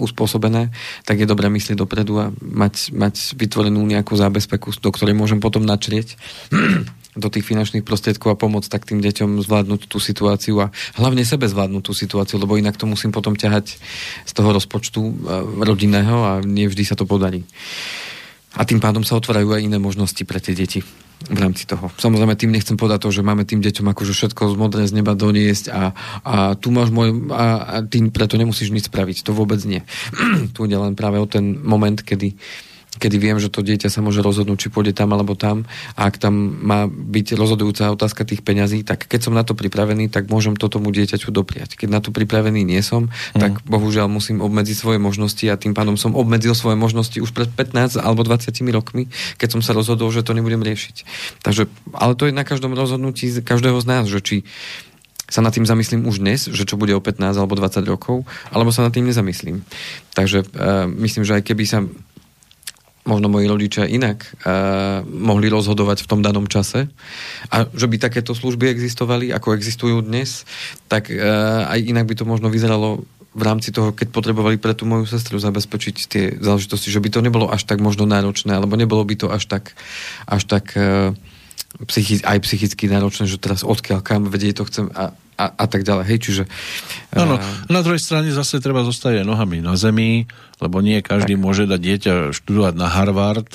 uspôsobené, 0.01 0.73
tak 1.05 1.21
je 1.21 1.29
dobré 1.29 1.53
myslieť 1.53 1.77
dopredu 1.77 2.17
a 2.17 2.25
mať, 2.41 2.89
mať 2.97 3.37
vytvorenú 3.37 3.77
nejakú 3.85 4.17
zábezpeku, 4.17 4.73
do 4.81 4.89
ktorej 4.89 5.13
môžem 5.13 5.37
potom 5.37 5.61
načrieť 5.61 6.17
do 7.21 7.27
tých 7.29 7.45
finančných 7.45 7.85
prostriedkov 7.85 8.33
a 8.33 8.39
pomôcť 8.41 8.69
tak 8.73 8.89
tým 8.89 9.05
deťom 9.05 9.45
zvládnuť 9.45 9.85
tú 9.85 10.01
situáciu 10.01 10.65
a 10.65 10.73
hlavne 10.97 11.21
sebe 11.21 11.45
zvládnuť 11.45 11.83
tú 11.85 11.93
situáciu, 11.93 12.41
lebo 12.41 12.57
inak 12.57 12.75
to 12.75 12.89
musím 12.89 13.13
potom 13.13 13.37
ťahať 13.37 13.77
z 14.25 14.31
toho 14.33 14.49
rozpočtu 14.49 15.01
e, 15.05 15.13
rodinného 15.61 16.17
a 16.25 16.31
nie 16.41 16.65
vždy 16.65 16.83
sa 16.89 16.97
to 16.97 17.05
podarí. 17.05 17.45
A 18.57 18.65
tým 18.65 18.81
pádom 18.81 19.05
sa 19.05 19.15
otvárajú 19.15 19.53
aj 19.55 19.63
iné 19.63 19.77
možnosti 19.77 20.19
pre 20.25 20.41
tie 20.41 20.57
deti 20.57 20.81
v 21.29 21.39
rámci 21.39 21.69
toho. 21.69 21.91
Samozrejme, 21.99 22.33
tým 22.33 22.51
nechcem 22.55 22.79
povedať 22.79 23.05
to, 23.05 23.09
že 23.13 23.25
máme 23.25 23.45
tým 23.45 23.61
deťom 23.61 23.85
akože 23.93 24.13
všetko 24.15 24.41
z 24.51 24.55
modré 24.57 24.81
z 24.89 24.97
neba 24.97 25.13
doniesť 25.13 25.65
a, 25.69 25.93
a 26.25 26.35
tu 26.57 26.73
máš 26.73 26.89
môj, 26.89 27.29
a, 27.29 27.45
a 27.61 27.75
tým 27.85 28.09
preto 28.09 28.39
nemusíš 28.39 28.73
nič 28.73 28.89
spraviť. 28.89 29.27
To 29.27 29.35
vôbec 29.35 29.61
nie. 29.67 29.85
tu 30.55 30.65
ide 30.65 30.77
len 30.79 30.97
práve 30.97 31.21
o 31.21 31.27
ten 31.29 31.61
moment, 31.61 31.99
kedy 32.01 32.33
uh, 32.33 32.70
kedy 33.01 33.17
viem, 33.17 33.41
že 33.41 33.49
to 33.49 33.65
dieťa 33.65 33.89
sa 33.89 34.05
môže 34.05 34.21
rozhodnúť, 34.21 34.57
či 34.61 34.67
pôjde 34.69 34.93
tam 34.93 35.09
alebo 35.17 35.33
tam. 35.33 35.65
A 35.97 36.05
ak 36.05 36.21
tam 36.21 36.37
má 36.61 36.85
byť 36.85 37.33
rozhodujúca 37.33 37.89
otázka 37.89 38.29
tých 38.29 38.45
peňazí, 38.45 38.85
tak 38.85 39.09
keď 39.09 39.19
som 39.25 39.33
na 39.33 39.41
to 39.41 39.57
pripravený, 39.57 40.13
tak 40.13 40.29
môžem 40.29 40.53
to 40.53 40.69
tomu 40.69 40.93
dieťaťu 40.93 41.33
dopriať. 41.33 41.81
Keď 41.81 41.89
na 41.89 41.97
to 41.97 42.13
pripravený 42.13 42.61
nie 42.61 42.85
som, 42.85 43.09
mm. 43.09 43.41
tak 43.41 43.51
bohužiaľ 43.65 44.05
musím 44.05 44.45
obmedziť 44.45 44.77
svoje 44.77 44.99
možnosti 45.01 45.41
a 45.49 45.57
tým 45.57 45.73
pádom 45.73 45.97
som 45.97 46.13
obmedzil 46.13 46.53
svoje 46.53 46.77
možnosti 46.77 47.17
už 47.17 47.33
pred 47.33 47.49
15 47.49 47.97
alebo 47.97 48.21
20 48.21 48.53
rokmi, 48.69 49.09
keď 49.41 49.57
som 49.57 49.61
sa 49.65 49.73
rozhodol, 49.73 50.13
že 50.13 50.21
to 50.21 50.37
nebudem 50.37 50.61
riešiť. 50.61 50.95
Takže, 51.41 51.65
ale 51.97 52.13
to 52.13 52.29
je 52.29 52.37
na 52.37 52.45
každom 52.45 52.77
rozhodnutí 52.77 53.33
každého 53.41 53.81
z 53.81 53.85
nás, 53.89 54.05
že 54.05 54.21
či 54.21 54.37
sa 55.31 55.39
nad 55.39 55.55
tým 55.55 55.63
zamyslím 55.63 56.03
už 56.03 56.19
dnes, 56.19 56.51
že 56.51 56.67
čo 56.67 56.75
bude 56.75 56.91
o 56.91 56.99
15 56.99 57.39
alebo 57.39 57.55
20 57.55 57.87
rokov, 57.87 58.27
alebo 58.51 58.75
sa 58.75 58.83
nad 58.83 58.91
tým 58.91 59.07
nezamyslím. 59.07 59.63
Takže 60.11 60.43
uh, 60.43 60.91
myslím, 60.91 61.23
že 61.23 61.39
aj 61.39 61.43
keby 61.47 61.63
sa 61.63 61.87
možno 63.01 63.33
moji 63.33 63.49
rodičia 63.49 63.89
inak 63.89 64.29
uh, 64.45 65.01
mohli 65.05 65.49
rozhodovať 65.49 66.05
v 66.05 66.09
tom 66.09 66.21
danom 66.21 66.45
čase. 66.45 66.85
A 67.49 67.65
že 67.73 67.89
by 67.89 67.97
takéto 67.97 68.37
služby 68.37 68.69
existovali, 68.69 69.33
ako 69.33 69.57
existujú 69.57 70.05
dnes, 70.05 70.45
tak 70.85 71.09
uh, 71.09 71.65
aj 71.65 71.79
inak 71.81 72.05
by 72.05 72.15
to 72.17 72.29
možno 72.29 72.53
vyzeralo 72.53 73.01
v 73.31 73.43
rámci 73.47 73.71
toho, 73.71 73.95
keď 73.95 74.11
potrebovali 74.11 74.59
pre 74.59 74.75
tú 74.75 74.83
moju 74.83 75.07
sestru 75.07 75.39
zabezpečiť 75.39 75.95
tie 76.11 76.23
záležitosti, 76.35 76.91
že 76.91 76.99
by 76.99 77.09
to 77.09 77.23
nebolo 77.23 77.47
až 77.47 77.63
tak 77.63 77.79
možno 77.79 78.03
náročné, 78.03 78.51
alebo 78.51 78.75
nebolo 78.75 79.07
by 79.07 79.15
to 79.15 79.27
až 79.31 79.47
tak, 79.47 79.71
až 80.27 80.43
tak 80.45 80.75
uh, 80.75 81.15
psychi- 81.87 82.23
aj 82.23 82.39
psychicky 82.43 82.91
náročné, 82.91 83.27
že 83.27 83.39
teraz 83.39 83.63
odkiaľ 83.63 84.03
kam 84.03 84.27
vedie 84.27 84.51
to 84.51 84.67
chcem 84.67 84.91
a, 84.91 85.15
a 85.39 85.45
a, 85.57 85.65
tak 85.65 85.81
ďalej. 85.81 86.05
Hej, 86.05 86.19
čiže... 86.21 86.43
No, 87.17 87.25
no, 87.25 87.35
na 87.65 87.81
druhej 87.81 87.97
strane 87.97 88.29
zase 88.29 88.61
treba 88.61 88.85
zostať 88.85 89.23
aj 89.23 89.25
nohami 89.25 89.57
na 89.65 89.73
zemi, 89.73 90.29
lebo 90.61 90.85
nie 90.85 91.01
každý 91.01 91.33
tak. 91.33 91.41
môže 91.41 91.63
dať 91.65 91.81
dieťa 91.81 92.13
študovať 92.35 92.73
na 92.77 92.85
Harvard, 92.85 93.49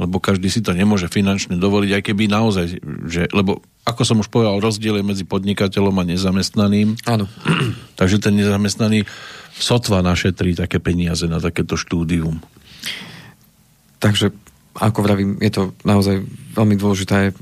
lebo 0.00 0.18
každý 0.18 0.50
si 0.50 0.64
to 0.64 0.74
nemôže 0.74 1.06
finančne 1.06 1.54
dovoliť, 1.60 1.90
aj 2.00 2.02
keby 2.02 2.24
naozaj, 2.26 2.82
že, 3.06 3.30
lebo 3.30 3.62
ako 3.84 4.02
som 4.02 4.16
už 4.18 4.32
povedal, 4.32 4.58
rozdiel 4.58 4.98
je 4.98 5.04
medzi 5.06 5.24
podnikateľom 5.28 5.94
a 6.00 6.08
nezamestnaným. 6.08 6.98
Áno. 7.04 7.28
Takže 8.00 8.18
ten 8.18 8.34
nezamestnaný 8.34 9.06
sotva 9.54 10.02
našetrí 10.02 10.58
také 10.58 10.82
peniaze 10.82 11.30
na 11.30 11.38
takéto 11.38 11.78
štúdium. 11.78 12.42
Takže 14.02 14.34
ako 14.74 15.06
vravím, 15.06 15.38
je 15.38 15.50
to 15.54 15.62
naozaj 15.86 16.18
veľmi 16.54 16.74
dôležité 16.74 17.30
e, 17.30 17.32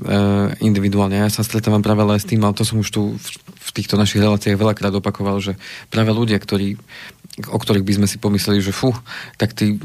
individuálne. 0.61 1.17
Ja 1.17 1.33
sa 1.33 1.41
stretávam 1.41 1.81
práve 1.81 2.05
ale 2.05 2.21
s 2.21 2.29
tým, 2.29 2.45
ale 2.45 2.53
to 2.53 2.61
som 2.61 2.77
už 2.77 2.89
tu 2.93 3.17
v, 3.17 3.27
v 3.41 3.69
týchto 3.73 3.97
našich 3.97 4.21
reláciách 4.21 4.53
veľakrát 4.53 4.93
opakoval, 4.93 5.41
že 5.41 5.57
práve 5.89 6.13
ľudia, 6.13 6.37
ktorí, 6.37 6.77
o 7.49 7.57
ktorých 7.57 7.85
by 7.85 7.93
sme 7.97 8.07
si 8.07 8.21
pomysleli, 8.21 8.61
že 8.61 8.69
fú, 8.69 8.93
tak 9.41 9.57
tí 9.57 9.81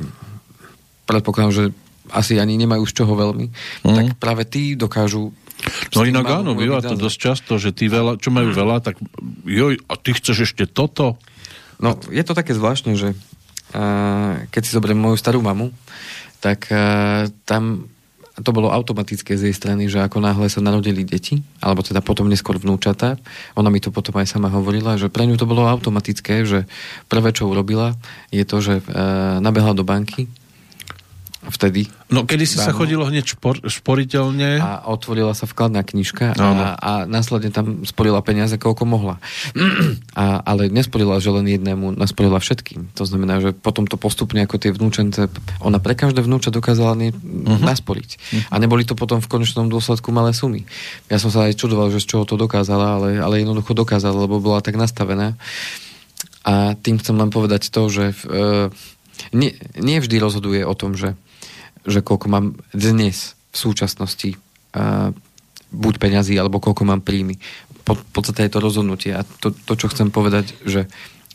predpokladám, 1.09 1.53
že 1.57 1.65
asi 2.13 2.37
ani 2.37 2.61
nemajú 2.61 2.85
z 2.85 2.93
čoho 3.01 3.17
veľmi, 3.17 3.47
mm. 3.85 3.97
tak 3.97 4.05
práve 4.21 4.45
tí 4.45 4.77
dokážu 4.77 5.33
No 5.91 6.07
inak 6.07 6.31
áno, 6.31 6.55
býva 6.55 6.79
to 6.79 6.95
dosť 6.95 7.19
často, 7.19 7.59
že 7.59 7.75
tí 7.75 7.91
veľa, 7.91 8.23
čo 8.23 8.31
majú 8.31 8.55
veľa, 8.55 8.79
tak 8.79 8.95
joj, 9.43 9.83
a 9.91 9.95
ty 9.99 10.15
chceš 10.15 10.47
ešte 10.47 10.71
toto? 10.71 11.19
No, 11.83 11.99
je 12.15 12.23
to 12.23 12.31
také 12.31 12.55
zvláštne, 12.55 12.95
že 12.95 13.19
uh, 13.75 14.47
keď 14.55 14.63
si 14.63 14.71
zoberiem 14.71 15.03
moju 15.03 15.19
starú 15.19 15.43
mamu, 15.43 15.75
tak 16.39 16.71
uh, 16.71 17.27
tam 17.45 17.91
to 18.39 18.55
bolo 18.55 18.71
automatické 18.71 19.35
z 19.35 19.51
jej 19.51 19.55
strany, 19.55 19.91
že 19.91 19.99
ako 19.99 20.23
náhle 20.23 20.47
sa 20.47 20.63
narodili 20.63 21.03
deti, 21.03 21.43
alebo 21.59 21.83
teda 21.83 21.99
potom 21.99 22.31
neskôr 22.31 22.55
vnúčata, 22.55 23.19
ona 23.59 23.67
mi 23.67 23.83
to 23.83 23.91
potom 23.91 24.15
aj 24.15 24.31
sama 24.31 24.47
hovorila, 24.47 24.95
že 24.95 25.11
pre 25.11 25.27
ňu 25.27 25.35
to 25.35 25.49
bolo 25.49 25.67
automatické, 25.67 26.47
že 26.47 26.71
prvé, 27.11 27.35
čo 27.35 27.51
urobila, 27.51 27.99
je 28.31 28.47
to, 28.47 28.63
že 28.63 28.75
uh, 28.79 29.43
nabehla 29.43 29.75
do 29.75 29.83
banky, 29.83 30.31
vtedy. 31.49 31.89
No, 32.13 32.25
kedy 32.25 32.45
si 32.45 32.57
sa 32.61 32.73
chodilo 32.73 33.09
hneď 33.09 33.37
špor, 33.37 33.61
šporiteľne. 33.65 34.61
A 34.61 34.85
otvorila 34.89 35.33
sa 35.33 35.49
vkladná 35.49 35.85
knižka 35.85 36.37
a, 36.37 36.77
a 36.77 36.93
následne 37.09 37.49
tam 37.53 37.85
sporila 37.89 38.21
peniaze, 38.21 38.57
koľko 38.61 38.85
mohla. 38.85 39.17
A, 40.13 40.41
ale 40.45 40.69
nesporila, 40.69 41.21
že 41.21 41.33
len 41.33 41.49
jednému, 41.49 41.97
nasporila 41.97 42.41
všetkým. 42.41 42.93
To 42.97 43.05
znamená, 43.09 43.41
že 43.41 43.51
potom 43.57 43.89
to 43.89 43.97
postupne 43.97 44.41
ako 44.45 44.57
tie 44.61 44.71
vnúčence, 44.73 45.31
ona 45.61 45.79
pre 45.81 45.97
každé 45.97 46.21
vnúča 46.25 46.53
dokázala 46.53 46.95
nie, 46.99 47.11
uh-huh. 47.13 47.61
nasporiť. 47.63 48.11
Uh-huh. 48.19 48.53
A 48.53 48.55
neboli 48.61 48.85
to 48.85 48.99
potom 48.99 49.23
v 49.25 49.31
konečnom 49.31 49.71
dôsledku 49.73 50.13
malé 50.13 50.37
sumy. 50.37 50.69
Ja 51.09 51.17
som 51.17 51.33
sa 51.33 51.49
aj 51.49 51.57
čudoval, 51.57 51.89
že 51.95 52.03
z 52.03 52.09
čoho 52.15 52.25
to 52.29 52.37
dokázala, 52.37 53.01
ale, 53.01 53.09
ale 53.21 53.41
jednoducho 53.41 53.73
dokázala, 53.73 54.27
lebo 54.27 54.43
bola 54.43 54.61
tak 54.61 54.77
nastavená. 54.77 55.39
A 56.49 56.73
tým 56.79 56.97
chcem 56.97 57.17
len 57.19 57.29
povedať 57.29 57.69
to, 57.69 57.93
že 57.93 58.17
e, 58.25 58.73
nie, 59.37 59.53
nie 59.77 59.99
vždy 60.01 60.17
rozhoduje 60.17 60.63
o 60.65 60.75
tom, 60.75 60.97
že 60.97 61.19
že 61.89 62.05
koľko 62.05 62.27
mám 62.29 62.47
dnes 62.77 63.33
v 63.51 63.57
súčasnosti 63.57 64.37
uh, 64.77 65.11
buď 65.73 65.95
peňazí, 65.97 66.37
alebo 66.37 66.61
koľko 66.61 66.85
mám 66.85 67.01
príjmy. 67.01 67.41
Po, 67.85 67.97
podstate 67.97 68.45
je 68.45 68.53
to 68.53 68.61
rozhodnutie. 68.61 69.13
A 69.17 69.25
to, 69.25 69.53
to, 69.53 69.73
čo 69.75 69.89
chcem 69.89 70.13
povedať, 70.13 70.53
že 70.69 70.89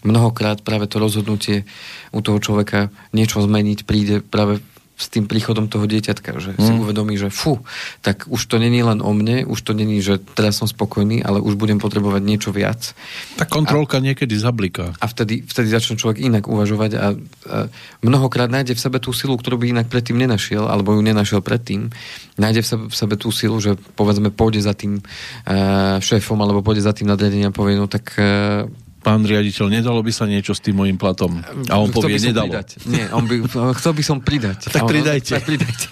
mnohokrát 0.06 0.62
práve 0.62 0.86
to 0.86 1.02
rozhodnutie 1.02 1.66
u 2.14 2.20
toho 2.22 2.38
človeka 2.38 2.94
niečo 3.16 3.42
zmeniť 3.42 3.80
príde 3.88 4.22
práve 4.22 4.62
s 4.94 5.10
tým 5.10 5.26
príchodom 5.26 5.66
toho 5.66 5.90
dieťatka, 5.90 6.38
že 6.38 6.54
mm. 6.54 6.62
si 6.62 6.72
uvedomí, 6.78 7.18
že 7.18 7.34
fú, 7.34 7.66
tak 8.06 8.30
už 8.30 8.42
to 8.46 8.62
není 8.62 8.86
len 8.86 9.02
o 9.02 9.10
mne, 9.10 9.42
už 9.50 9.60
to 9.66 9.74
není, 9.74 10.06
že 10.06 10.22
teraz 10.22 10.62
som 10.62 10.70
spokojný, 10.70 11.26
ale 11.26 11.42
už 11.42 11.58
budem 11.58 11.82
potrebovať 11.82 12.22
niečo 12.22 12.54
viac. 12.54 12.94
Tak 13.42 13.50
kontrolka 13.50 13.98
a, 13.98 14.06
niekedy 14.06 14.38
zabliká. 14.38 14.94
A 15.02 15.06
vtedy, 15.10 15.42
vtedy 15.42 15.74
začne 15.74 15.98
človek 15.98 16.22
inak 16.22 16.46
uvažovať 16.46 16.92
a, 16.94 16.98
a 16.98 17.08
mnohokrát 18.06 18.54
nájde 18.54 18.78
v 18.78 18.84
sebe 18.86 19.02
tú 19.02 19.10
silu, 19.18 19.34
ktorú 19.34 19.58
by 19.58 19.74
inak 19.74 19.88
predtým 19.90 20.16
nenašiel, 20.16 20.70
alebo 20.70 20.94
ju 20.94 21.02
nenašiel 21.02 21.42
predtým. 21.42 21.90
Nájde 22.38 22.62
v 22.62 22.68
sebe, 22.68 22.84
v 22.94 22.96
sebe 22.96 23.16
tú 23.18 23.34
silu, 23.34 23.58
že 23.58 23.74
povedzme 23.98 24.30
pôjde 24.30 24.62
za 24.62 24.78
tým 24.78 25.02
uh, 25.02 25.98
šéfom, 25.98 26.38
alebo 26.38 26.62
pôjde 26.62 26.86
za 26.86 26.94
tým 26.94 27.10
nadriadením 27.10 27.50
a 27.50 27.56
povie, 27.56 27.82
no 27.82 27.90
tak 27.90 28.14
uh, 28.22 28.70
pán 29.04 29.28
riaditeľ, 29.28 29.68
nedalo 29.68 30.00
by 30.00 30.12
sa 30.16 30.24
niečo 30.24 30.56
s 30.56 30.64
tým 30.64 30.80
mojim 30.80 30.96
platom? 30.96 31.44
A 31.68 31.76
on 31.78 31.92
chcel 31.92 32.08
povie, 32.08 32.24
nedalo. 32.24 32.48
Pridať. 32.50 32.70
Nie, 32.88 33.12
on 33.12 33.28
by, 33.28 33.36
chcel 33.76 33.94
by 33.94 34.04
som 34.04 34.18
pridať. 34.24 34.60
tak 34.76 34.88
pridajte. 34.88 35.32
Tak 35.36 35.44
pridajte. 35.44 35.88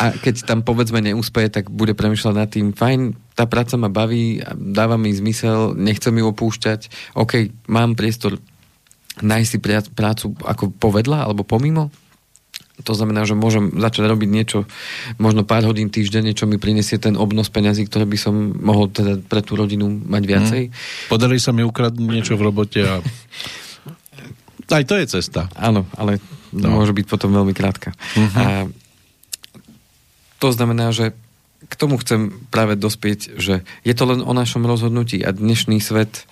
A 0.00 0.16
keď 0.16 0.48
tam 0.48 0.64
povedzme 0.64 1.04
neúspeje, 1.04 1.52
tak 1.52 1.68
bude 1.68 1.92
premyšľať 1.92 2.34
nad 2.34 2.48
tým, 2.48 2.72
fajn, 2.72 3.12
tá 3.36 3.44
práca 3.44 3.76
ma 3.76 3.92
baví, 3.92 4.40
dáva 4.56 4.96
mi 4.96 5.12
zmysel, 5.12 5.76
nechcem 5.76 6.14
ju 6.14 6.24
opúšťať, 6.30 6.80
OK, 7.18 7.52
mám 7.68 7.98
priestor 7.98 8.40
nájsť 9.20 9.50
si 9.50 9.58
prácu 9.92 10.32
ako 10.46 10.72
povedla 10.72 11.28
alebo 11.28 11.44
pomimo, 11.44 11.92
to 12.80 12.92
znamená, 12.96 13.28
že 13.28 13.36
môžem 13.36 13.72
začať 13.76 14.08
robiť 14.08 14.28
niečo, 14.28 14.58
možno 15.20 15.44
pár 15.44 15.64
hodín 15.68 15.92
týždenne, 15.92 16.32
čo 16.32 16.48
mi 16.48 16.56
prinesie 16.56 16.96
ten 16.96 17.14
obnos 17.16 17.52
peňazí, 17.52 17.86
ktoré 17.86 18.08
by 18.08 18.18
som 18.18 18.34
mohol 18.56 18.88
teda 18.88 19.20
pre 19.20 19.44
tú 19.44 19.56
rodinu 19.56 19.88
mať 19.88 20.22
viacej. 20.24 20.62
Mm. 20.68 20.74
Podarí 21.12 21.38
sa 21.38 21.52
mi 21.52 21.62
ukradnúť 21.64 22.08
niečo 22.08 22.34
v 22.36 22.44
robote 22.44 22.80
a... 22.84 22.94
Aj 24.70 24.86
to 24.86 24.94
je 24.94 25.06
cesta. 25.10 25.50
Áno, 25.58 25.82
ale 25.98 26.22
no. 26.54 26.78
môže 26.78 26.94
byť 26.94 27.06
potom 27.10 27.34
veľmi 27.34 27.50
krátka. 27.50 27.90
Mm-hmm. 28.14 28.38
A 28.38 28.44
to 30.38 30.48
znamená, 30.54 30.94
že 30.94 31.10
k 31.66 31.74
tomu 31.74 31.98
chcem 31.98 32.30
práve 32.54 32.78
dospieť, 32.78 33.34
že 33.34 33.66
je 33.82 33.94
to 33.94 34.04
len 34.06 34.22
o 34.22 34.32
našom 34.34 34.62
rozhodnutí 34.66 35.26
a 35.26 35.34
dnešný 35.34 35.82
svet, 35.82 36.24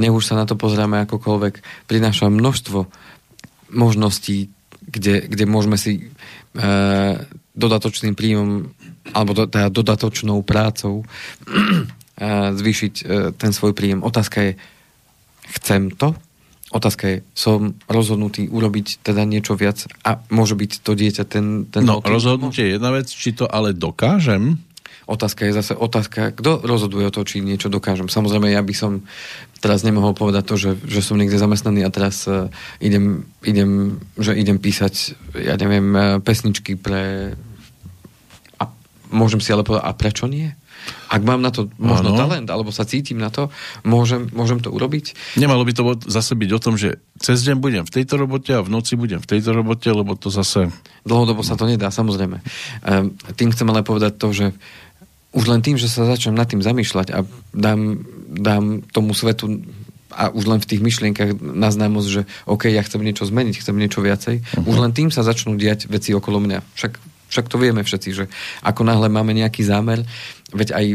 nech 0.00 0.12
už 0.12 0.24
sa 0.24 0.40
na 0.40 0.48
to 0.48 0.56
pozrieme 0.56 1.04
akokoľvek, 1.04 1.84
prináša 1.84 2.32
množstvo 2.32 2.88
možností, 3.72 4.52
kde, 4.86 5.26
kde 5.30 5.44
môžeme 5.46 5.78
si 5.78 5.92
e, 5.98 6.02
dodatočným 7.52 8.14
príjmom 8.16 8.72
alebo 9.12 9.32
do, 9.34 9.44
teda 9.50 9.68
dodatočnou 9.68 10.40
prácou 10.46 11.02
e, 11.02 11.06
zvýšiť 12.54 12.94
e, 13.02 13.04
ten 13.34 13.50
svoj 13.50 13.74
príjem. 13.74 14.00
Otázka 14.02 14.38
je, 14.50 14.52
chcem 15.60 15.90
to? 15.92 16.14
Otázka 16.72 17.04
je, 17.04 17.16
som 17.36 17.76
rozhodnutý 17.84 18.48
urobiť 18.48 19.04
teda 19.04 19.28
niečo 19.28 19.52
viac 19.52 19.84
a 20.08 20.24
môže 20.32 20.56
byť 20.56 20.72
to 20.80 20.96
dieťa 20.96 21.24
ten... 21.28 21.68
ten 21.68 21.84
no, 21.84 22.00
rozhodnutie 22.00 22.64
je 22.64 22.80
jedna 22.80 22.96
vec, 22.96 23.12
či 23.12 23.36
to 23.36 23.44
ale 23.44 23.76
dokážem, 23.76 24.56
Otázka 25.12 25.44
je 25.44 25.52
zase 25.52 25.76
otázka, 25.76 26.32
kto 26.32 26.64
rozhoduje 26.64 27.04
o 27.04 27.12
to, 27.12 27.20
či 27.28 27.44
niečo 27.44 27.68
dokážem. 27.68 28.08
Samozrejme, 28.08 28.48
ja 28.48 28.64
by 28.64 28.72
som 28.72 29.04
teraz 29.60 29.84
nemohol 29.84 30.16
povedať 30.16 30.44
to, 30.48 30.56
že, 30.56 30.70
že 30.88 31.04
som 31.04 31.20
niekde 31.20 31.36
zamestnaný 31.36 31.84
a 31.84 31.92
teraz 31.92 32.24
uh, 32.24 32.48
idem, 32.80 33.28
idem, 33.44 34.00
že 34.16 34.32
idem 34.32 34.56
písať, 34.56 35.12
ja 35.36 35.60
neviem, 35.60 35.92
uh, 35.92 36.16
pesničky 36.24 36.80
pre... 36.80 37.36
A 38.56 38.72
môžem 39.12 39.44
si 39.44 39.52
ale 39.52 39.68
povedať, 39.68 39.84
a 39.84 39.92
prečo 39.92 40.24
nie? 40.24 40.48
Ak 41.12 41.22
mám 41.22 41.44
na 41.44 41.52
to 41.52 41.68
možno 41.76 42.16
ano. 42.16 42.18
talent, 42.18 42.48
alebo 42.48 42.72
sa 42.72 42.88
cítim 42.88 43.20
na 43.20 43.28
to, 43.28 43.52
môžem, 43.84 44.32
môžem 44.32 44.58
to 44.58 44.72
urobiť. 44.72 45.36
Nemalo 45.38 45.62
by 45.62 45.72
to 45.76 45.82
zase 46.08 46.32
byť 46.34 46.50
o 46.56 46.58
tom, 46.58 46.74
že 46.80 46.98
cez 47.20 47.44
deň 47.44 47.60
budem 47.60 47.84
v 47.84 47.94
tejto 48.00 48.16
robote 48.18 48.50
a 48.56 48.64
v 48.64 48.72
noci 48.72 48.96
budem 48.98 49.20
v 49.20 49.28
tejto 49.28 49.52
robote, 49.52 49.86
lebo 49.92 50.16
to 50.16 50.32
zase... 50.32 50.72
Dlhodobo 51.06 51.44
sa 51.44 51.54
to 51.54 51.68
nedá, 51.68 51.92
samozrejme. 51.92 52.40
Um, 52.82 53.14
tým 53.38 53.52
chcem 53.54 53.68
ale 53.68 53.86
povedať 53.86 54.18
to, 54.18 54.34
že 54.34 54.46
už 55.32 55.44
len 55.48 55.64
tým, 55.64 55.80
že 55.80 55.88
sa 55.88 56.04
začnem 56.04 56.36
nad 56.36 56.48
tým 56.48 56.60
zamýšľať 56.60 57.08
a 57.12 57.24
dám, 57.56 58.04
dám 58.28 58.84
tomu 58.92 59.16
svetu 59.16 59.64
a 60.12 60.28
už 60.28 60.44
len 60.44 60.60
v 60.60 60.68
tých 60.68 60.84
myšlienkach 60.84 61.40
na 61.40 61.72
známosť, 61.72 62.08
že 62.08 62.22
OK, 62.44 62.68
ja 62.68 62.84
chcem 62.84 63.00
niečo 63.00 63.24
zmeniť, 63.24 63.64
chcem 63.64 63.72
niečo 63.72 64.04
viacej, 64.04 64.44
uh-huh. 64.44 64.68
už 64.68 64.76
len 64.76 64.92
tým 64.92 65.08
sa 65.08 65.24
začnú 65.24 65.56
diať 65.56 65.88
veci 65.88 66.12
okolo 66.12 66.36
mňa. 66.36 66.60
Však, 66.76 66.92
však 67.32 67.46
to 67.48 67.56
vieme 67.56 67.80
všetci, 67.80 68.10
že 68.12 68.24
ako 68.60 68.84
náhle 68.84 69.08
máme 69.08 69.32
nejaký 69.32 69.64
zámer, 69.64 70.04
veď 70.52 70.76
aj 70.76 70.86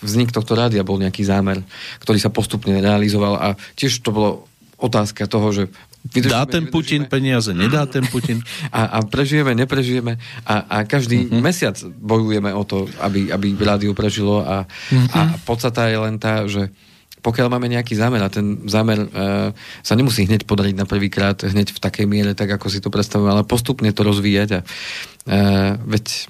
vznik 0.00 0.32
tohto 0.32 0.56
rádia 0.56 0.84
bol 0.84 0.96
nejaký 0.96 1.24
zámer, 1.24 1.60
ktorý 2.00 2.16
sa 2.20 2.32
postupne 2.32 2.76
realizoval 2.80 3.36
a 3.36 3.48
tiež 3.76 4.00
to 4.00 4.12
bolo 4.12 4.48
otázka 4.80 5.28
toho, 5.28 5.48
že 5.52 5.64
Vydržíme, 6.04 6.36
dá 6.36 6.44
ten 6.44 6.64
Putin 6.68 7.08
peniaze, 7.08 7.56
nedá 7.56 7.88
ten 7.88 8.04
Putin? 8.04 8.44
A, 8.74 8.98
a 8.98 8.98
prežijeme, 9.06 9.54
neprežijeme 9.54 10.18
a, 10.44 10.54
a 10.66 10.76
každý 10.84 11.30
uh-huh. 11.30 11.38
mesiac 11.40 11.78
bojujeme 11.86 12.50
o 12.50 12.66
to, 12.66 12.90
aby, 13.00 13.30
aby 13.30 13.54
rádio 13.54 13.94
prežilo 13.94 14.42
a, 14.42 14.66
uh-huh. 14.66 15.14
a 15.14 15.20
podstata 15.46 15.86
je 15.86 15.98
len 15.98 16.18
tá, 16.18 16.42
že 16.50 16.74
pokiaľ 17.22 17.48
máme 17.48 17.70
nejaký 17.72 17.96
zámer 17.96 18.20
a 18.20 18.28
ten 18.28 18.66
zámer 18.68 19.06
uh, 19.06 19.54
sa 19.80 19.94
nemusí 19.94 20.26
hneď 20.26 20.44
podariť 20.44 20.74
na 20.76 20.84
prvýkrát, 20.84 21.38
hneď 21.40 21.72
v 21.72 21.80
takej 21.80 22.04
miere, 22.04 22.36
tak 22.36 22.52
ako 22.52 22.66
si 22.68 22.84
to 22.84 22.92
predstavujeme, 22.92 23.30
ale 23.30 23.48
postupne 23.48 23.88
to 23.94 24.02
rozvíjať 24.04 24.48
a 24.50 24.60
uh, 24.60 25.80
veď 25.88 26.28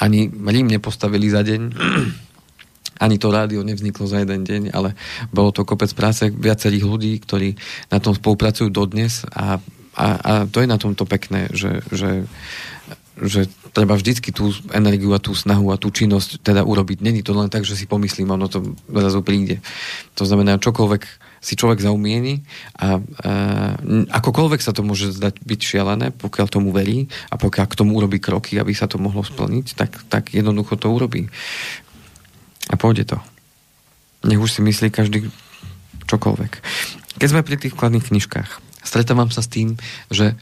ani 0.00 0.28
Rím 0.28 0.68
nepostavili 0.68 1.32
za 1.32 1.40
deň 1.40 1.60
ani 3.00 3.16
to 3.16 3.32
rádio 3.32 3.64
nevzniklo 3.64 4.04
za 4.04 4.20
jeden 4.20 4.44
deň, 4.44 4.62
ale 4.76 4.92
bolo 5.32 5.50
to 5.50 5.64
kopec 5.64 5.88
práce 5.96 6.28
viacerých 6.28 6.84
ľudí, 6.84 7.16
ktorí 7.18 7.56
na 7.88 7.98
tom 7.98 8.12
spolupracujú 8.12 8.68
dodnes 8.68 9.24
a, 9.32 9.56
a, 9.96 10.06
a 10.20 10.32
to 10.44 10.60
je 10.60 10.68
na 10.68 10.76
tomto 10.76 11.08
pekné, 11.08 11.48
že, 11.50 11.80
že 11.90 12.28
že 13.20 13.44
treba 13.76 13.94
vždycky 13.94 14.32
tú 14.32 14.48
energiu 14.72 15.12
a 15.12 15.20
tú 15.20 15.36
snahu 15.36 15.68
a 15.70 15.80
tú 15.80 15.92
činnosť 15.92 16.40
teda 16.40 16.64
urobiť. 16.64 17.04
Není 17.04 17.20
to 17.20 17.36
len 17.36 17.52
tak, 17.52 17.68
že 17.68 17.76
si 17.76 17.84
pomyslím, 17.84 18.32
ono 18.32 18.48
to 18.48 18.64
zrazu 18.88 19.20
príde. 19.20 19.60
To 20.16 20.24
znamená, 20.24 20.56
čokoľvek 20.56 21.02
si 21.40 21.56
človek 21.56 21.80
zaumieni 21.80 22.44
a, 22.76 23.00
a 23.00 23.32
akokoľvek 24.12 24.60
sa 24.60 24.76
to 24.76 24.84
môže 24.84 25.16
zdať 25.16 25.40
byť 25.40 25.60
šialené, 25.60 26.06
pokiaľ 26.16 26.46
tomu 26.48 26.72
verí 26.72 27.08
a 27.32 27.40
pokiaľ 27.40 27.66
k 27.68 27.78
tomu 27.80 27.96
urobí 27.96 28.20
kroky, 28.20 28.60
aby 28.60 28.72
sa 28.76 28.88
to 28.88 29.00
mohlo 29.00 29.24
splniť, 29.24 29.66
tak, 29.76 29.90
tak 30.08 30.32
jednoducho 30.32 30.76
to 30.76 30.92
urobí. 30.92 31.32
A 32.70 32.78
pôjde 32.78 33.04
to. 33.10 33.18
Nech 34.22 34.38
už 34.38 34.54
si 34.54 34.60
myslí 34.62 34.94
každý 34.94 35.26
čokoľvek. 36.06 36.52
Keď 37.18 37.28
sme 37.28 37.42
pri 37.42 37.56
tých 37.58 37.74
vkladných 37.74 38.06
knižkách, 38.06 38.50
stretávam 38.86 39.28
sa 39.34 39.42
s 39.42 39.50
tým, 39.50 39.74
že 40.08 40.38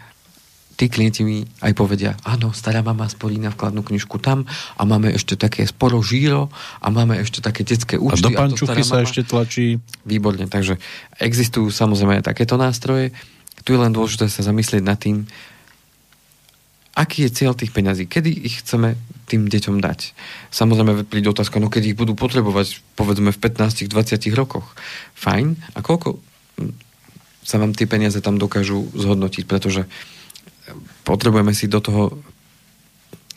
tí 0.78 0.86
klienti 0.86 1.26
mi 1.26 1.42
aj 1.58 1.74
povedia, 1.74 2.14
áno, 2.22 2.54
stará 2.54 2.86
mama 2.86 3.10
sporí 3.10 3.34
na 3.42 3.50
vkladnú 3.50 3.82
knižku 3.82 4.22
tam 4.22 4.46
a 4.78 4.86
máme 4.86 5.10
ešte 5.10 5.34
také 5.34 5.66
sporo 5.66 5.98
žíro 5.98 6.54
a 6.78 6.86
máme 6.94 7.18
ešte 7.18 7.42
také 7.42 7.66
detské 7.66 7.98
účty. 7.98 8.22
A 8.22 8.30
do 8.30 8.30
pančuchy 8.30 8.86
sa 8.86 9.02
mama... 9.02 9.04
ešte 9.10 9.26
tlačí. 9.26 9.82
Výborne, 10.06 10.46
takže 10.46 10.78
existujú 11.18 11.74
samozrejme 11.74 12.22
aj 12.22 12.30
takéto 12.30 12.54
nástroje. 12.54 13.10
Tu 13.66 13.74
je 13.74 13.82
len 13.82 13.90
dôležité 13.90 14.30
sa 14.30 14.46
zamyslieť 14.46 14.82
nad 14.86 14.94
tým, 14.94 15.26
aký 16.94 17.26
je 17.26 17.34
cieľ 17.34 17.58
tých 17.58 17.74
peňazí, 17.74 18.06
kedy 18.06 18.30
ich 18.30 18.62
chceme 18.62 18.94
tým 19.28 19.46
deťom 19.46 19.84
dať. 19.84 20.16
Samozrejme 20.48 21.04
príde 21.04 21.28
otázka, 21.28 21.60
no 21.60 21.68
keď 21.68 21.92
ich 21.92 21.98
budú 21.98 22.16
potrebovať 22.16 22.80
povedzme 22.96 23.28
v 23.30 23.38
15-20 23.38 24.32
rokoch. 24.32 24.72
Fajn. 25.14 25.76
A 25.76 25.84
koľko 25.84 26.16
sa 27.44 27.56
vám 27.60 27.76
tie 27.76 27.88
peniaze 27.88 28.20
tam 28.24 28.40
dokážu 28.40 28.88
zhodnotiť, 28.92 29.44
pretože 29.44 29.88
potrebujeme 31.04 31.56
si 31.56 31.68
do 31.68 31.80
toho, 31.80 32.20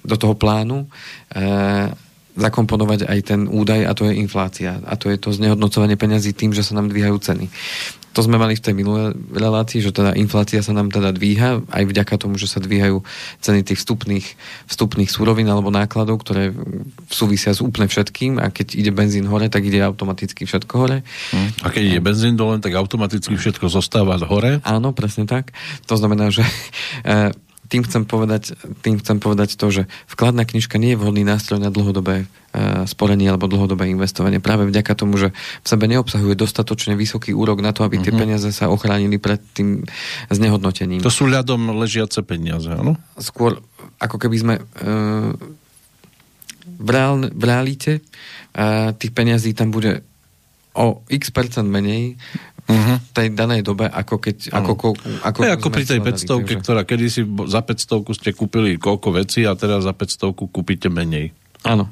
do 0.03 0.15
toho 0.19 0.35
plánu 0.35 0.83
e, 0.83 0.87
zakomponovať 2.35 3.07
aj 3.07 3.19
ten 3.23 3.41
údaj 3.47 3.87
a 3.87 3.95
to 3.95 4.07
je 4.07 4.19
inflácia. 4.19 4.79
A 4.83 4.95
to 4.95 5.11
je 5.11 5.15
to 5.19 5.35
znehodnocovanie 5.35 5.95
peňazí 5.95 6.35
tým, 6.35 6.51
že 6.55 6.63
sa 6.63 6.75
nám 6.75 6.91
dvíhajú 6.91 7.17
ceny. 7.19 7.45
To 8.11 8.19
sme 8.19 8.35
mali 8.35 8.59
v 8.59 8.63
tej 8.63 8.75
minulej 8.75 9.15
relácii, 9.31 9.79
že 9.79 9.95
teda 9.95 10.11
inflácia 10.19 10.59
sa 10.59 10.75
nám 10.75 10.91
teda 10.91 11.15
dvíha 11.15 11.63
aj 11.63 11.83
vďaka 11.87 12.19
tomu, 12.19 12.35
že 12.35 12.51
sa 12.51 12.59
dvíhajú 12.59 12.99
ceny 13.39 13.63
tých 13.63 13.79
vstupných, 13.79 14.27
vstupných 14.67 15.07
súrovín 15.07 15.47
alebo 15.47 15.71
nákladov, 15.71 16.19
ktoré 16.19 16.51
súvisia 17.07 17.55
s 17.55 17.63
úplne 17.63 17.87
všetkým 17.87 18.35
a 18.43 18.51
keď 18.51 18.75
ide 18.75 18.91
benzín 18.91 19.31
hore, 19.31 19.47
tak 19.47 19.63
ide 19.63 19.79
automaticky 19.79 20.43
všetko 20.43 20.73
hore. 20.75 21.07
Hm. 21.31 21.49
A 21.63 21.67
keď 21.71 21.83
ide 21.87 22.01
benzín 22.03 22.35
dole, 22.35 22.59
tak 22.59 22.75
automaticky 22.75 23.39
všetko 23.39 23.71
zostáva 23.71 24.19
hore? 24.27 24.59
Áno, 24.67 24.91
presne 24.91 25.23
tak. 25.23 25.55
To 25.87 25.95
znamená, 25.95 26.35
že 26.35 26.43
e, 27.07 27.31
tým 27.71 27.87
chcem 27.87 28.03
povedať, 28.03 28.51
tým 28.83 28.99
chcem 28.99 29.23
povedať 29.23 29.55
to, 29.55 29.71
že 29.71 29.87
vkladná 30.11 30.43
knižka 30.43 30.75
nie 30.75 30.91
je 30.91 30.99
vhodný 30.99 31.23
nástroj 31.23 31.63
na 31.63 31.71
dlhodobé 31.71 32.27
uh, 32.27 32.83
sporenie 32.83 33.31
alebo 33.31 33.47
dlhodobé 33.47 33.87
investovanie. 33.87 34.43
Práve 34.43 34.67
vďaka 34.67 34.91
tomu, 34.91 35.15
že 35.15 35.31
v 35.63 35.67
sebe 35.71 35.87
neobsahuje 35.87 36.35
dostatočne 36.35 36.99
vysoký 36.99 37.31
úrok 37.31 37.63
na 37.63 37.71
to, 37.71 37.87
aby 37.87 38.03
tie 38.03 38.11
uh-huh. 38.11 38.27
peniaze 38.27 38.51
sa 38.51 38.67
ochránili 38.67 39.23
pred 39.23 39.39
tým 39.55 39.87
znehodnotením. 40.27 40.99
To 40.99 41.07
sú 41.07 41.31
ľadom 41.31 41.71
ležiace 41.79 42.19
peniaze, 42.27 42.67
áno? 42.67 42.99
Skôr 43.15 43.63
ako 44.03 44.19
keby 44.19 44.35
sme 44.35 44.53
uh, 44.59 45.31
v, 46.67 46.89
reál, 46.91 47.23
v 47.23 47.43
realite 47.47 48.03
uh, 48.03 48.91
tých 48.99 49.15
peniazí 49.15 49.55
tam 49.55 49.71
bude 49.71 50.03
o 50.71 51.03
x 51.11 51.35
percent 51.35 51.67
menej 51.67 52.15
uh-huh. 52.71 52.97
tej 53.11 53.35
danej 53.35 53.67
dobe, 53.67 53.91
ako 53.91 54.15
keď... 54.17 54.55
Ako, 54.55 54.71
ako, 54.73 54.87
ako, 55.27 55.39
ako 55.43 55.67
pri 55.67 55.83
tej 55.83 55.99
500, 55.99 56.27
takže... 56.27 56.55
ktorá 56.63 56.81
kedysi 56.87 57.21
za 57.45 57.61
500 57.61 58.17
ste 58.17 58.29
kúpili 58.31 58.79
koľko 58.79 59.19
vecí 59.19 59.43
a 59.43 59.53
teraz 59.59 59.83
za 59.83 59.93
500 59.93 60.31
kúpite 60.31 60.87
menej. 60.87 61.35
Áno. 61.67 61.91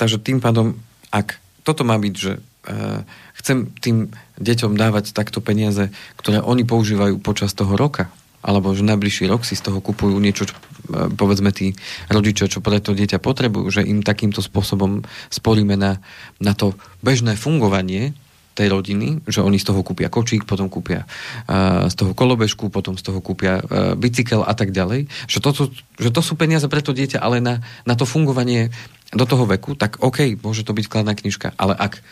Takže 0.00 0.18
tým 0.18 0.40
pádom, 0.40 0.80
ak 1.12 1.36
toto 1.62 1.84
má 1.84 2.00
byť, 2.00 2.14
že 2.16 2.32
uh, 2.40 3.04
chcem 3.36 3.68
tým 3.78 4.08
deťom 4.40 4.74
dávať 4.74 5.12
takto 5.12 5.44
peniaze, 5.44 5.92
ktoré 6.16 6.40
oni 6.40 6.64
používajú 6.64 7.20
počas 7.20 7.52
toho 7.52 7.76
roka, 7.76 8.08
alebo 8.40 8.72
že 8.72 8.84
najbližší 8.84 9.28
rok 9.28 9.44
si 9.44 9.52
z 9.52 9.68
toho 9.68 9.84
kupujú 9.84 10.16
niečo, 10.16 10.48
čo, 10.48 10.56
e, 10.56 11.12
povedzme 11.12 11.52
tí 11.52 11.76
rodičia, 12.08 12.48
čo 12.48 12.64
pre 12.64 12.80
to 12.80 12.96
dieťa 12.96 13.20
potrebujú, 13.20 13.68
že 13.68 13.84
im 13.84 14.00
takýmto 14.00 14.40
spôsobom 14.40 15.04
sporíme 15.28 15.76
na, 15.76 16.00
na 16.40 16.56
to 16.56 16.72
bežné 17.04 17.36
fungovanie 17.36 18.16
tej 18.60 18.68
rodiny, 18.68 19.24
že 19.24 19.40
oni 19.40 19.56
z 19.56 19.72
toho 19.72 19.80
kúpia 19.80 20.12
kočík, 20.12 20.44
potom 20.44 20.68
kúpia 20.68 21.08
uh, 21.48 21.88
z 21.88 21.94
toho 21.96 22.12
kolobežku, 22.12 22.68
potom 22.68 23.00
z 23.00 23.02
toho 23.08 23.24
kúpia 23.24 23.64
uh, 23.64 23.96
bicykel 23.96 24.44
a 24.44 24.52
tak 24.52 24.76
ďalej. 24.76 25.08
Že 25.24 25.38
to, 25.40 25.50
sú, 25.56 25.64
že 25.96 26.10
to 26.12 26.20
sú 26.20 26.36
peniaze 26.36 26.68
pre 26.68 26.84
to 26.84 26.92
dieťa, 26.92 27.24
ale 27.24 27.40
na, 27.40 27.64
na 27.88 27.96
to 27.96 28.04
fungovanie 28.04 28.68
do 29.16 29.24
toho 29.24 29.48
veku, 29.48 29.72
tak 29.72 30.04
OK, 30.04 30.36
môže 30.44 30.62
to 30.62 30.76
byť 30.76 30.86
kladná 30.86 31.16
knižka, 31.16 31.56
ale 31.56 31.72
ak, 31.72 32.04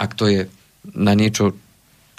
ak 0.00 0.10
to 0.16 0.24
je 0.26 0.40
na 0.96 1.12
niečo 1.12 1.54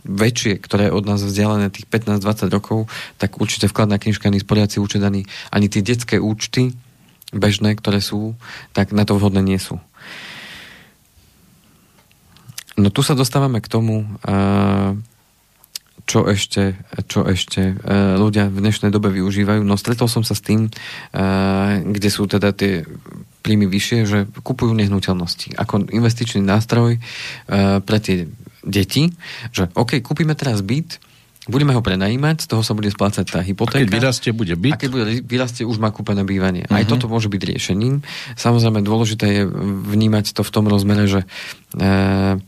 väčšie, 0.04 0.60
ktoré 0.60 0.92
je 0.92 0.96
od 0.96 1.08
nás 1.08 1.24
vzdialené 1.24 1.72
tých 1.72 1.88
15-20 1.88 2.52
rokov, 2.52 2.92
tak 3.18 3.40
určite 3.40 3.72
vkladná 3.72 3.98
knižka 3.98 4.28
ani 4.28 4.44
sporiaci 4.44 4.78
účet, 4.84 5.00
ani, 5.00 5.24
ani 5.52 5.68
tie 5.72 5.80
detské 5.80 6.20
účty 6.20 6.76
bežné, 7.34 7.74
ktoré 7.80 8.04
sú, 8.04 8.38
tak 8.76 8.92
na 8.92 9.08
to 9.08 9.18
vhodné 9.18 9.42
nie 9.42 9.58
sú. 9.58 9.80
No 12.78 12.90
tu 12.90 13.06
sa 13.06 13.14
dostávame 13.14 13.62
k 13.62 13.70
tomu, 13.70 14.06
čo 16.04 16.20
ešte, 16.28 16.76
čo 17.06 17.24
ešte 17.24 17.78
ľudia 18.18 18.50
v 18.50 18.60
dnešnej 18.60 18.90
dobe 18.90 19.14
využívajú. 19.14 19.62
No 19.62 19.78
stretol 19.78 20.10
som 20.10 20.26
sa 20.26 20.34
s 20.34 20.42
tým, 20.42 20.68
kde 21.86 22.10
sú 22.10 22.26
teda 22.26 22.52
tie 22.52 22.84
príjmy 23.46 23.70
vyššie, 23.70 24.00
že 24.08 24.20
kupujú 24.42 24.74
nehnuteľnosti 24.74 25.56
ako 25.60 25.92
investičný 25.92 26.42
nástroj 26.42 26.98
pre 27.84 27.98
tie 28.02 28.26
deti, 28.64 29.12
že 29.52 29.70
OK, 29.76 30.00
kúpime 30.00 30.34
teraz 30.34 30.64
byt, 30.64 30.98
budeme 31.48 31.76
ho 31.76 31.84
prenajímať, 31.84 32.48
z 32.48 32.48
toho 32.48 32.64
sa 32.64 32.72
bude 32.72 32.88
splácať 32.88 33.26
tá 33.28 33.40
hypotéka. 33.44 33.84
A 33.84 33.84
keď 33.84 33.92
vyrastie, 33.92 34.32
bude 34.32 34.56
byt? 34.56 34.74
A 34.76 34.80
keď 34.80 34.90
bude 34.90 35.06
vyrastie, 35.28 35.68
už 35.68 35.76
má 35.76 35.92
kúpené 35.92 36.24
bývanie. 36.24 36.64
Uh-huh. 36.64 36.80
Aj 36.80 36.84
mhm. 36.88 36.92
toto 36.96 37.12
môže 37.12 37.28
byť 37.28 37.42
riešením. 37.44 38.00
Samozrejme, 38.40 38.80
dôležité 38.80 39.26
je 39.28 39.44
vnímať 39.92 40.32
to 40.32 40.42
v 40.42 40.52
tom 40.52 40.72
rozmere, 40.72 41.04
že 41.04 41.28
e, 41.76 42.40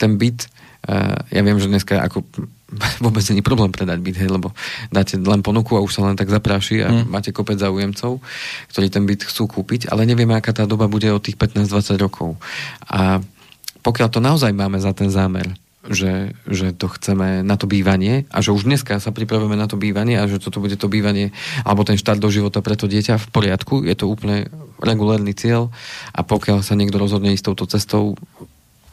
ten 0.00 0.16
byt, 0.16 0.48
uh, 0.88 1.20
ja 1.28 1.44
viem, 1.44 1.60
že 1.60 1.68
dneska 1.68 2.00
ako 2.00 2.24
vôbec 3.04 3.20
není 3.28 3.44
problém 3.44 3.68
predať 3.68 4.00
byt, 4.00 4.16
hej, 4.16 4.30
lebo 4.32 4.56
dáte 4.88 5.20
len 5.20 5.44
ponuku 5.44 5.76
a 5.76 5.84
už 5.84 5.92
sa 5.92 6.08
len 6.08 6.16
tak 6.16 6.32
zapráši 6.32 6.80
a 6.80 6.88
mm. 6.88 7.04
máte 7.12 7.36
kopec 7.36 7.60
záujemcov, 7.60 8.24
ktorí 8.72 8.86
ten 8.88 9.04
byt 9.04 9.28
chcú 9.28 9.60
kúpiť, 9.60 9.92
ale 9.92 10.08
nevieme, 10.08 10.32
aká 10.32 10.56
tá 10.56 10.64
doba 10.64 10.88
bude 10.88 11.12
od 11.12 11.20
tých 11.20 11.36
15-20 11.36 12.00
rokov. 12.00 12.40
A 12.88 13.20
pokiaľ 13.84 14.08
to 14.08 14.20
naozaj 14.24 14.52
máme 14.56 14.80
za 14.80 14.96
ten 14.96 15.12
zámer, 15.12 15.52
že, 15.88 16.36
že 16.44 16.76
to 16.76 16.92
chceme 16.92 17.40
na 17.40 17.56
to 17.56 17.64
bývanie 17.64 18.28
a 18.28 18.44
že 18.44 18.52
už 18.52 18.68
dneska 18.68 19.00
sa 19.00 19.16
pripravujeme 19.16 19.56
na 19.56 19.64
to 19.64 19.80
bývanie 19.80 20.20
a 20.20 20.28
že 20.28 20.36
toto 20.36 20.60
bude 20.60 20.76
to 20.76 20.92
bývanie 20.92 21.32
alebo 21.64 21.88
ten 21.88 21.96
štart 21.96 22.20
do 22.20 22.28
života 22.28 22.60
pre 22.60 22.76
to 22.76 22.84
dieťa 22.84 23.16
v 23.16 23.26
poriadku, 23.32 23.88
je 23.88 23.96
to 23.96 24.04
úplne 24.04 24.52
regulárny 24.76 25.32
cieľ 25.32 25.72
a 26.12 26.20
pokiaľ 26.20 26.60
sa 26.60 26.76
niekto 26.76 27.00
rozhodne 27.00 27.32
ísť 27.32 27.48
touto 27.48 27.64
cestou, 27.64 28.12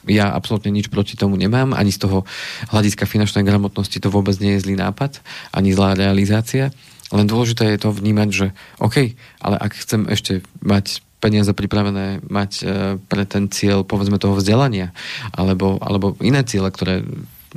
ja 0.08 0.34
absolútne 0.34 0.72
nič 0.74 0.88
proti 0.88 1.20
tomu 1.20 1.36
nemám, 1.36 1.76
ani 1.76 1.92
z 1.94 2.08
toho 2.08 2.24
hľadiska 2.72 3.06
finančnej 3.08 3.46
gramotnosti 3.46 4.00
to 4.00 4.10
vôbec 4.10 4.36
nie 4.42 4.58
je 4.58 4.64
zlý 4.68 4.76
nápad, 4.80 5.22
ani 5.54 5.72
zlá 5.72 5.94
realizácia. 5.94 6.74
Len 7.08 7.24
dôležité 7.24 7.72
je 7.72 7.80
to 7.80 7.96
vnímať, 7.96 8.30
že 8.32 8.48
OK, 8.84 9.16
ale 9.40 9.56
ak 9.56 9.72
chcem 9.80 10.12
ešte 10.12 10.44
mať 10.60 11.00
peniaze 11.18 11.50
pripravené 11.50 12.22
mať 12.30 12.52
e, 12.62 12.64
pre 13.02 13.24
ten 13.26 13.50
cieľ, 13.50 13.82
povedzme, 13.82 14.22
toho 14.22 14.38
vzdelania, 14.38 14.94
alebo, 15.34 15.82
alebo 15.82 16.14
iné 16.22 16.46
ciele, 16.46 16.70
ktoré 16.70 17.02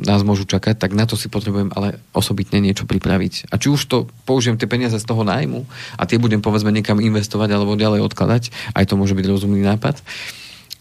nás 0.00 0.22
môžu 0.24 0.48
čakať, 0.48 0.80
tak 0.80 0.96
na 0.96 1.04
to 1.04 1.18
si 1.18 1.26
potrebujem 1.26 1.74
ale 1.76 2.00
osobitne 2.14 2.62
niečo 2.62 2.88
pripraviť. 2.88 3.52
A 3.52 3.58
či 3.58 3.68
už 3.68 3.80
to 3.90 3.96
použijem 4.24 4.56
tie 4.56 4.70
peniaze 4.70 4.96
z 4.96 5.04
toho 5.04 5.26
nájmu 5.26 5.66
a 5.98 6.02
tie 6.08 6.16
budem 6.16 6.40
povedzme 6.40 6.72
niekam 6.72 7.02
investovať 7.02 7.52
alebo 7.52 7.76
ďalej 7.76 8.00
odkladať, 8.06 8.42
aj 8.72 8.84
to 8.86 8.94
môže 8.94 9.18
byť 9.18 9.26
rozumný 9.28 9.60
nápad, 9.66 10.00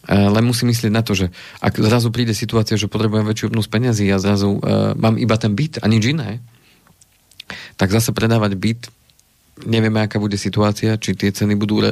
len 0.09 0.41
musím 0.41 0.73
myslieť 0.73 0.89
na 0.89 1.05
to, 1.05 1.13
že 1.13 1.29
ak 1.61 1.77
zrazu 1.77 2.09
príde 2.09 2.33
situácia, 2.33 2.81
že 2.81 2.89
potrebujem 2.89 3.29
väčšiu 3.29 3.53
obnú 3.53 3.61
peniazy 3.61 4.09
a 4.09 4.17
zrazu 4.17 4.57
uh, 4.57 4.97
mám 4.97 5.21
iba 5.21 5.37
ten 5.37 5.53
byt 5.53 5.79
a 5.81 5.85
nič 5.85 6.03
iné, 6.09 6.41
tak 7.77 7.93
zase 7.93 8.09
predávať 8.09 8.57
byt 8.57 8.81
nevieme, 9.67 9.99
aká 9.99 10.21
bude 10.21 10.39
situácia, 10.39 10.95
či 10.95 11.19
tie 11.19 11.35
ceny 11.35 11.59
budú 11.59 11.83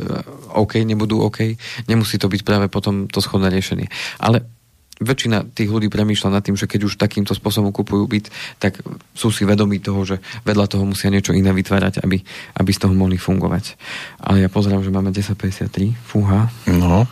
OK, 0.55 0.80
nebudú 0.88 1.20
OK. 1.20 1.59
Nemusí 1.91 2.15
to 2.15 2.32
byť 2.32 2.41
práve 2.47 2.72
potom 2.72 3.11
to 3.11 3.20
schodné 3.20 3.51
riešenie. 3.51 3.91
Ale 4.24 4.47
väčšina 4.97 5.53
tých 5.53 5.70
ľudí 5.70 5.91
premýšľa 5.91 6.39
nad 6.39 6.43
tým, 6.43 6.57
že 6.57 6.65
keď 6.65 6.89
už 6.89 6.97
takýmto 6.97 7.36
spôsobom 7.38 7.70
kupujú 7.70 8.07
byt, 8.09 8.32
tak 8.57 8.82
sú 9.13 9.30
si 9.30 9.45
vedomí 9.45 9.78
toho, 9.84 10.01
že 10.07 10.24
vedľa 10.47 10.65
toho 10.72 10.84
musia 10.88 11.13
niečo 11.13 11.36
iné 11.36 11.53
vytvárať, 11.53 12.01
aby, 12.01 12.24
aby 12.57 12.72
z 12.74 12.80
toho 12.82 12.93
mohli 12.95 13.20
fungovať. 13.20 13.78
Ale 14.24 14.47
ja 14.47 14.49
pozerám, 14.49 14.82
že 14.82 14.93
máme 14.93 15.13
10.53. 15.13 15.93
Fúha. 16.01 16.49
No, 16.72 17.05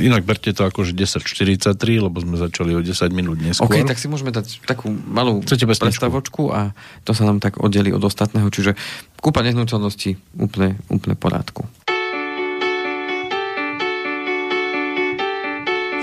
Inak 0.00 0.24
berte 0.24 0.52
to 0.56 0.64
ako, 0.64 0.84
že 0.84 0.96
10.43, 0.96 1.76
lebo 2.00 2.16
sme 2.20 2.36
začali 2.40 2.72
o 2.74 2.80
10 2.80 3.10
minút 3.12 3.38
neskôr. 3.40 3.68
OK, 3.68 3.84
tak 3.84 4.00
si 4.00 4.06
môžeme 4.08 4.32
dať 4.32 4.64
takú 4.64 4.88
malú 4.90 5.44
prestavočku 5.44 6.52
a 6.52 6.72
to 7.04 7.12
sa 7.12 7.28
nám 7.28 7.40
tak 7.40 7.60
oddeli 7.60 7.92
od 7.92 8.02
ostatného, 8.02 8.48
čiže 8.48 8.76
kúpa 9.20 9.44
nehnuteľnosti 9.44 10.16
úplne, 10.38 10.80
úplne 10.88 11.14
porádku. 11.16 11.66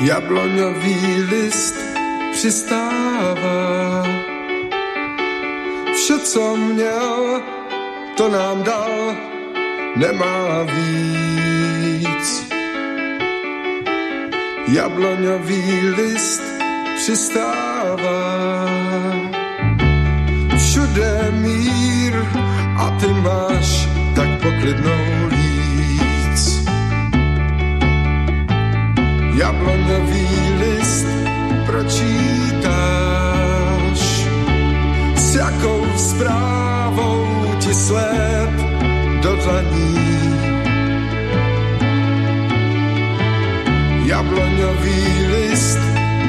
Jabloňový 0.02 1.30
list 1.30 1.78
přistává 2.34 4.02
Vše, 5.96 6.20
co 6.20 6.56
měl, 6.58 7.42
to 8.18 8.30
nám 8.30 8.64
dal, 8.64 9.16
nemá 9.96 10.64
víc 10.64 12.51
jabloňový 14.72 15.90
list 15.90 16.44
přistává. 16.96 18.66
Všude 20.58 21.32
mír 21.32 22.14
a 22.78 22.90
ty 23.00 23.14
máš 23.14 23.88
tak 24.16 24.30
poklidnou 24.42 25.28
líc. 25.28 26.68
Jabloňový 29.36 30.28
list 30.60 31.08
pročítáš, 31.66 32.72
s 35.16 35.36
jakou 35.36 35.86
zprávou 35.98 37.28
ti 37.60 37.74
sled 37.74 38.52
do 39.22 39.36
dlaní 39.36 40.21
jabloňový 44.12 45.28
list 45.28 45.80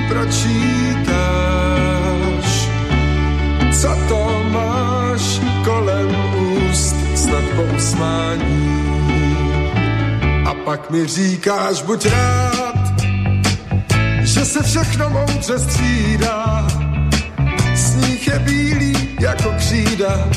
pročítáš. 0.08 1.08
Co 3.80 3.88
to 4.08 4.42
máš 4.50 5.40
kolem 5.64 6.16
úst, 6.38 6.96
snad 7.14 7.44
po 7.56 7.62
usmání. 7.76 8.92
A 10.46 10.54
pak 10.54 10.90
mi 10.90 11.06
říkáš, 11.06 11.82
buď 11.82 12.06
rád, 12.06 13.02
že 14.20 14.44
se 14.44 14.62
všechno 14.62 15.10
moudře 15.10 15.58
střídá. 15.58 16.66
Sníh 17.74 18.26
je 18.26 18.38
bílý 18.38 19.16
jako 19.20 19.50
křída, 19.58 20.28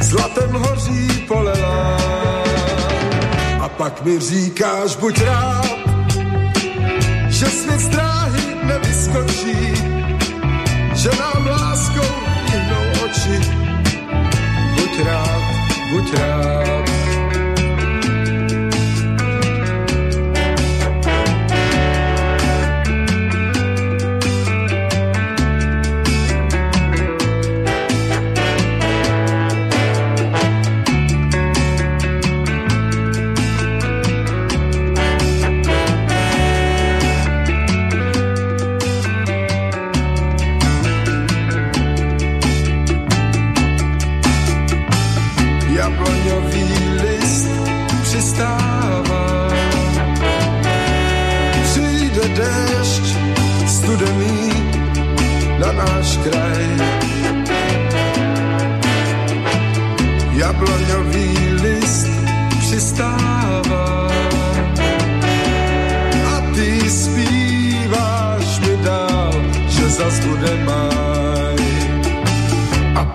zlatem 0.00 0.50
hoří 0.50 1.08
polelá. 1.28 1.96
A 3.60 3.68
pak 3.68 4.04
mi 4.04 4.20
říkáš, 4.20 4.96
buď 4.96 5.20
rád, 5.22 5.83
že 7.44 7.50
svět 7.50 7.80
z 7.80 7.88
dráhy 7.88 8.56
nevyskočí, 8.62 9.74
že 10.94 11.10
nám 11.20 11.46
láskou 11.46 12.14
vyhnou 12.52 13.04
oči. 13.04 13.40
Buď 14.74 15.06
rád, 15.06 15.42
buď 15.90 16.14
rád. 16.14 17.03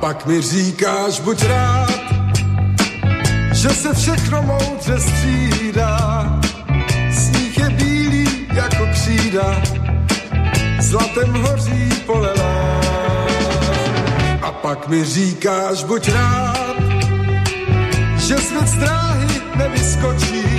Pak 0.09 0.25
mi 0.25 0.41
říkáš, 0.41 1.19
buď 1.19 1.45
rád, 1.45 1.99
že 3.51 3.69
se 3.69 3.93
všechno 3.93 4.41
moudře 4.41 4.99
střídá. 4.99 6.39
Sníh 7.11 7.57
je 7.57 7.69
bílý 7.69 8.47
jako 8.53 8.87
křída, 8.91 9.61
zlatem 10.79 11.33
hoří 11.33 11.89
polelá. 12.05 12.81
A 14.41 14.51
pak 14.51 14.87
mi 14.87 15.05
říkáš, 15.05 15.83
buď 15.83 16.09
rád, 16.09 16.75
že 18.17 18.37
svět 18.37 18.67
z 18.67 18.75
dráhy 18.75 19.41
nevyskočí, 19.55 20.58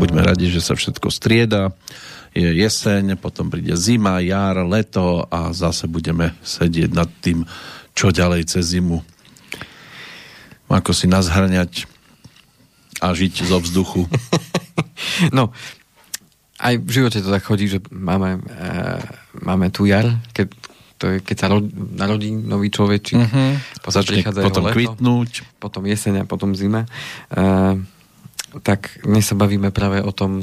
buďme 0.00 0.24
radi, 0.24 0.48
že 0.48 0.64
sa 0.64 0.72
všetko 0.72 1.12
strieda. 1.12 1.76
Je 2.32 2.46
jeseň, 2.46 3.20
potom 3.20 3.52
príde 3.52 3.76
zima, 3.76 4.24
jar, 4.24 4.56
leto 4.64 5.28
a 5.28 5.52
zase 5.52 5.84
budeme 5.90 6.32
sedieť 6.40 6.90
nad 6.96 7.10
tým, 7.20 7.44
čo 7.92 8.08
ďalej 8.08 8.48
cez 8.48 8.78
zimu. 8.78 9.04
Ako 10.70 10.94
si 10.94 11.10
nazhrňať 11.10 11.90
a 13.02 13.12
žiť 13.12 13.34
zo 13.44 13.58
vzduchu. 13.60 14.02
No, 15.32 15.52
aj 16.60 16.76
v 16.76 16.90
živote 16.92 17.24
to 17.24 17.32
tak 17.32 17.44
chodí, 17.44 17.68
že 17.68 17.80
máme, 17.88 18.40
e, 18.40 18.70
máme 19.40 19.72
tu 19.72 19.88
jar, 19.88 20.08
keď, 20.36 20.48
to 21.00 21.04
je, 21.08 21.16
keď 21.24 21.36
sa 21.36 21.46
ro, 21.48 21.64
narodí 21.96 22.32
nový 22.32 22.68
človek, 22.68 23.00
či 23.00 23.14
uh-huh. 23.16 23.56
potom, 23.80 24.00
potom 24.44 24.64
leto, 24.68 24.76
kvitnúť. 24.76 25.30
Potom 25.56 25.82
jeseň 25.88 26.24
a 26.24 26.28
potom 26.28 26.52
zima. 26.52 26.84
E, 27.32 27.80
tak 28.66 28.98
dnes 29.06 29.22
sa 29.22 29.38
bavíme 29.38 29.70
práve 29.70 30.02
o 30.02 30.10
tom, 30.10 30.42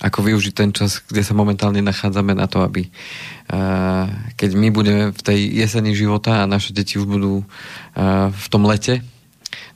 ako 0.00 0.24
využiť 0.24 0.52
ten 0.56 0.70
čas, 0.72 1.04
kde 1.04 1.20
sa 1.20 1.36
momentálne 1.36 1.84
nachádzame 1.84 2.32
na 2.32 2.48
to, 2.48 2.64
aby 2.64 2.88
uh, 2.88 4.08
keď 4.40 4.50
my 4.56 4.68
budeme 4.72 5.04
v 5.12 5.20
tej 5.20 5.40
jeseni 5.52 5.92
života 5.92 6.42
a 6.42 6.50
naše 6.50 6.72
deti 6.72 6.96
už 6.96 7.04
budú 7.04 7.42
uh, 7.42 8.32
v 8.32 8.46
tom 8.48 8.64
lete, 8.64 9.04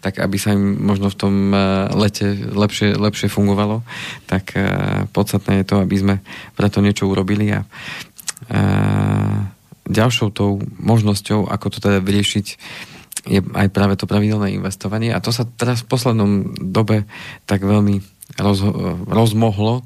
tak 0.01 0.22
aby 0.22 0.37
sa 0.41 0.57
im 0.57 0.81
možno 0.81 1.12
v 1.12 1.18
tom 1.18 1.35
uh, 1.53 1.93
lete 1.93 2.33
lepšie, 2.33 2.97
lepšie 2.97 3.29
fungovalo, 3.29 3.85
tak 4.24 4.57
podstatné 5.12 5.62
je 5.62 5.68
to, 5.68 5.77
aby 5.85 5.97
sme 6.01 6.14
preto 6.57 6.81
niečo 6.81 7.09
urobili 7.09 7.53
a 7.53 7.61
ďalšou 9.87 10.29
tou 10.35 10.62
možnosťou, 10.79 11.47
ako 11.47 11.66
to 11.72 11.79
teda 11.83 11.99
vyriešiť, 12.03 12.47
je 13.27 13.43
aj 13.43 13.68
práve 13.74 13.99
to 13.99 14.09
pravidelné 14.09 14.55
investovanie. 14.55 15.11
A 15.11 15.22
to 15.22 15.35
sa 15.35 15.45
teraz 15.45 15.83
v 15.83 15.91
poslednom 15.91 16.57
dobe 16.57 17.05
tak 17.45 17.66
veľmi 17.66 18.01
roz, 18.39 18.62
rozmohlo 19.07 19.83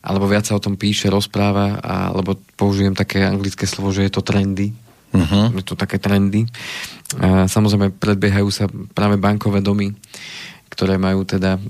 alebo 0.00 0.24
viac 0.24 0.48
sa 0.48 0.56
o 0.56 0.64
tom 0.64 0.80
píše, 0.80 1.12
rozpráva 1.12 1.76
alebo 1.84 2.40
použijem 2.56 2.96
také 2.96 3.20
anglické 3.20 3.68
slovo, 3.68 3.92
že 3.92 4.08
je 4.08 4.12
to 4.12 4.24
trendy. 4.24 4.72
Uh-huh. 5.10 5.50
je 5.58 5.66
to 5.66 5.74
také 5.74 5.98
trendy. 5.98 6.46
A 7.18 7.50
samozrejme 7.50 7.92
predbiehajú 7.98 8.48
sa 8.48 8.70
práve 8.94 9.18
bankové 9.18 9.58
domy 9.58 9.92
ktoré 10.70 10.96
majú 10.96 11.26
teda 11.26 11.58
a, 11.58 11.60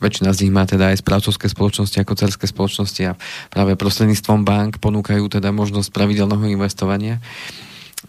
väčšina 0.00 0.32
z 0.34 0.40
nich 0.44 0.52
má 0.52 0.64
teda 0.64 0.90
aj 0.90 1.04
správcovské 1.04 1.46
spoločnosti 1.48 1.96
ako 2.00 2.18
cerské 2.18 2.44
spoločnosti 2.48 3.02
a 3.08 3.16
práve 3.52 3.76
prostredníctvom 3.76 4.42
bank 4.42 4.80
ponúkajú 4.80 5.28
teda 5.28 5.52
možnosť 5.52 5.92
pravidelného 5.92 6.44
investovania 6.50 7.20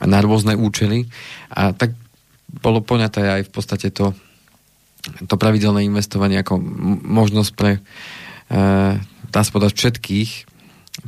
na 0.04 0.20
rôzne 0.20 0.58
účely. 0.60 1.08
A 1.52 1.72
tak 1.72 1.96
bolo 2.50 2.84
poňaté 2.84 3.42
aj 3.42 3.42
v 3.48 3.52
podstate 3.52 3.88
to, 3.92 4.16
to 5.28 5.36
pravidelné 5.36 5.84
investovanie 5.86 6.40
ako 6.40 6.60
možnosť 7.04 7.52
pre 7.56 7.72
e, 7.78 7.82
dá 9.30 9.42
sa 9.44 9.52
všetkých 9.52 10.56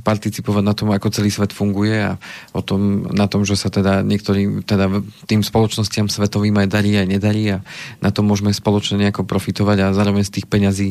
participovať 0.04 0.64
na 0.68 0.76
tom, 0.76 0.92
ako 0.92 1.16
celý 1.16 1.32
svet 1.32 1.56
funguje 1.56 1.96
a 1.96 2.20
o 2.52 2.60
tom, 2.60 3.08
na 3.08 3.32
tom, 3.32 3.48
že 3.48 3.56
sa 3.56 3.72
teda 3.72 4.04
niektorým, 4.04 4.68
teda 4.68 5.00
tým 5.32 5.40
spoločnostiam 5.40 6.12
svetovým 6.12 6.60
aj 6.60 6.68
darí, 6.68 6.92
aj 7.00 7.08
nedarí 7.08 7.56
a 7.56 7.64
na 8.04 8.12
tom 8.12 8.28
môžeme 8.28 8.52
spoločne 8.52 9.00
nejako 9.00 9.24
profitovať 9.24 9.78
a 9.80 9.96
zároveň 9.96 10.28
z 10.28 10.34
tých 10.40 10.48
peňazí 10.52 10.90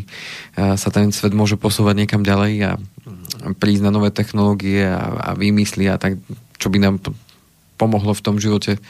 sa 0.57 0.89
ten 0.89 1.13
svet 1.13 1.37
môže 1.37 1.61
posúvať 1.61 1.93
niekam 1.93 2.25
ďalej 2.25 2.55
a 2.65 2.71
prísť 3.61 3.85
na 3.85 3.93
nové 3.93 4.09
technológie 4.09 4.89
a, 4.89 5.13
a 5.13 5.31
vymysly 5.37 5.93
a 5.93 6.01
tak, 6.01 6.17
čo 6.57 6.73
by 6.73 6.81
nám 6.81 6.97
pomohlo 7.77 8.17
v 8.17 8.25
tom 8.25 8.37
živote 8.41 8.81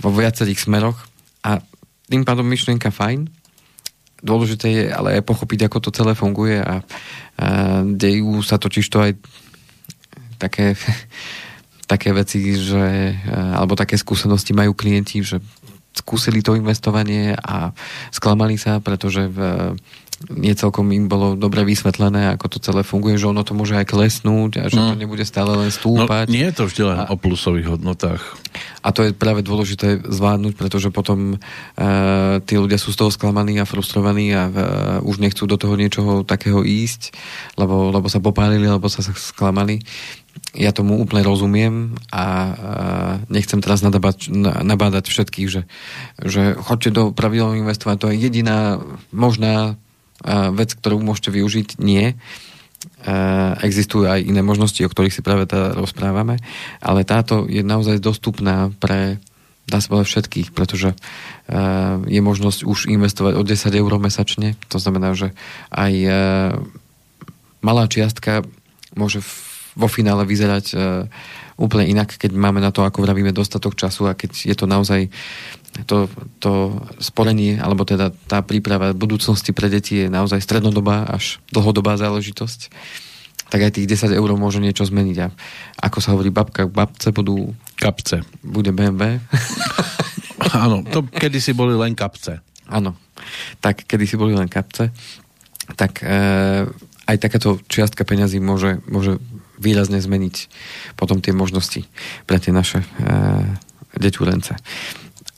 vo 0.00 0.10
viacerých 0.10 0.64
smeroch. 0.64 0.96
A 1.44 1.60
tým 2.08 2.24
pádom 2.24 2.44
myšlienka 2.48 2.90
fajn, 2.90 3.28
dôležité 4.20 4.66
je 4.68 4.84
ale 4.92 5.20
aj 5.20 5.28
pochopiť, 5.28 5.68
ako 5.68 5.78
to 5.80 5.90
celé 5.92 6.12
funguje 6.12 6.60
a, 6.60 6.64
a 6.64 6.76
dejú 7.84 8.40
sa 8.44 8.60
totiž 8.60 8.86
to 8.88 8.98
aj 9.00 9.12
také, 10.40 10.76
také 11.92 12.10
veci, 12.16 12.56
že, 12.56 13.16
alebo 13.28 13.76
také 13.76 13.96
skúsenosti 14.00 14.56
majú 14.56 14.76
klienti, 14.76 15.20
že 15.20 15.40
skúsili 15.90 16.40
to 16.40 16.54
investovanie 16.54 17.34
a 17.34 17.74
sklamali 18.14 18.54
sa, 18.54 18.78
pretože 18.78 19.26
v, 19.26 19.38
nie 20.28 20.52
celkom 20.52 20.92
im 20.92 21.08
bolo 21.08 21.32
dobre 21.32 21.64
vysvetlené, 21.64 22.36
ako 22.36 22.46
to 22.52 22.58
celé 22.60 22.84
funguje, 22.84 23.16
že 23.16 23.32
ono 23.32 23.40
to 23.40 23.56
môže 23.56 23.72
aj 23.72 23.88
klesnúť 23.88 24.52
a 24.60 24.64
že 24.68 24.76
no. 24.76 24.92
to 24.92 25.00
nebude 25.00 25.24
stále 25.24 25.56
len 25.56 25.72
stúpať. 25.72 26.28
No, 26.28 26.34
nie 26.36 26.44
je 26.44 26.54
to 26.60 26.64
vždy 26.68 26.82
len 26.92 26.98
a, 27.00 27.08
o 27.08 27.16
plusových 27.16 27.72
hodnotách. 27.72 28.20
A 28.84 28.92
to 28.92 29.08
je 29.08 29.16
práve 29.16 29.40
dôležité 29.40 29.96
zvládnuť, 30.04 30.60
pretože 30.60 30.92
potom 30.92 31.40
uh, 31.40 32.36
tí 32.44 32.60
ľudia 32.60 32.76
sú 32.76 32.92
z 32.92 33.00
toho 33.00 33.08
sklamaní 33.08 33.56
a 33.56 33.68
frustrovaní 33.68 34.36
a 34.36 34.44
uh, 34.44 34.54
už 35.08 35.24
nechcú 35.24 35.48
do 35.48 35.56
toho 35.56 35.72
niečoho 35.80 36.20
takého 36.28 36.60
ísť, 36.68 37.16
lebo, 37.56 37.88
lebo 37.88 38.12
sa 38.12 38.20
popálili, 38.20 38.68
alebo 38.68 38.92
sa 38.92 39.00
sklamali. 39.00 39.80
Ja 40.52 40.76
tomu 40.76 41.00
úplne 41.00 41.24
rozumiem 41.24 41.96
a 42.12 42.24
uh, 42.28 43.12
nechcem 43.32 43.64
teraz 43.64 43.80
nadabať, 43.80 44.28
nabádať 44.68 45.08
všetkých, 45.08 45.48
že, 45.48 45.62
že 46.20 46.60
chodte 46.60 46.92
do 46.92 47.08
pravidel 47.16 47.56
investovať, 47.56 47.96
to 47.96 48.10
je 48.12 48.20
jediná 48.20 48.84
možná 49.16 49.80
vec, 50.26 50.70
ktorú 50.76 51.00
môžete 51.00 51.32
využiť, 51.32 51.80
nie. 51.80 52.16
Existujú 53.60 54.08
aj 54.08 54.24
iné 54.24 54.40
možnosti, 54.40 54.80
o 54.80 54.88
ktorých 54.88 55.12
si 55.12 55.20
práve 55.20 55.44
teda 55.44 55.76
rozprávame, 55.76 56.40
ale 56.80 57.04
táto 57.04 57.44
je 57.44 57.60
naozaj 57.60 58.00
dostupná 58.00 58.72
pre 58.80 59.20
dá 59.70 59.78
sa 59.78 59.86
povedať 59.86 60.08
všetkých, 60.10 60.48
pretože 60.50 60.98
je 62.10 62.20
možnosť 62.24 62.66
už 62.66 62.90
investovať 62.90 63.38
o 63.38 63.46
10 63.46 63.70
eur 63.70 63.92
mesačne. 64.02 64.58
To 64.66 64.82
znamená, 64.82 65.14
že 65.14 65.30
aj 65.70 65.92
malá 67.62 67.86
čiastka 67.86 68.42
môže 68.98 69.22
vo 69.78 69.86
finále 69.86 70.26
vyzerať 70.26 70.74
úplne 71.54 71.86
inak, 71.86 72.18
keď 72.18 72.34
máme 72.34 72.58
na 72.58 72.74
to, 72.74 72.82
ako 72.82 73.04
vravíme, 73.06 73.30
dostatok 73.30 73.78
času 73.78 74.10
a 74.10 74.18
keď 74.18 74.50
je 74.50 74.56
to 74.58 74.66
naozaj 74.66 75.06
to, 75.86 76.10
to 76.42 76.76
sporenie, 76.98 77.56
alebo 77.56 77.86
teda 77.86 78.10
tá 78.26 78.42
príprava 78.42 78.90
budúcnosti 78.92 79.54
pre 79.54 79.70
deti 79.70 80.04
je 80.04 80.08
naozaj 80.10 80.42
strednodobá 80.42 81.06
až 81.06 81.38
dlhodobá 81.54 81.94
záležitosť, 81.94 82.70
tak 83.50 83.66
aj 83.66 83.74
tých 83.78 83.90
10 83.90 84.14
eur 84.14 84.30
môže 84.38 84.62
niečo 84.62 84.86
zmeniť. 84.86 85.16
A 85.22 85.26
ako 85.82 85.98
sa 85.98 86.14
hovorí, 86.14 86.30
babka 86.30 86.70
babce 86.70 87.10
budú... 87.10 87.54
Kapce. 87.74 88.22
Bude 88.46 88.70
BMW. 88.70 89.18
Áno, 90.54 90.86
to 90.86 91.02
kedysi 91.06 91.54
boli 91.54 91.74
len 91.74 91.98
kapce. 91.98 92.42
Áno, 92.70 92.94
tak 93.58 93.82
kedysi 93.86 94.14
boli 94.14 94.34
len 94.34 94.46
kapce. 94.46 94.94
Tak 95.74 96.02
e, 96.02 96.66
aj 97.06 97.16
takáto 97.18 97.58
čiastka 97.66 98.06
peňazí 98.06 98.38
môže, 98.38 98.78
môže 98.86 99.18
výrazne 99.58 99.98
zmeniť 99.98 100.48
potom 100.94 101.18
tie 101.18 101.34
možnosti 101.34 101.84
pre 102.24 102.38
tie 102.38 102.54
naše 102.54 102.82
e, 102.82 102.86
deťurence. 103.98 104.54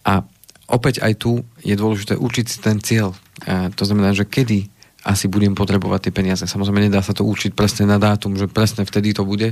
A 0.02 0.26
opäť 0.70 1.02
aj 1.02 1.12
tu 1.18 1.42
je 1.62 1.74
dôležité 1.74 2.18
určiť 2.18 2.46
si 2.48 2.58
ten 2.58 2.78
cieľ. 2.82 3.14
E, 3.44 3.70
to 3.74 3.84
znamená, 3.86 4.14
že 4.16 4.28
kedy 4.28 4.70
asi 5.02 5.26
budem 5.26 5.58
potrebovať 5.58 6.08
tie 6.08 6.12
peniaze. 6.14 6.44
Samozrejme, 6.46 6.86
nedá 6.86 7.02
sa 7.02 7.14
to 7.14 7.26
určiť 7.26 7.58
presne 7.58 7.90
na 7.90 7.98
dátum, 7.98 8.38
že 8.38 8.46
presne 8.46 8.86
vtedy 8.86 9.10
to 9.10 9.26
bude, 9.26 9.50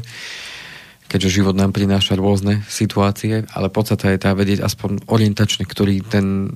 keďže 1.10 1.42
život 1.42 1.58
nám 1.58 1.74
prináša 1.74 2.14
rôzne 2.14 2.62
situácie, 2.70 3.42
ale 3.50 3.66
podstata 3.66 4.14
je 4.14 4.22
tá 4.22 4.30
vedieť 4.30 4.62
aspoň 4.62 5.10
orientačne, 5.10 5.66
ktorý 5.66 6.06
ten 6.06 6.54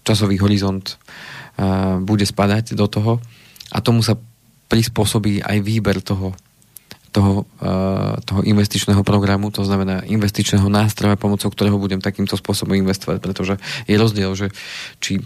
časový 0.00 0.40
horizont 0.40 0.96
uh, 1.60 2.00
bude 2.00 2.24
spadať 2.24 2.72
do 2.72 2.88
toho 2.88 3.20
a 3.68 3.78
tomu 3.84 4.00
sa 4.00 4.16
prispôsobí 4.72 5.44
aj 5.44 5.60
výber 5.60 6.00
toho 6.00 6.32
toho, 7.12 7.44
uh, 7.60 8.16
toho 8.24 8.40
investičného 8.40 9.04
programu, 9.04 9.52
to 9.52 9.62
znamená 9.62 10.00
investičného 10.08 10.66
nástroja, 10.72 11.20
pomocou 11.20 11.52
ktorého 11.52 11.76
budem 11.76 12.00
takýmto 12.00 12.40
spôsobom 12.40 12.72
investovať, 12.74 13.20
pretože 13.20 13.54
je 13.84 13.96
rozdiel, 14.00 14.32
že 14.32 14.48
či 14.98 15.20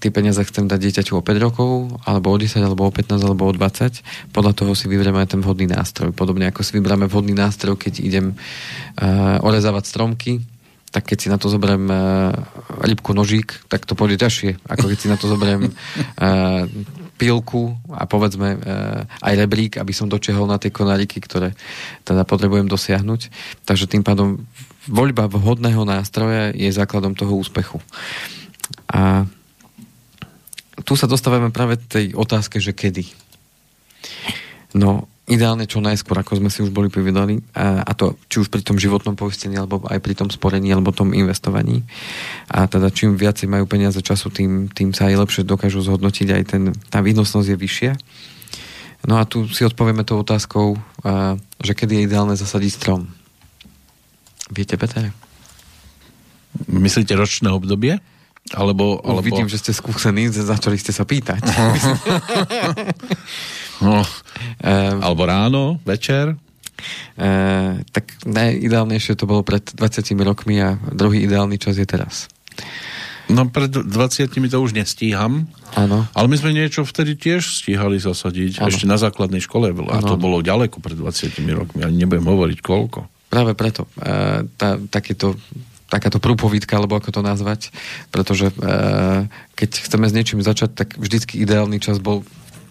tie 0.00 0.10
peniaze 0.12 0.40
chcem 0.44 0.68
dať 0.68 0.80
dieťaťu 0.80 1.12
o 1.16 1.24
5 1.24 1.46
rokov, 1.46 1.70
alebo 2.04 2.32
o 2.32 2.36
10, 2.36 2.60
alebo 2.60 2.88
o 2.88 2.92
15, 2.92 3.16
alebo 3.20 3.48
o 3.48 3.52
20. 3.52 4.32
Podľa 4.32 4.52
toho 4.52 4.72
si 4.76 4.88
vyberieme 4.88 5.20
aj 5.20 5.36
ten 5.36 5.40
vhodný 5.40 5.68
nástroj. 5.68 6.12
Podobne 6.12 6.48
ako 6.48 6.60
si 6.60 6.76
vyberieme 6.76 7.08
vhodný 7.08 7.32
nástroj, 7.32 7.80
keď 7.80 8.04
idem 8.04 8.36
uh, 8.36 9.40
orezávať 9.40 9.84
stromky, 9.88 10.44
tak 10.90 11.06
keď 11.06 11.18
si 11.22 11.28
na 11.30 11.38
to 11.38 11.46
zoberiem 11.46 11.86
uh, 11.86 12.34
rybku 12.82 13.14
nožík, 13.14 13.62
tak 13.70 13.86
to 13.86 13.94
pôjde 13.94 14.20
ťažšie, 14.20 14.66
ako 14.66 14.90
keď 14.90 14.98
si 14.98 15.08
na 15.08 15.16
to 15.16 15.30
zoberiem 15.30 15.70
uh, 15.70 16.66
pilku 17.20 17.76
a 17.92 18.08
povedzme 18.08 18.56
e, 18.56 18.58
aj 19.04 19.34
rebrík, 19.36 19.76
aby 19.76 19.92
som 19.92 20.08
dočiahol 20.08 20.48
na 20.48 20.56
tie 20.56 20.72
konáriky, 20.72 21.20
ktoré 21.20 21.52
teda 22.08 22.24
potrebujem 22.24 22.64
dosiahnuť. 22.64 23.28
Takže 23.68 23.84
tým 23.84 24.00
pádom 24.00 24.40
voľba 24.88 25.28
vhodného 25.28 25.84
nástroja 25.84 26.56
je 26.56 26.72
základom 26.72 27.12
toho 27.12 27.36
úspechu. 27.36 27.76
A 28.88 29.28
tu 30.88 30.96
sa 30.96 31.04
dostávame 31.04 31.52
práve 31.52 31.76
tej 31.76 32.16
otázke, 32.16 32.56
že 32.56 32.72
kedy. 32.72 33.04
No, 34.72 35.04
ideálne 35.30 35.64
čo 35.64 35.78
najskôr, 35.78 36.18
ako 36.20 36.42
sme 36.42 36.50
si 36.50 36.66
už 36.66 36.74
boli 36.74 36.90
povedali, 36.90 37.38
a, 37.54 37.86
a 37.86 37.92
to 37.94 38.18
či 38.26 38.42
už 38.42 38.50
pri 38.50 38.66
tom 38.66 38.76
životnom 38.76 39.14
poistení, 39.14 39.54
alebo 39.54 39.86
aj 39.86 40.02
pri 40.02 40.18
tom 40.18 40.26
sporení, 40.26 40.74
alebo 40.74 40.90
tom 40.90 41.14
investovaní. 41.14 41.86
A 42.50 42.66
teda 42.66 42.90
čím 42.90 43.14
viacej 43.14 43.46
majú 43.46 43.70
peniaze 43.70 44.02
času, 44.02 44.34
tým, 44.34 44.66
tým 44.66 44.90
sa 44.90 45.06
aj 45.06 45.22
lepšie 45.22 45.42
dokážu 45.46 45.86
zhodnotiť, 45.86 46.28
aj 46.34 46.42
ten, 46.50 46.74
tá 46.90 46.98
výnosnosť 46.98 47.46
je 47.46 47.56
vyššia. 47.56 47.92
No 49.06 49.16
a 49.16 49.24
tu 49.24 49.46
si 49.48 49.62
odpovieme 49.62 50.02
tou 50.02 50.18
otázkou, 50.18 50.74
a, 51.06 51.38
že 51.62 51.78
kedy 51.78 52.02
je 52.02 52.06
ideálne 52.10 52.34
zasadiť 52.34 52.70
strom. 52.74 53.06
Viete, 54.50 54.74
Peter? 54.74 55.14
Myslíte 56.66 57.14
ročné 57.14 57.54
obdobie? 57.54 58.02
Alebo, 58.50 58.98
alebo... 59.06 59.22
Vidím, 59.22 59.46
že 59.46 59.62
ste 59.62 59.70
skúsení, 59.70 60.26
začali 60.26 60.74
ste 60.74 60.90
sa 60.90 61.06
pýtať. 61.06 61.38
no, 63.80 64.00
um, 64.00 64.96
alebo 65.00 65.22
ráno, 65.26 65.62
večer? 65.84 66.36
Uh, 67.20 67.84
tak 67.92 68.08
najideálnejšie 68.24 69.12
to 69.16 69.28
bolo 69.28 69.44
pred 69.44 69.60
20 69.60 70.16
rokmi 70.24 70.64
a 70.64 70.80
druhý 70.92 71.28
ideálny 71.28 71.60
čas 71.60 71.76
je 71.76 71.84
teraz. 71.84 72.32
No 73.30 73.46
pred 73.46 73.70
20 73.70 73.86
to 74.26 74.58
už 74.58 74.74
nestíham. 74.74 75.46
Áno. 75.78 76.02
Ale 76.16 76.26
my 76.26 76.36
sme 76.40 76.50
niečo 76.50 76.82
vtedy 76.82 77.14
tiež 77.14 77.62
stíhali 77.62 78.02
zasadiť. 78.02 78.58
Ano. 78.58 78.68
Ešte 78.72 78.90
na 78.90 78.98
základnej 78.98 79.38
škole. 79.38 79.70
A 79.70 80.02
to 80.02 80.18
bolo 80.18 80.42
ďaleko 80.42 80.82
pred 80.82 80.98
20 80.98 81.38
rokmi. 81.54 81.86
Ani 81.86 82.02
nebudem 82.02 82.26
hovoriť 82.26 82.58
koľko. 82.58 83.06
Práve 83.30 83.54
preto. 83.54 83.86
Uh, 83.94 84.50
tá, 84.58 84.74
takéto 84.90 85.38
takáto 85.90 86.22
prúpovídka, 86.22 86.78
alebo 86.78 86.94
ako 86.94 87.10
to 87.10 87.20
nazvať, 87.26 87.74
pretože 88.14 88.54
e, 88.54 88.54
keď 89.58 89.70
chceme 89.90 90.06
s 90.06 90.14
niečím 90.14 90.38
začať, 90.38 90.70
tak 90.70 90.88
vždycky 90.94 91.42
ideálny 91.42 91.82
čas 91.82 91.98
bol 91.98 92.22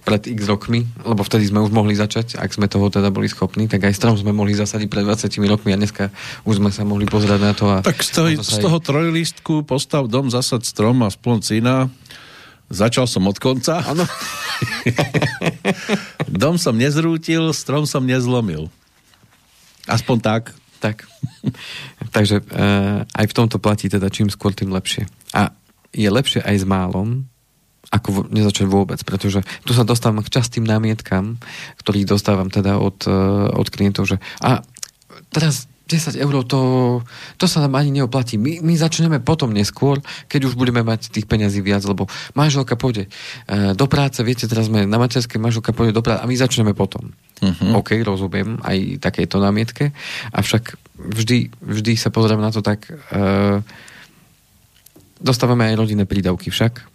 pred 0.10 0.26
x 0.26 0.50
rokmi, 0.50 0.90
lebo 1.06 1.22
vtedy 1.22 1.46
sme 1.46 1.62
už 1.62 1.70
mohli 1.70 1.94
začať, 1.94 2.42
ak 2.42 2.50
sme 2.50 2.66
toho 2.66 2.90
teda 2.90 3.14
boli 3.14 3.30
schopní, 3.30 3.70
tak 3.70 3.86
aj 3.86 3.94
strom 3.94 4.18
sme 4.18 4.34
mohli 4.34 4.58
zasadiť 4.58 4.90
pred 4.90 5.06
20 5.06 5.30
rokmi 5.46 5.70
a 5.70 5.78
dneska 5.78 6.10
už 6.50 6.58
sme 6.58 6.74
sa 6.74 6.82
mohli 6.82 7.06
pozrieť 7.06 7.38
na 7.38 7.54
to. 7.54 7.70
A 7.70 7.86
tak 7.86 8.02
z, 8.02 8.18
toho, 8.18 8.30
z 8.42 8.58
toho 8.58 8.82
trojlístku 8.82 9.70
postav 9.70 10.10
dom, 10.10 10.34
zasad 10.34 10.66
strom 10.66 11.06
a 11.06 11.14
splon. 11.14 11.46
Začal 12.70 13.06
som 13.06 13.30
od 13.30 13.38
konca. 13.38 13.86
Ano. 13.86 14.06
dom 16.42 16.58
som 16.58 16.74
nezrútil, 16.74 17.54
strom 17.54 17.86
som 17.86 18.02
nezlomil. 18.02 18.70
Aspoň 19.86 20.18
tak. 20.22 20.44
Tak. 20.82 21.06
Takže 22.16 22.42
e, 22.42 22.44
aj 23.06 23.26
v 23.30 23.36
tomto 23.38 23.62
platí 23.62 23.94
teda 23.94 24.10
čím 24.10 24.34
skôr, 24.34 24.58
tým 24.58 24.74
lepšie. 24.74 25.06
A 25.38 25.54
je 25.94 26.10
lepšie 26.10 26.42
aj 26.42 26.56
s 26.62 26.66
málom, 26.66 27.29
ako 27.90 28.30
nezačať 28.30 28.70
vôbec, 28.70 29.02
pretože 29.02 29.42
tu 29.66 29.72
sa 29.74 29.88
dostávam 29.88 30.22
k 30.22 30.30
častým 30.30 30.68
námietkam, 30.68 31.42
ktorých 31.82 32.06
dostávam 32.06 32.52
teda 32.52 32.78
od, 32.78 33.08
e, 33.10 33.20
od 33.50 33.68
klientov, 33.72 34.06
že 34.06 34.22
a 34.44 34.62
teraz 35.34 35.66
10 35.90 36.22
eur 36.22 36.46
to, 36.46 36.62
to 37.42 37.50
sa 37.50 37.66
nám 37.66 37.82
ani 37.82 37.90
neoplatí. 37.90 38.38
My, 38.38 38.62
my 38.62 38.78
začneme 38.78 39.18
potom 39.18 39.50
neskôr, 39.50 39.98
keď 40.30 40.46
už 40.46 40.54
budeme 40.54 40.86
mať 40.86 41.10
tých 41.10 41.26
peňazí 41.26 41.66
viac, 41.66 41.82
lebo 41.82 42.06
manželka 42.38 42.78
pôjde 42.78 43.10
e, 43.50 43.74
do 43.74 43.90
práce, 43.90 44.22
viete, 44.22 44.46
teraz 44.46 44.70
sme 44.70 44.86
na 44.86 45.02
materskej, 45.02 45.42
manželka 45.42 45.74
pôjde 45.74 45.98
do 45.98 46.06
práce 46.06 46.22
a 46.22 46.30
my 46.30 46.36
začneme 46.38 46.78
potom. 46.78 47.10
Uh-huh. 47.42 47.82
OK, 47.82 47.98
rozumiem 48.06 48.62
aj 48.62 49.02
takéto 49.02 49.42
námietke, 49.42 49.90
avšak 50.30 50.78
vždy, 51.02 51.50
vždy 51.58 51.98
sa 51.98 52.14
pozriem 52.14 52.38
na 52.38 52.54
to 52.54 52.62
tak, 52.62 52.86
e, 52.86 53.66
dostávame 55.18 55.74
aj 55.74 55.80
rodinné 55.82 56.06
prídavky 56.06 56.54
však, 56.54 56.86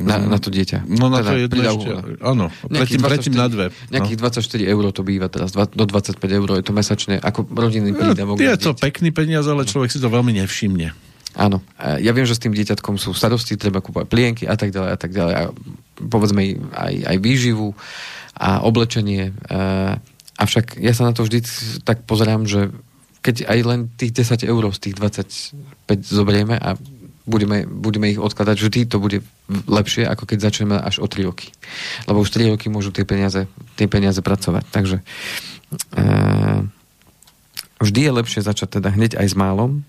na, 0.00 0.16
na 0.18 0.38
to 0.40 0.48
dieťa. 0.48 0.88
No 0.88 1.12
na 1.12 1.20
teda 1.20 1.30
to 1.30 1.36
jedno 1.36 1.62
ešte, 1.62 1.90
áno. 2.24 2.46
Predtým, 2.66 3.00
predtým 3.00 3.34
na 3.36 3.46
dve. 3.46 3.66
No. 3.70 4.00
Nejakých 4.00 4.18
24 4.40 4.72
eur 4.72 4.84
to 4.90 5.02
býva 5.04 5.28
teraz, 5.28 5.52
do 5.52 5.84
25 5.84 6.16
eur 6.18 6.48
je 6.58 6.64
to 6.64 6.72
mesačne, 6.72 7.20
ako 7.20 7.44
rodinný 7.52 7.92
prídavok. 7.92 8.40
Je 8.40 8.56
to 8.56 8.72
dieťa. 8.72 8.82
pekný 8.82 9.10
peniaz, 9.12 9.44
ale 9.46 9.68
človek 9.68 9.92
si 9.92 10.00
to 10.00 10.08
veľmi 10.08 10.34
nevšimne. 10.40 10.90
Áno. 11.38 11.62
Ja 11.78 12.10
viem, 12.10 12.26
že 12.26 12.34
s 12.34 12.42
tým 12.42 12.50
dieťatkom 12.50 12.98
sú 12.98 13.14
starosti, 13.14 13.54
treba 13.54 13.78
kúpať 13.78 14.10
plienky 14.10 14.44
a 14.50 14.58
tak 14.58 14.74
ďalej 14.74 14.90
a 14.90 14.98
tak 14.98 15.10
ďalej. 15.14 15.34
A 15.38 15.42
povedzme 16.02 16.58
aj, 16.74 16.94
aj 17.06 17.16
výživu 17.22 17.70
a 18.34 18.66
oblečenie. 18.66 19.30
Avšak 20.40 20.80
ja 20.82 20.92
sa 20.96 21.06
na 21.06 21.12
to 21.14 21.22
vždy 21.22 21.44
tak 21.86 22.02
pozerám, 22.08 22.50
že 22.50 22.74
keď 23.20 23.52
aj 23.52 23.58
len 23.62 23.80
tých 24.00 24.16
10 24.16 24.48
eur 24.48 24.64
z 24.72 24.78
tých 24.80 24.94
25 24.96 25.54
zoberieme 26.02 26.56
a 26.56 26.74
budeme, 27.30 27.62
budeme 27.64 28.10
ich 28.10 28.18
odkladať 28.18 28.56
vždy, 28.58 28.80
to 28.90 28.98
bude 28.98 29.22
lepšie, 29.70 30.02
ako 30.02 30.26
keď 30.26 30.38
začneme 30.50 30.74
až 30.74 30.98
o 30.98 31.06
3 31.06 31.30
roky. 31.30 31.54
Lebo 32.10 32.26
už 32.26 32.34
3 32.34 32.58
roky 32.58 32.66
môžu 32.66 32.90
tie 32.90 33.06
peniaze, 33.06 33.46
tie 33.78 33.86
peniaze 33.86 34.18
pracovať. 34.18 34.66
Takže 34.74 34.96
e, 34.98 35.04
vždy 37.78 38.00
je 38.02 38.16
lepšie 38.18 38.40
začať 38.42 38.82
teda 38.82 38.90
hneď 38.90 39.14
aj 39.22 39.26
s 39.30 39.38
málom, 39.38 39.86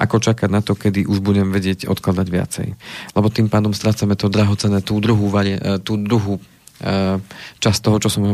ako 0.00 0.16
čakať 0.24 0.48
na 0.48 0.64
to, 0.64 0.72
kedy 0.72 1.04
už 1.04 1.20
budem 1.20 1.52
vedieť 1.52 1.84
odkladať 1.84 2.26
viacej. 2.32 2.68
Lebo 3.12 3.28
tým 3.28 3.52
pádom 3.52 3.76
strácame 3.76 4.16
to 4.16 4.32
drahocené, 4.32 4.80
tú 4.80 4.96
druhú, 5.04 5.28
varie, 5.28 5.60
e, 5.60 5.76
tú 5.76 6.00
druhú 6.00 6.40
e, 6.40 6.42
časť 7.60 7.80
toho, 7.84 8.00
čo 8.00 8.08
som 8.08 8.24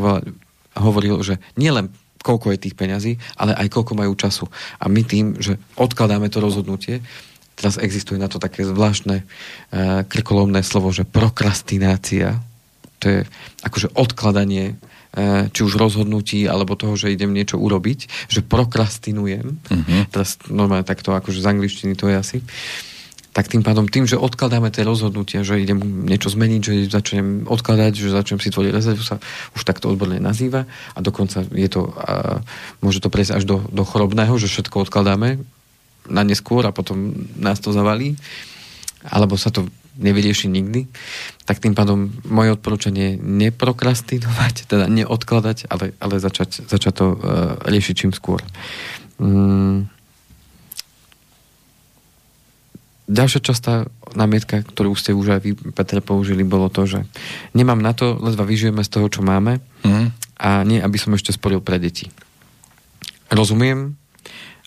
hovoril, 0.79 1.19
že 1.27 1.43
nielen 1.59 1.91
koľko 2.27 2.51
je 2.51 2.63
tých 2.67 2.75
peňazí, 2.75 3.13
ale 3.39 3.55
aj 3.55 3.71
koľko 3.71 3.95
majú 3.95 4.19
času. 4.19 4.51
A 4.83 4.91
my 4.91 5.07
tým, 5.07 5.39
že 5.39 5.63
odkladáme 5.79 6.27
to 6.27 6.43
rozhodnutie, 6.43 7.07
teraz 7.57 7.81
existuje 7.81 8.21
na 8.21 8.29
to 8.29 8.37
také 8.37 8.63
zvláštne 8.63 9.25
uh, 9.25 10.05
krkolomné 10.05 10.61
slovo, 10.61 10.93
že 10.93 11.09
prokrastinácia, 11.09 12.39
to 13.01 13.05
je 13.09 13.19
akože 13.65 13.97
odkladanie 13.97 14.77
uh, 14.77 15.49
či 15.51 15.65
už 15.65 15.81
rozhodnutí, 15.81 16.45
alebo 16.45 16.77
toho, 16.77 16.95
že 16.95 17.11
idem 17.11 17.33
niečo 17.33 17.57
urobiť, 17.57 18.29
že 18.29 18.45
prokrastinujem, 18.45 19.57
uh-huh. 19.57 20.01
teraz 20.13 20.37
normálne 20.53 20.85
takto 20.85 21.17
akože 21.17 21.41
z 21.41 21.49
angličtiny 21.49 21.93
to 21.97 22.13
je 22.13 22.17
asi, 22.17 22.39
tak 23.37 23.53
tým 23.53 23.61
pádom, 23.61 23.85
tým, 23.85 24.09
že 24.09 24.17
odkladáme 24.17 24.73
tie 24.73 24.81
rozhodnutia, 24.81 25.45
že 25.45 25.61
idem 25.61 25.77
niečo 26.09 26.33
zmeniť, 26.33 26.61
že 26.65 26.75
začnem 26.89 27.45
odkladať, 27.45 27.93
že 27.93 28.09
začnem 28.09 28.41
si 28.41 28.49
tvoriť 28.49 28.73
rezervu, 28.73 29.05
sa 29.05 29.21
už 29.53 29.61
takto 29.61 29.93
odborne 29.93 30.17
nazýva. 30.17 30.65
A 30.97 31.05
dokonca 31.05 31.45
je 31.53 31.69
to, 31.69 31.93
uh, 31.93 32.41
môže 32.81 33.05
to 33.05 33.13
prejsť 33.13 33.37
až 33.37 33.45
do, 33.45 33.61
do 33.69 33.85
chorobného, 33.85 34.33
že 34.41 34.49
všetko 34.49 34.89
odkladáme, 34.89 35.45
na 36.11 36.23
neskôr 36.27 36.67
a 36.67 36.75
potom 36.75 37.15
nás 37.39 37.59
to 37.59 37.71
zavalí, 37.71 38.19
alebo 39.07 39.39
sa 39.39 39.55
to 39.55 39.67
nevyrieši 39.97 40.53
nikdy, 40.53 40.85
tak 41.49 41.59
tým 41.59 41.73
pádom 41.73 42.13
moje 42.29 42.53
odporúčanie 42.53 43.17
je 43.17 43.21
neprokrastinovať, 43.21 44.69
teda 44.69 44.87
neodkladať, 44.93 45.73
ale, 45.73 45.97
ale 45.99 46.21
začať, 46.21 46.69
začať 46.69 46.93
to 46.93 47.07
uh, 47.13 47.17
riešiť 47.65 47.95
čím 47.97 48.13
skôr. 48.13 48.45
Mm. 49.17 49.89
Ďalšia 53.07 53.41
častá 53.41 53.87
námietka, 54.19 54.67
ktorú 54.67 54.99
ste 54.99 55.15
už 55.15 55.39
aj 55.39 55.41
vy, 55.41 55.51
Petre, 55.71 56.03
použili, 56.03 56.43
bolo 56.43 56.67
to, 56.67 56.91
že 56.91 57.07
nemám 57.55 57.79
na 57.79 57.95
to, 57.95 58.19
ledva 58.19 58.43
vyžijeme 58.43 58.83
z 58.83 58.91
toho, 58.91 59.07
čo 59.07 59.23
máme 59.23 59.63
mm. 59.87 60.07
a 60.43 60.67
nie, 60.67 60.83
aby 60.83 60.99
som 60.99 61.15
ešte 61.15 61.31
sporil 61.31 61.63
pre 61.63 61.79
deti. 61.79 62.11
Rozumiem, 63.31 63.95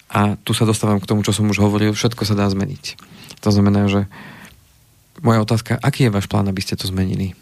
a 0.10 0.36
tu 0.42 0.58
sa 0.58 0.66
dostávam 0.66 0.98
k 0.98 1.06
tomu, 1.06 1.22
čo 1.22 1.32
som 1.32 1.46
už 1.46 1.62
hovoril, 1.62 1.94
všetko 1.94 2.26
sa 2.26 2.34
dá 2.34 2.50
zmeniť. 2.50 2.98
To 3.46 3.50
znamená, 3.54 3.86
že 3.86 4.10
moja 5.22 5.46
otázka, 5.46 5.78
aký 5.78 6.10
je 6.10 6.16
váš 6.16 6.26
plán, 6.26 6.50
aby 6.50 6.60
ste 6.60 6.74
to 6.74 6.90
zmenili? 6.90 7.38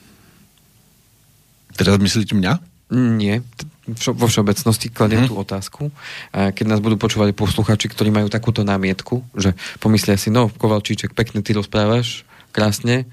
Teraz 1.80 1.96
myslíte 1.96 2.36
mňa? 2.36 2.54
Nie, 2.92 3.44
vo 3.88 4.28
všeobecnosti 4.28 4.92
kladiem 4.92 5.24
hmm. 5.24 5.30
tú 5.32 5.36
otázku. 5.40 5.84
Keď 6.32 6.66
nás 6.68 6.84
budú 6.84 7.00
počúvať 7.00 7.32
posluchači, 7.36 7.88
ktorí 7.88 8.12
majú 8.12 8.28
takúto 8.28 8.64
námietku, 8.64 9.24
že 9.36 9.56
pomyslia 9.80 10.20
si, 10.20 10.28
no, 10.28 10.52
Kovalčíček, 10.52 11.16
pekne 11.16 11.40
ty 11.40 11.56
rozprávaš, 11.56 12.28
krásne, 12.52 13.08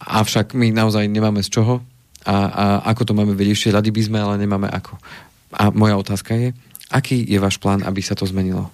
avšak 0.00 0.52
my 0.52 0.72
naozaj 0.74 1.08
nemáme 1.08 1.40
z 1.40 1.52
čoho 1.52 1.84
a, 2.24 2.36
a 2.48 2.64
ako 2.92 3.12
to 3.12 3.16
máme 3.16 3.32
vyriešiť, 3.32 3.72
rady 3.72 3.90
by 3.94 4.02
sme, 4.02 4.18
ale 4.18 4.40
nemáme 4.40 4.68
ako. 4.68 4.98
A 5.52 5.68
moja 5.72 5.94
otázka 6.00 6.32
je, 6.36 6.48
Aký 6.92 7.24
je 7.24 7.40
váš 7.40 7.56
plán, 7.56 7.80
aby 7.82 8.04
sa 8.04 8.12
to 8.12 8.28
zmenilo? 8.28 8.68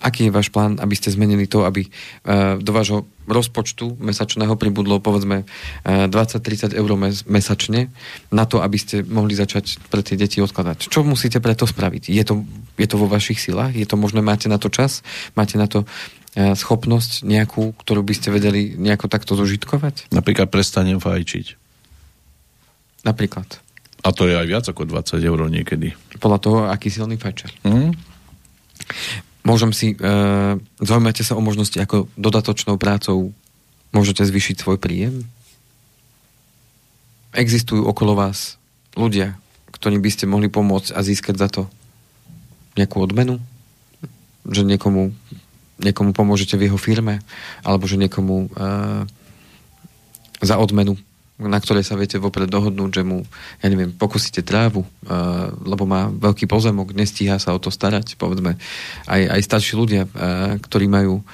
Aký 0.00 0.30
je 0.30 0.32
váš 0.32 0.48
plán, 0.48 0.80
aby 0.80 0.96
ste 0.96 1.12
zmenili 1.12 1.44
to, 1.44 1.68
aby 1.68 1.84
uh, 1.84 2.56
do 2.56 2.72
vášho 2.72 3.04
rozpočtu 3.28 4.00
mesačného 4.00 4.56
pribudlo 4.56 4.96
povedzme 4.96 5.44
uh, 5.44 6.08
e, 6.08 6.10
20-30 6.10 6.72
eur 6.72 6.90
mes- 6.96 7.22
mesačne 7.28 7.92
na 8.32 8.48
to, 8.48 8.64
aby 8.64 8.80
ste 8.80 9.04
mohli 9.04 9.36
začať 9.36 9.76
pre 9.92 10.00
tie 10.00 10.16
deti 10.16 10.40
odkladať? 10.40 10.88
Čo 10.88 11.04
musíte 11.04 11.38
pre 11.44 11.52
to 11.52 11.68
spraviť? 11.68 12.08
Je 12.08 12.24
to, 12.24 12.48
je 12.80 12.88
to 12.88 12.96
vo 12.96 13.12
vašich 13.12 13.38
silách? 13.38 13.76
Je 13.76 13.84
to 13.84 14.00
možné? 14.00 14.24
Máte 14.24 14.48
na 14.48 14.56
to 14.56 14.72
čas? 14.72 15.04
Máte 15.36 15.60
na 15.60 15.68
to 15.68 15.84
uh, 15.84 16.56
schopnosť 16.56 17.28
nejakú, 17.28 17.76
ktorú 17.76 18.00
by 18.00 18.14
ste 18.16 18.32
vedeli 18.32 18.80
nejako 18.80 19.04
takto 19.12 19.36
zožitkovať? 19.36 20.08
Napríklad 20.16 20.48
prestanem 20.48 20.96
fajčiť. 20.96 21.60
Napríklad. 23.04 23.60
A 24.00 24.08
to 24.16 24.24
je 24.24 24.34
aj 24.36 24.46
viac 24.48 24.64
ako 24.64 24.88
20 24.88 25.20
eur 25.20 25.40
niekedy. 25.52 25.92
Podľa 26.16 26.38
toho, 26.40 26.58
aký 26.72 26.88
silný 26.88 27.20
fajčer. 27.20 27.52
Mm. 27.68 27.92
Môžem 29.44 29.72
si, 29.72 29.92
e, 29.92 29.96
zaujímate 30.80 31.24
sa 31.24 31.36
o 31.36 31.44
možnosti, 31.44 31.76
ako 31.76 32.08
dodatočnou 32.16 32.76
prácou 32.76 33.32
môžete 33.92 34.24
zvýšiť 34.24 34.56
svoj 34.60 34.76
príjem? 34.76 35.24
Existujú 37.32 37.84
okolo 37.84 38.16
vás 38.16 38.60
ľudia, 38.96 39.36
ktorí 39.72 39.96
by 40.00 40.10
ste 40.12 40.28
mohli 40.28 40.52
pomôcť 40.52 40.92
a 40.92 41.00
získať 41.00 41.36
za 41.40 41.48
to 41.48 41.62
nejakú 42.76 43.00
odmenu? 43.00 43.40
Že 44.48 44.64
niekomu, 44.76 45.12
niekomu 45.80 46.12
pomôžete 46.16 46.56
v 46.56 46.68
jeho 46.68 46.80
firme? 46.80 47.24
Alebo 47.64 47.88
že 47.88 48.00
niekomu 48.00 48.48
e, 48.48 48.68
za 50.40 50.56
odmenu 50.56 51.00
na 51.40 51.58
ktorej 51.58 51.88
sa 51.88 51.96
viete 51.96 52.20
vopred 52.20 52.46
dohodnúť, 52.46 53.00
že 53.00 53.02
mu, 53.02 53.24
ja 53.64 53.66
neviem, 53.72 53.90
pokúsite 53.90 54.44
trávu, 54.44 54.84
uh, 54.84 55.50
lebo 55.64 55.88
má 55.88 56.12
veľký 56.12 56.44
pozemok, 56.44 56.92
nestíha 56.92 57.40
sa 57.40 57.56
o 57.56 57.62
to 57.62 57.72
starať, 57.72 58.20
povedzme. 58.20 58.60
Aj, 59.08 59.22
aj 59.24 59.40
starší 59.40 59.74
ľudia, 59.80 60.04
uh, 60.04 60.60
ktorí 60.60 60.86
majú 60.86 61.24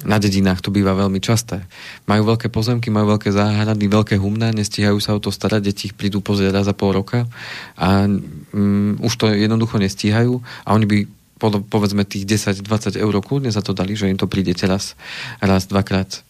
na 0.00 0.16
dedinách 0.16 0.64
to 0.64 0.72
býva 0.72 0.96
veľmi 0.96 1.20
časté. 1.20 1.60
Majú 2.08 2.32
veľké 2.32 2.48
pozemky, 2.48 2.88
majú 2.88 3.16
veľké 3.16 3.36
záhrady, 3.36 3.84
veľké 3.84 4.16
humná, 4.16 4.48
nestíhajú 4.48 4.96
sa 4.96 5.12
o 5.12 5.20
to 5.20 5.28
starať, 5.28 5.60
deti 5.60 5.92
ich 5.92 5.96
prídu 5.96 6.24
pozrieť 6.24 6.56
raz 6.56 6.64
za 6.64 6.74
pol 6.76 6.96
roka 6.96 7.28
a 7.76 8.08
um, 8.08 8.96
už 8.96 9.12
to 9.20 9.24
jednoducho 9.28 9.76
nestíhajú 9.76 10.40
a 10.64 10.68
oni 10.72 10.86
by 10.88 10.98
povedzme 11.40 12.04
tých 12.04 12.28
10-20 12.28 13.00
eur 13.00 13.14
kľudne 13.24 13.48
za 13.48 13.64
to 13.64 13.72
dali, 13.72 13.96
že 13.96 14.12
im 14.12 14.20
to 14.20 14.28
prídete 14.28 14.68
raz, 14.68 14.92
raz 15.40 15.64
dvakrát 15.64 16.20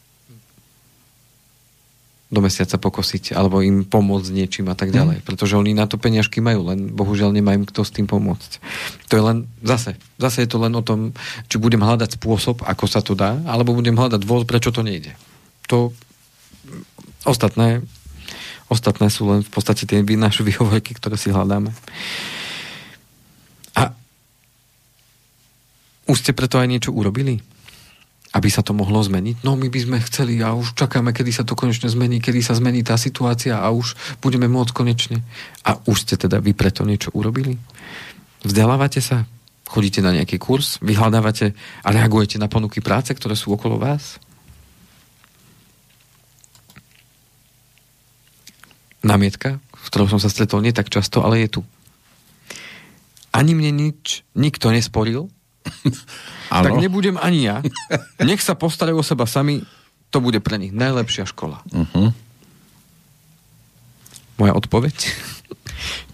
do 2.30 2.38
mesiaca 2.38 2.78
pokosiť, 2.78 3.34
alebo 3.34 3.58
im 3.58 3.82
pomôcť 3.82 4.30
niečím 4.30 4.70
a 4.70 4.78
tak 4.78 4.94
ďalej. 4.94 5.20
Mm. 5.20 5.24
Pretože 5.26 5.58
oni 5.58 5.74
na 5.74 5.90
to 5.90 5.98
peniažky 5.98 6.38
majú, 6.38 6.62
len 6.70 6.94
bohužiaľ 6.94 7.34
nemajú 7.34 7.66
kto 7.66 7.82
s 7.82 7.90
tým 7.90 8.06
pomôcť. 8.06 8.62
To 9.10 9.12
je 9.18 9.22
len, 9.22 9.50
zase, 9.66 9.98
zase 10.14 10.46
je 10.46 10.48
to 10.48 10.62
len 10.62 10.70
o 10.78 10.82
tom, 10.86 11.10
či 11.50 11.58
budem 11.58 11.82
hľadať 11.82 12.22
spôsob, 12.22 12.62
ako 12.62 12.86
sa 12.86 13.02
to 13.02 13.18
dá, 13.18 13.34
alebo 13.50 13.74
budem 13.74 13.98
hľadať 13.98 14.22
dôvod, 14.22 14.46
prečo 14.46 14.70
to 14.70 14.86
nejde. 14.86 15.10
To 15.74 15.90
ostatné, 17.26 17.82
ostatné 18.70 19.10
sú 19.10 19.26
len 19.26 19.42
v 19.42 19.50
podstate 19.50 19.82
tie 19.82 19.98
naše 20.14 20.46
výhovorky, 20.46 20.94
ktoré 20.94 21.18
si 21.18 21.34
hľadáme. 21.34 21.74
A 23.74 23.90
už 26.06 26.22
ste 26.22 26.30
preto 26.30 26.62
aj 26.62 26.70
niečo 26.70 26.94
urobili? 26.94 27.42
Aby 28.30 28.46
sa 28.46 28.62
to 28.62 28.70
mohlo 28.70 29.02
zmeniť. 29.02 29.42
No 29.42 29.58
my 29.58 29.66
by 29.66 29.80
sme 29.82 29.98
chceli 30.06 30.38
a 30.38 30.54
už 30.54 30.78
čakáme, 30.78 31.10
kedy 31.10 31.34
sa 31.34 31.42
to 31.42 31.58
konečne 31.58 31.90
zmení, 31.90 32.22
kedy 32.22 32.38
sa 32.46 32.54
zmení 32.54 32.86
tá 32.86 32.94
situácia 32.94 33.58
a 33.58 33.74
už 33.74 33.98
budeme 34.22 34.46
môcť 34.46 34.70
konečne. 34.70 35.26
A 35.66 35.82
už 35.90 36.06
ste 36.06 36.14
teda 36.14 36.38
vy 36.38 36.54
preto 36.54 36.86
niečo 36.86 37.10
urobili? 37.10 37.58
Vzdelávate 38.46 39.02
sa? 39.02 39.26
Chodíte 39.66 39.98
na 40.02 40.14
nejaký 40.14 40.38
kurz? 40.38 40.78
Vyhľadávate 40.78 41.54
a 41.82 41.88
reagujete 41.90 42.38
na 42.38 42.46
ponuky 42.46 42.78
práce, 42.78 43.10
ktoré 43.14 43.34
sú 43.34 43.50
okolo 43.54 43.78
vás? 43.82 44.22
Námietka, 49.02 49.58
v 49.58 49.86
ktorou 49.90 50.06
som 50.06 50.20
sa 50.22 50.30
stretol 50.30 50.62
nie 50.62 50.76
tak 50.76 50.92
často, 50.92 51.24
ale 51.24 51.42
je 51.46 51.58
tu. 51.58 51.60
ani 53.32 53.56
mne 53.56 53.72
nič, 53.72 54.26
nikto 54.36 54.68
nesporil, 54.68 55.30
tak 56.66 56.74
nebudem 56.76 57.16
ani 57.20 57.48
ja. 57.48 57.56
Nech 58.22 58.42
sa 58.42 58.58
postarajú 58.58 59.00
o 59.00 59.06
seba 59.06 59.24
sami, 59.24 59.62
to 60.10 60.18
bude 60.18 60.42
pre 60.42 60.58
nich 60.58 60.74
najlepšia 60.74 61.26
škola. 61.30 61.62
Uh-huh. 61.70 62.10
Moja 64.40 64.52
odpoveď? 64.58 64.96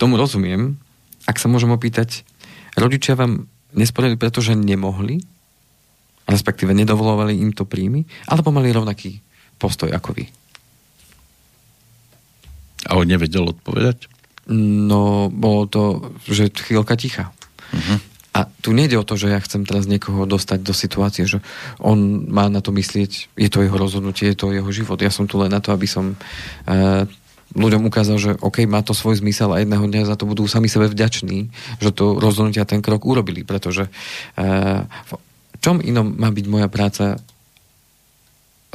Tomu 0.01 0.21
rozumiem. 0.21 0.77
Ak 1.25 1.41
sa 1.41 1.49
môžem 1.49 1.73
opýtať, 1.73 2.23
rodičia 2.77 3.17
vám 3.19 3.49
nesporili, 3.73 4.15
pretože 4.21 4.53
nemohli, 4.55 5.25
respektíve 6.29 6.77
nedovolovali 6.77 7.39
im 7.41 7.51
to 7.57 7.65
príjmy, 7.65 8.05
alebo 8.29 8.53
mali 8.53 8.71
rovnaký 8.71 9.25
postoj 9.57 9.91
ako 9.91 10.13
vy? 10.13 10.25
A 12.87 12.95
on 12.95 13.09
nevedel 13.09 13.51
odpovedať? 13.51 14.07
No, 14.53 15.27
bolo 15.33 15.67
to, 15.67 15.83
že 16.31 16.55
chvíľka 16.55 16.95
ticha. 16.95 17.35
Uh-huh. 17.75 17.99
A 18.37 18.45
tu 18.61 18.77
nejde 18.77 19.01
o 19.01 19.09
to, 19.09 19.17
že 19.17 19.33
ja 19.33 19.41
chcem 19.41 19.65
teraz 19.65 19.89
niekoho 19.89 20.29
dostať 20.29 20.61
do 20.61 20.77
situácie, 20.77 21.25
že 21.25 21.41
on 21.81 22.29
má 22.29 22.53
na 22.53 22.61
to 22.61 22.69
myslieť, 22.69 23.33
je 23.33 23.49
to 23.49 23.65
jeho 23.65 23.81
rozhodnutie, 23.81 24.29
je 24.29 24.37
to 24.37 24.53
jeho 24.53 24.69
život. 24.69 25.01
Ja 25.01 25.09
som 25.09 25.25
tu 25.25 25.41
len 25.41 25.49
na 25.49 25.65
to, 25.65 25.73
aby 25.73 25.89
som 25.89 26.13
uh, 26.13 27.09
ľuďom 27.57 27.89
ukázal, 27.89 28.17
že 28.21 28.31
OK, 28.45 28.69
má 28.69 28.85
to 28.85 28.93
svoj 28.93 29.25
zmysel 29.25 29.57
a 29.57 29.65
jedného 29.65 29.89
dňa 29.89 30.13
za 30.13 30.21
to 30.21 30.29
budú 30.29 30.45
sami 30.45 30.69
sebe 30.69 30.85
vďační, 30.85 31.49
že 31.81 31.97
to 31.97 32.21
rozhodnutia 32.21 32.69
ten 32.69 32.85
krok 32.85 33.09
urobili, 33.09 33.41
pretože 33.41 33.89
uh, 33.89 34.85
v 34.85 35.11
čom 35.65 35.81
inom 35.81 36.13
má 36.21 36.29
byť 36.29 36.47
moja 36.53 36.69
práca 36.69 37.17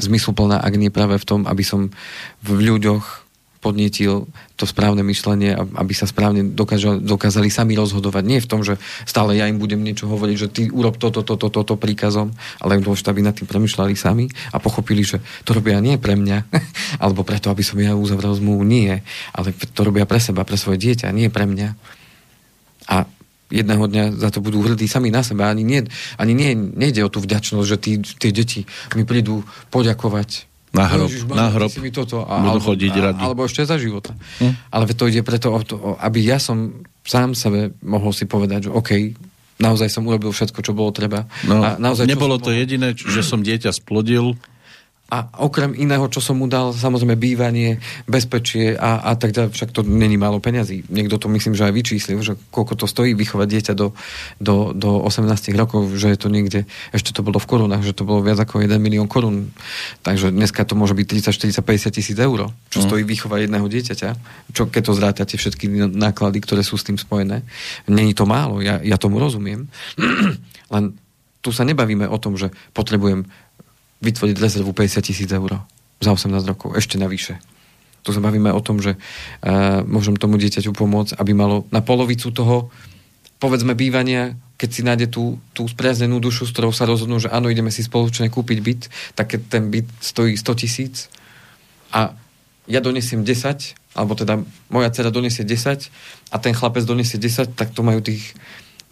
zmysluplná, 0.01 0.57
ak 0.57 0.73
nie 0.73 0.89
práve 0.89 1.21
v 1.21 1.27
tom, 1.27 1.45
aby 1.45 1.61
som 1.61 1.93
v 2.41 2.49
ľuďoch 2.65 3.29
podnietil 3.61 4.25
to 4.57 4.65
správne 4.65 5.05
myšlenie, 5.05 5.53
aby 5.53 5.93
sa 5.93 6.09
správne 6.09 6.41
dokážali, 6.51 6.97
dokázali 7.05 7.53
sami 7.53 7.77
rozhodovať. 7.77 8.23
Nie 8.25 8.41
v 8.41 8.49
tom, 8.49 8.65
že 8.65 8.81
stále 9.05 9.37
ja 9.37 9.45
im 9.45 9.61
budem 9.61 9.79
niečo 9.85 10.09
hovoriť, 10.09 10.35
že 10.35 10.47
ty 10.49 10.61
urob 10.73 10.97
toto, 10.97 11.21
toto, 11.21 11.47
toto, 11.47 11.61
toto 11.61 11.77
príkazom, 11.77 12.33
ale 12.57 12.81
im 12.81 12.83
dôležité, 12.83 13.13
aby 13.13 13.21
nad 13.21 13.37
tým 13.37 13.45
premyšľali 13.45 13.93
sami 13.93 14.25
a 14.49 14.57
pochopili, 14.57 15.05
že 15.05 15.21
to 15.45 15.53
robia 15.53 15.77
nie 15.77 16.01
pre 16.01 16.17
mňa, 16.17 16.37
alebo 17.05 17.21
preto, 17.21 17.53
aby 17.53 17.61
som 17.61 17.77
ja 17.77 17.93
uzavrel 17.93 18.33
zmluvu. 18.33 18.65
Nie, 18.65 19.05
ale 19.31 19.53
to 19.53 19.81
robia 19.85 20.09
pre 20.09 20.17
seba, 20.17 20.41
pre 20.41 20.57
svoje 20.57 20.81
dieťa, 20.81 21.13
nie 21.13 21.29
pre 21.29 21.45
mňa. 21.45 21.69
A 22.89 23.05
jedného 23.53 23.85
dňa 23.85 24.03
za 24.17 24.33
to 24.33 24.41
budú 24.41 24.65
hrdí 24.65 24.89
sami 24.89 25.13
na 25.13 25.21
seba. 25.21 25.53
Ani, 25.53 25.61
nie, 25.61 25.85
ani 26.17 26.33
nie, 26.33 26.57
nejde 26.57 27.05
o 27.05 27.13
tú 27.13 27.21
vďačnosť, 27.21 27.67
že 27.67 27.77
tí, 27.77 27.91
tie 28.01 28.31
deti 28.33 28.65
mi 28.97 29.05
prídu 29.05 29.45
poďakovať 29.69 30.50
na 30.71 30.87
hrob, 30.87 31.11
Ježiš, 31.11 31.27
na 31.27 31.47
hrob 31.51 31.71
mi 31.83 31.91
toto, 31.91 32.23
a, 32.23 32.39
budú 32.39 32.59
alebo, 32.59 32.67
chodiť 32.71 32.93
radi. 32.95 33.21
Alebo 33.27 33.41
ešte 33.43 33.67
za 33.67 33.75
života. 33.75 34.15
Hm? 34.39 34.55
Ale 34.71 34.83
to 34.95 35.11
ide 35.11 35.21
preto, 35.21 35.51
aby 35.99 36.19
ja 36.23 36.39
som 36.39 36.87
sám 37.03 37.35
sebe 37.35 37.75
mohol 37.83 38.15
si 38.15 38.23
povedať, 38.23 38.67
že 38.67 38.71
OK, 38.71 38.91
naozaj 39.59 39.91
som 39.91 40.07
urobil 40.07 40.31
všetko, 40.31 40.59
čo 40.63 40.71
bolo 40.71 40.89
treba. 40.95 41.27
No, 41.45 41.61
a 41.61 41.75
naozaj, 41.77 42.07
nebolo 42.07 42.39
to 42.39 42.49
mohol... 42.49 42.61
jediné, 42.63 42.95
že 42.95 43.21
som 43.21 43.43
dieťa 43.43 43.75
splodil, 43.75 44.39
a 45.11 45.27
okrem 45.43 45.75
iného, 45.75 46.07
čo 46.07 46.23
som 46.23 46.39
mu 46.39 46.47
dal, 46.47 46.71
samozrejme 46.71 47.19
bývanie, 47.19 47.83
bezpečie 48.07 48.79
a, 48.79 49.11
a 49.11 49.19
tak 49.19 49.35
ďalej, 49.35 49.51
však 49.51 49.75
to 49.75 49.83
není 49.83 50.15
málo 50.15 50.39
peňazí. 50.39 50.87
Niekto 50.87 51.19
to 51.19 51.27
myslím, 51.35 51.51
že 51.51 51.67
aj 51.67 51.75
vyčíslil, 51.75 52.23
že 52.23 52.39
koľko 52.47 52.79
to 52.79 52.85
stojí 52.87 53.11
vychovať 53.11 53.47
dieťa 53.51 53.73
do, 53.75 53.91
do, 54.39 54.71
do 54.71 55.03
18 55.03 55.27
rokov, 55.59 55.91
že 55.99 56.15
je 56.15 56.17
to 56.17 56.31
niekde, 56.31 56.63
ešte 56.95 57.11
to 57.11 57.27
bolo 57.27 57.43
v 57.43 57.49
korunách, 57.51 57.83
že 57.83 57.91
to 57.91 58.07
bolo 58.07 58.23
viac 58.23 58.39
ako 58.39 58.63
1 58.63 58.71
milión 58.79 59.11
korún. 59.11 59.51
Takže 59.99 60.31
dneska 60.31 60.63
to 60.63 60.79
môže 60.79 60.95
byť 60.95 61.27
30, 61.27 61.59
40, 61.59 61.59
50 61.59 61.91
tisíc 61.91 62.15
eur, 62.15 62.47
čo 62.71 62.79
mm. 62.79 62.85
stojí 62.87 63.03
vychovať 63.03 63.51
jedného 63.51 63.67
dieťaťa. 63.67 64.09
Čo 64.55 64.71
keď 64.71 64.81
to 64.87 64.93
zrátate 64.95 65.35
všetky 65.35 65.91
náklady, 65.91 66.39
ktoré 66.39 66.63
sú 66.63 66.79
s 66.79 66.87
tým 66.87 66.95
spojené. 66.95 67.43
Není 67.91 68.15
to 68.15 68.23
málo, 68.23 68.63
ja, 68.63 68.79
ja 68.79 68.95
tomu 68.95 69.19
rozumiem. 69.19 69.67
Len 70.73 70.95
tu 71.41 71.49
sa 71.49 71.65
nebavíme 71.65 72.05
o 72.05 72.17
tom, 72.21 72.37
že 72.37 72.53
potrebujem 72.71 73.25
vytvoriť 74.01 74.35
rezervu 74.37 74.73
50 74.73 75.07
tisíc 75.07 75.29
eur 75.29 75.61
za 76.01 76.11
18 76.11 76.33
rokov, 76.49 76.73
ešte 76.73 76.97
navyše. 76.97 77.37
Tu 78.01 78.09
sa 78.09 78.21
bavíme 78.21 78.49
o 78.49 78.61
tom, 78.65 78.81
že 78.81 78.97
uh, 78.97 79.85
môžem 79.85 80.17
tomu 80.17 80.41
dieťaťu 80.41 80.73
pomôcť, 80.73 81.21
aby 81.21 81.37
malo 81.37 81.69
na 81.69 81.85
polovicu 81.85 82.33
toho, 82.33 82.73
povedzme, 83.37 83.77
bývania, 83.77 84.33
keď 84.57 84.69
si 84.69 84.81
nájde 84.81 85.07
tú, 85.13 85.37
tú 85.53 85.69
spriaznenú 85.69 86.17
dušu, 86.17 86.49
s 86.49 86.53
ktorou 86.53 86.73
sa 86.73 86.89
rozhodnú, 86.89 87.21
že 87.21 87.29
áno, 87.29 87.49
ideme 87.53 87.69
si 87.69 87.85
spoločne 87.85 88.33
kúpiť 88.33 88.57
byt, 88.61 88.81
tak 89.13 89.37
keď 89.37 89.41
ten 89.49 89.63
byt 89.69 89.85
stojí 90.01 90.33
100 90.33 90.61
tisíc 90.61 91.13
a 91.93 92.17
ja 92.65 92.79
donesiem 92.81 93.21
10, 93.21 93.97
alebo 93.97 94.13
teda 94.17 94.41
moja 94.69 94.89
dcera 94.93 95.13
donesie 95.13 95.45
10 95.45 95.89
a 96.33 96.35
ten 96.37 96.53
chlapec 96.53 96.85
donesie 96.85 97.17
10, 97.17 97.53
tak 97.53 97.73
to 97.73 97.81
majú 97.85 98.01
tých 98.01 98.33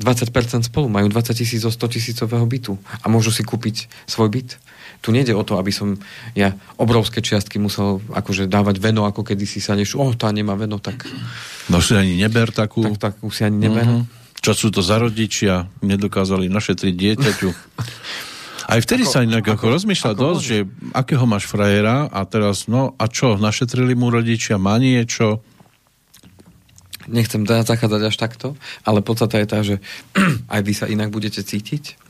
20% 0.01 0.69
spolu, 0.69 0.87
majú 0.87 1.11
20 1.11 1.33
tisíc 1.35 1.61
zo 1.61 1.71
100 1.71 1.95
tisícového 1.97 2.45
bytu 2.45 2.73
a 3.03 3.05
môžu 3.11 3.35
si 3.35 3.43
kúpiť 3.45 3.91
svoj 4.07 4.31
byt 4.31 4.49
tu 4.99 5.15
nejde 5.15 5.31
o 5.31 5.43
to, 5.47 5.55
aby 5.55 5.71
som 5.71 5.95
ja 6.35 6.51
obrovské 6.75 7.23
čiastky 7.23 7.55
musel 7.55 8.03
akože 8.11 8.51
dávať 8.51 8.83
veno, 8.83 9.07
ako 9.07 9.23
kedy 9.23 9.47
si 9.47 9.63
sa 9.63 9.75
neš, 9.75 9.95
oh, 9.95 10.11
tá 10.11 10.27
nemá 10.35 10.59
veno, 10.59 10.75
tak... 10.75 11.07
No 11.71 11.79
si 11.79 11.95
ani 11.95 12.19
neber 12.19 12.51
takú... 12.51 12.83
Tak, 12.83 12.99
tak 12.99 13.13
si 13.31 13.47
ani 13.47 13.69
neber. 13.69 13.87
Uh-huh. 13.87 14.03
Čo 14.39 14.51
sú 14.55 14.67
to 14.71 14.83
za 14.83 14.99
rodičia, 14.99 15.71
nedokázali 15.79 16.51
našetriť 16.51 16.93
dieťaťu. 16.95 17.49
Aj 18.69 18.77
vtedy 18.85 19.01
ako, 19.01 19.13
sa 19.17 19.25
inak 19.25 19.49
ako, 19.49 19.53
ako 19.57 19.65
rozmýšľa 19.81 20.11
ako 20.13 20.21
dosť, 20.21 20.41
môže. 20.45 20.49
že 20.53 20.57
akého 20.93 21.25
máš 21.25 21.49
frajera 21.49 22.05
a 22.05 22.21
teraz, 22.29 22.69
no 22.69 22.93
a 23.01 23.09
čo, 23.09 23.33
našetrili 23.41 23.97
mu 23.97 24.13
rodičia, 24.13 24.61
má 24.61 24.77
niečo? 24.77 25.41
Nechcem 27.09 27.49
teda 27.49 27.65
zachádzať 27.65 28.01
až 28.05 28.15
takto, 28.21 28.47
ale 28.85 29.01
podstata 29.01 29.41
je 29.41 29.47
tá, 29.49 29.59
že 29.65 29.81
aj 30.53 30.61
vy 30.61 30.73
sa 30.77 30.85
inak 30.85 31.09
budete 31.09 31.41
cítiť 31.41 32.08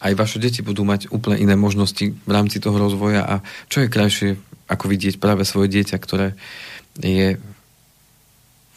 aj 0.00 0.12
vaše 0.16 0.38
deti 0.40 0.64
budú 0.64 0.82
mať 0.82 1.12
úplne 1.12 1.36
iné 1.36 1.54
možnosti 1.54 2.16
v 2.16 2.30
rámci 2.32 2.58
toho 2.58 2.76
rozvoja 2.76 3.22
a 3.24 3.34
čo 3.68 3.84
je 3.84 3.92
krajšie, 3.92 4.28
ako 4.66 4.84
vidieť 4.88 5.20
práve 5.20 5.44
svoje 5.44 5.68
dieťa, 5.68 5.96
ktoré 6.00 6.34
je 6.98 7.36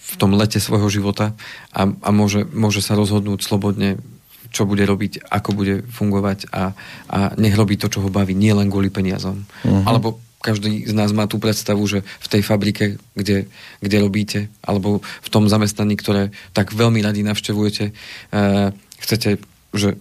v 0.03 0.13
tom 0.19 0.35
lete 0.35 0.59
svojho 0.61 0.91
života 0.91 1.33
a, 1.73 1.89
a 1.89 2.09
môže, 2.13 2.45
môže 2.51 2.83
sa 2.83 2.93
rozhodnúť 2.93 3.41
slobodne, 3.41 3.97
čo 4.53 4.69
bude 4.69 4.85
robiť, 4.85 5.25
ako 5.33 5.49
bude 5.57 5.81
fungovať 5.89 6.53
a, 6.53 6.77
a 7.09 7.17
nech 7.41 7.57
robí 7.57 7.79
to, 7.79 7.89
čo 7.89 8.05
ho 8.05 8.13
baví, 8.13 8.37
nie 8.37 8.53
len 8.53 8.69
kvôli 8.69 8.93
peniazom. 8.93 9.41
Uh-huh. 9.65 9.81
Alebo 9.89 10.21
každý 10.43 10.85
z 10.85 10.93
nás 10.93 11.09
má 11.15 11.25
tú 11.25 11.39
predstavu, 11.39 11.81
že 11.87 12.03
v 12.03 12.27
tej 12.27 12.41
fabrike, 12.45 13.01
kde, 13.15 13.47
kde 13.79 13.97
robíte, 13.97 14.39
alebo 14.59 14.99
v 15.01 15.29
tom 15.31 15.47
zamestnaní, 15.49 15.95
ktoré 15.97 16.35
tak 16.51 16.75
veľmi 16.75 16.99
radi 17.01 17.23
navštevujete, 17.25 17.85
uh, 17.89 18.69
chcete, 19.01 19.39
že 19.73 19.97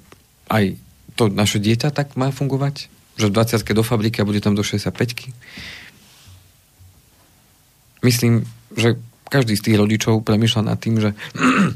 aj 0.51 0.77
to 1.17 1.29
naše 1.29 1.61
dieťa 1.61 1.93
tak 1.93 2.15
má 2.17 2.33
fungovať? 2.33 2.89
Že 3.21 3.29
v 3.29 3.35
20 3.37 3.77
do 3.77 3.85
fabriky 3.85 4.25
a 4.25 4.29
bude 4.29 4.41
tam 4.41 4.57
do 4.57 4.65
65 4.65 4.93
Myslím, 8.03 8.43
že 8.75 8.99
každý 9.31 9.55
z 9.57 9.65
tých 9.71 9.79
rodičov 9.79 10.27
premyšľa 10.27 10.63
nad 10.69 10.77
tým, 10.77 10.99
že, 10.99 11.15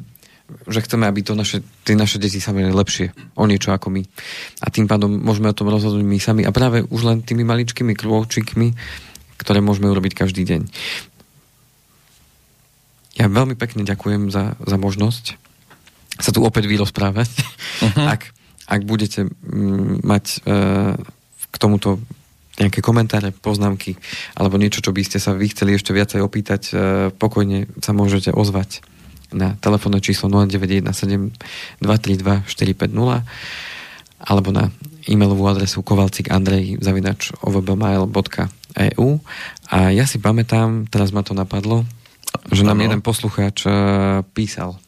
že 0.74 0.80
chceme, 0.84 1.06
aby 1.06 1.22
to 1.22 1.38
naše, 1.38 1.62
tie 1.86 1.94
naše 1.94 2.18
deti 2.18 2.42
sa 2.42 2.52
mali 2.52 2.68
lepšie 2.68 3.14
o 3.38 3.46
niečo 3.46 3.72
ako 3.72 3.88
my. 3.94 4.02
A 4.60 4.66
tým 4.68 4.90
pádom 4.90 5.08
môžeme 5.08 5.48
o 5.48 5.56
tom 5.56 5.70
rozhodnúť 5.70 6.04
my 6.04 6.18
sami. 6.18 6.42
A 6.42 6.52
práve 6.52 6.84
už 6.84 7.00
len 7.06 7.22
tými 7.22 7.46
maličkými 7.46 7.94
krôčikmi, 7.96 8.74
ktoré 9.40 9.64
môžeme 9.64 9.88
urobiť 9.88 10.12
každý 10.18 10.44
deň. 10.44 10.62
Ja 13.16 13.32
veľmi 13.32 13.56
pekne 13.56 13.88
ďakujem 13.88 14.28
za, 14.28 14.60
za 14.60 14.76
možnosť 14.76 15.40
sa 16.20 16.30
tu 16.32 16.44
opäť 16.44 16.68
vyrozprávať. 16.68 17.32
Uh-huh. 17.80 18.12
Ak 18.12 18.35
ak 18.66 18.82
budete 18.82 19.30
mm, 19.30 20.02
mať 20.02 20.24
e, 20.42 20.54
k 21.50 21.56
tomuto 21.56 22.02
nejaké 22.56 22.80
komentáre, 22.80 23.36
poznámky 23.36 24.00
alebo 24.32 24.56
niečo, 24.56 24.80
čo 24.80 24.90
by 24.92 25.02
ste 25.04 25.18
sa 25.20 25.36
vy 25.36 25.52
chceli 25.52 25.76
ešte 25.76 25.92
viacej 25.92 26.20
opýtať, 26.24 26.62
e, 26.72 26.74
pokojne 27.14 27.68
sa 27.84 27.92
môžete 27.92 28.32
ozvať 28.32 28.82
na 29.34 29.58
telefónne 29.58 30.00
číslo 30.00 30.30
0917 30.30 30.82
232 31.82 32.46
450 32.46 33.26
alebo 34.16 34.48
na 34.48 34.72
e-mailovú 35.04 35.44
adresu 35.46 35.84
kovalcikandrej 35.84 36.80
zavinač 36.80 37.36
ovbmail.eu 37.44 39.08
a 39.68 39.78
ja 39.92 40.04
si 40.08 40.16
pamätám, 40.16 40.88
teraz 40.88 41.12
ma 41.12 41.20
to 41.20 41.36
napadlo, 41.36 41.84
že 42.48 42.64
nám 42.64 42.80
jeden 42.80 43.04
poslucháč 43.04 43.68
e, 43.68 43.70
písal 44.32 44.80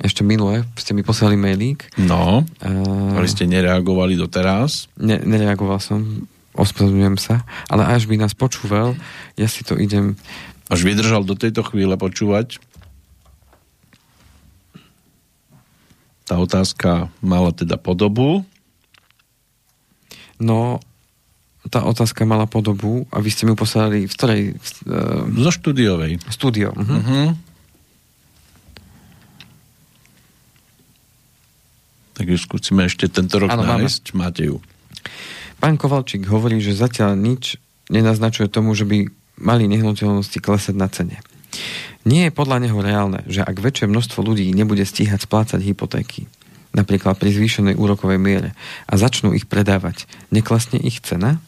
ešte 0.00 0.24
minule 0.24 0.64
ste 0.80 0.96
mi 0.96 1.04
poslali 1.04 1.36
mailík. 1.36 1.92
No, 2.00 2.42
uh, 2.42 3.16
ale 3.16 3.28
ste 3.28 3.44
nereagovali 3.44 4.16
doteraz? 4.16 4.88
Ne, 4.96 5.20
nereagoval 5.20 5.78
som, 5.78 6.24
ospravedlňujem 6.56 7.16
sa, 7.20 7.44
ale 7.68 7.84
až 7.86 8.08
by 8.08 8.16
nás 8.16 8.32
počúval, 8.32 8.96
ja 9.36 9.46
si 9.46 9.62
to 9.62 9.76
idem... 9.76 10.16
Až 10.72 10.86
vydržal 10.86 11.22
do 11.26 11.36
tejto 11.36 11.66
chvíle 11.66 11.94
počúvať? 12.00 12.62
Tá 16.24 16.38
otázka 16.38 17.10
mala 17.18 17.50
teda 17.50 17.74
podobu? 17.74 18.46
No, 20.38 20.78
tá 21.68 21.84
otázka 21.84 22.24
mala 22.24 22.48
podobu 22.48 23.04
a 23.12 23.20
vy 23.20 23.28
ste 23.28 23.44
mi 23.44 23.58
poslali 23.58 24.08
v 24.08 24.14
ktorej... 24.14 24.42
Uh, 24.86 25.26
Zo 25.36 25.52
štúdiovej. 25.52 26.22
Studio. 26.30 26.72
Uh-huh. 26.72 26.96
Uh-huh. 26.96 27.28
Tak 32.20 32.28
ju 32.28 32.36
skúsime 32.36 32.84
ešte 32.84 33.08
tento 33.08 33.40
rok 33.40 33.48
ano, 33.48 33.64
nájsť. 33.64 34.12
Máme. 34.12 34.28
Máte 34.28 34.42
ju. 34.44 34.60
Pán 35.56 35.80
Kovalčík 35.80 36.28
hovorí, 36.28 36.60
že 36.60 36.76
zatiaľ 36.76 37.16
nič 37.16 37.56
nenaznačuje 37.88 38.52
tomu, 38.52 38.76
že 38.76 38.84
by 38.84 39.08
mali 39.40 39.64
nehnuteľnosti 39.72 40.36
klesať 40.36 40.76
na 40.76 40.92
cene. 40.92 41.24
Nie 42.04 42.28
je 42.28 42.36
podľa 42.36 42.68
neho 42.68 42.76
reálne, 42.76 43.24
že 43.24 43.40
ak 43.40 43.56
väčšie 43.56 43.88
množstvo 43.88 44.20
ľudí 44.20 44.52
nebude 44.52 44.84
stíhať 44.84 45.24
splácať 45.24 45.64
hypotéky, 45.64 46.28
napríklad 46.76 47.16
pri 47.16 47.32
zvýšenej 47.32 47.80
úrokovej 47.80 48.20
miere, 48.20 48.52
a 48.84 49.00
začnú 49.00 49.32
ich 49.32 49.48
predávať, 49.48 50.04
neklesne 50.28 50.76
ich 50.76 51.00
cena? 51.00 51.40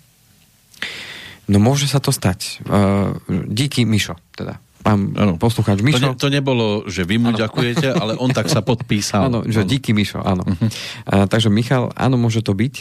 No 1.53 1.61
môže 1.61 1.85
sa 1.85 2.01
to 2.01 2.16
stať. 2.16 2.64
Uh, 2.64 3.20
díky 3.29 3.85
Mišo, 3.85 4.16
teda 4.33 4.57
pán 4.83 5.14
ano. 5.14 5.39
poslucháč 5.39 5.80
Mišo. 5.80 6.03
To, 6.03 6.12
ne, 6.12 6.18
to 6.18 6.28
nebolo, 6.28 6.66
že 6.91 7.07
vy 7.07 7.22
mu 7.22 7.30
ano. 7.30 7.39
ďakujete, 7.39 7.89
ale 7.95 8.18
on 8.18 8.35
tak 8.35 8.51
sa 8.51 8.61
podpísal. 8.61 9.30
Áno, 9.30 9.47
že 9.47 9.62
ano. 9.62 9.70
díky 9.70 9.95
Mišo, 9.95 10.18
áno. 10.20 10.43
Uh-huh. 10.43 10.68
Uh, 11.07 11.24
takže 11.30 11.49
Michal, 11.49 11.95
áno, 11.95 12.18
môže 12.18 12.43
to 12.43 12.53
byť. 12.53 12.74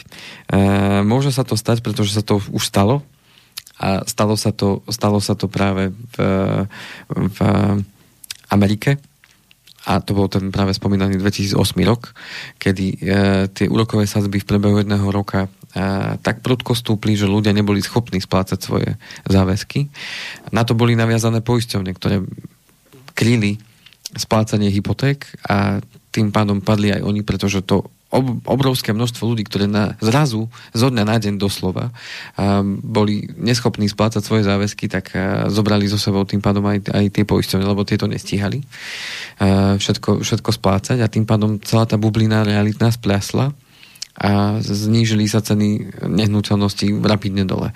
Uh, 0.49 1.05
môže 1.05 1.29
sa 1.29 1.45
to 1.45 1.53
stať, 1.53 1.85
pretože 1.85 2.17
sa 2.17 2.25
to 2.25 2.41
už 2.41 2.63
stalo 2.65 3.05
a 3.81 4.05
stalo 4.05 4.37
sa 4.37 4.53
to, 4.53 4.85
stalo 4.89 5.17
sa 5.17 5.33
to 5.33 5.49
práve 5.49 5.89
v, 5.89 6.17
v 7.09 7.39
Amerike 8.53 9.01
a 9.89 9.97
to 10.05 10.13
bol 10.13 10.29
ten 10.29 10.53
práve 10.53 10.77
spomínaný 10.77 11.17
2008 11.17 11.57
rok, 11.89 12.13
kedy 12.61 12.85
e, 12.93 12.97
tie 13.49 13.65
úrokové 13.65 14.05
sadzby 14.05 14.37
v 14.37 14.45
priebehu 14.45 14.77
jedného 14.77 15.09
roka 15.09 15.49
tak 16.21 16.43
prudko 16.43 16.75
stúpli, 16.75 17.15
že 17.15 17.31
ľudia 17.31 17.55
neboli 17.55 17.79
schopní 17.79 18.19
splácať 18.19 18.59
svoje 18.59 18.89
záväzky. 19.27 19.87
Na 20.51 20.67
to 20.67 20.75
boli 20.75 20.99
naviazané 20.99 21.39
poisťovne, 21.39 21.91
ktoré 21.95 22.19
kryli 23.15 23.55
splácanie 24.11 24.67
hypoték 24.67 25.23
a 25.47 25.79
tým 26.11 26.35
pádom 26.35 26.59
padli 26.59 26.91
aj 26.91 27.07
oni, 27.07 27.23
pretože 27.23 27.63
to 27.63 27.87
ob, 28.11 28.43
obrovské 28.43 28.91
množstvo 28.91 29.23
ľudí, 29.23 29.47
ktoré 29.47 29.71
na, 29.71 29.95
zrazu 30.03 30.51
zo 30.75 30.87
dňa 30.91 31.03
na 31.07 31.15
deň 31.15 31.39
doslova 31.39 31.95
boli 32.83 33.31
neschopní 33.39 33.87
splácať 33.87 34.19
svoje 34.19 34.43
záväzky, 34.43 34.91
tak 34.91 35.15
zobrali 35.47 35.87
so 35.87 35.95
sebou 35.95 36.27
tým 36.27 36.43
pádom 36.43 36.67
aj, 36.67 36.91
aj 36.91 37.05
tie 37.15 37.23
poisťovne, 37.23 37.63
lebo 37.63 37.87
tieto 37.87 38.11
nestíhali 38.11 38.59
všetko, 39.79 40.19
všetko 40.27 40.49
splácať 40.51 40.99
a 40.99 41.07
tým 41.07 41.23
pádom 41.23 41.55
celá 41.63 41.87
tá 41.87 41.95
bublina 41.95 42.43
realitná 42.43 42.91
spľasla 42.91 43.55
a 44.21 44.61
znížili 44.61 45.25
sa 45.25 45.41
ceny 45.41 45.97
nehnuteľnosti 46.05 46.85
rapidne 47.01 47.41
dole. 47.41 47.73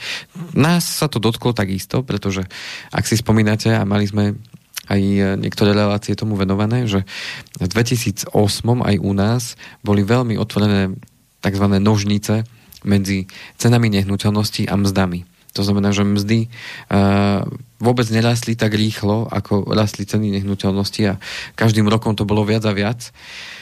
Nás 0.53 0.85
sa 0.85 1.09
to 1.09 1.17
dotklo 1.17 1.57
takisto, 1.57 2.05
pretože 2.05 2.45
ak 2.93 3.09
si 3.09 3.17
spomínate 3.17 3.73
a 3.73 3.81
mali 3.81 4.05
sme 4.05 4.37
aj 4.85 5.01
niektoré 5.41 5.73
relácie 5.73 6.13
tomu 6.13 6.37
venované, 6.37 6.85
že 6.85 7.09
v 7.57 7.65
2008 7.65 8.29
aj 8.61 8.95
u 9.01 9.11
nás 9.17 9.57
boli 9.81 10.05
veľmi 10.05 10.37
otvorené 10.37 10.93
tzv. 11.41 11.65
nožnice 11.81 12.45
medzi 12.85 13.25
cenami 13.57 13.89
nehnuteľností 13.89 14.69
a 14.69 14.77
mzdami. 14.77 15.25
To 15.57 15.65
znamená, 15.65 15.89
že 15.95 16.05
mzdy 16.05 16.45
uh, 16.45 17.47
vôbec 17.81 18.05
nerastli 18.13 18.53
tak 18.53 18.77
rýchlo, 18.77 19.25
ako 19.31 19.73
rastli 19.73 20.05
ceny 20.05 20.29
nehnuteľnosti 20.37 21.01
a 21.09 21.17
každým 21.57 21.89
rokom 21.89 22.13
to 22.13 22.27
bolo 22.27 22.45
viac 22.45 22.61
a 22.69 22.75
viac. 22.75 23.09
Uh, 23.09 23.54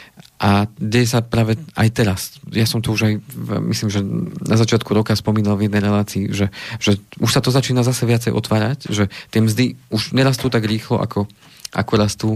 a 0.43 0.67
deje 0.75 1.07
sa 1.07 1.23
práve 1.23 1.55
aj 1.79 1.89
teraz. 1.95 2.21
Ja 2.51 2.67
som 2.67 2.83
to 2.83 2.91
už 2.91 3.01
aj, 3.07 3.13
myslím, 3.63 3.87
že 3.87 4.03
na 4.43 4.59
začiatku 4.59 4.91
roka 4.91 5.15
spomínal 5.15 5.55
v 5.55 5.71
jednej 5.71 5.79
relácii, 5.79 6.35
že, 6.35 6.51
že 6.83 6.99
už 7.23 7.31
sa 7.31 7.39
to 7.39 7.47
začína 7.47 7.79
zase 7.87 8.03
viacej 8.03 8.35
otvárať, 8.35 8.91
že 8.91 9.07
tie 9.31 9.39
mzdy 9.39 9.79
už 9.87 10.11
nerastú 10.11 10.51
tak 10.51 10.67
rýchlo, 10.67 10.99
ako, 10.99 11.31
ako 11.71 11.93
rastú, 11.95 12.29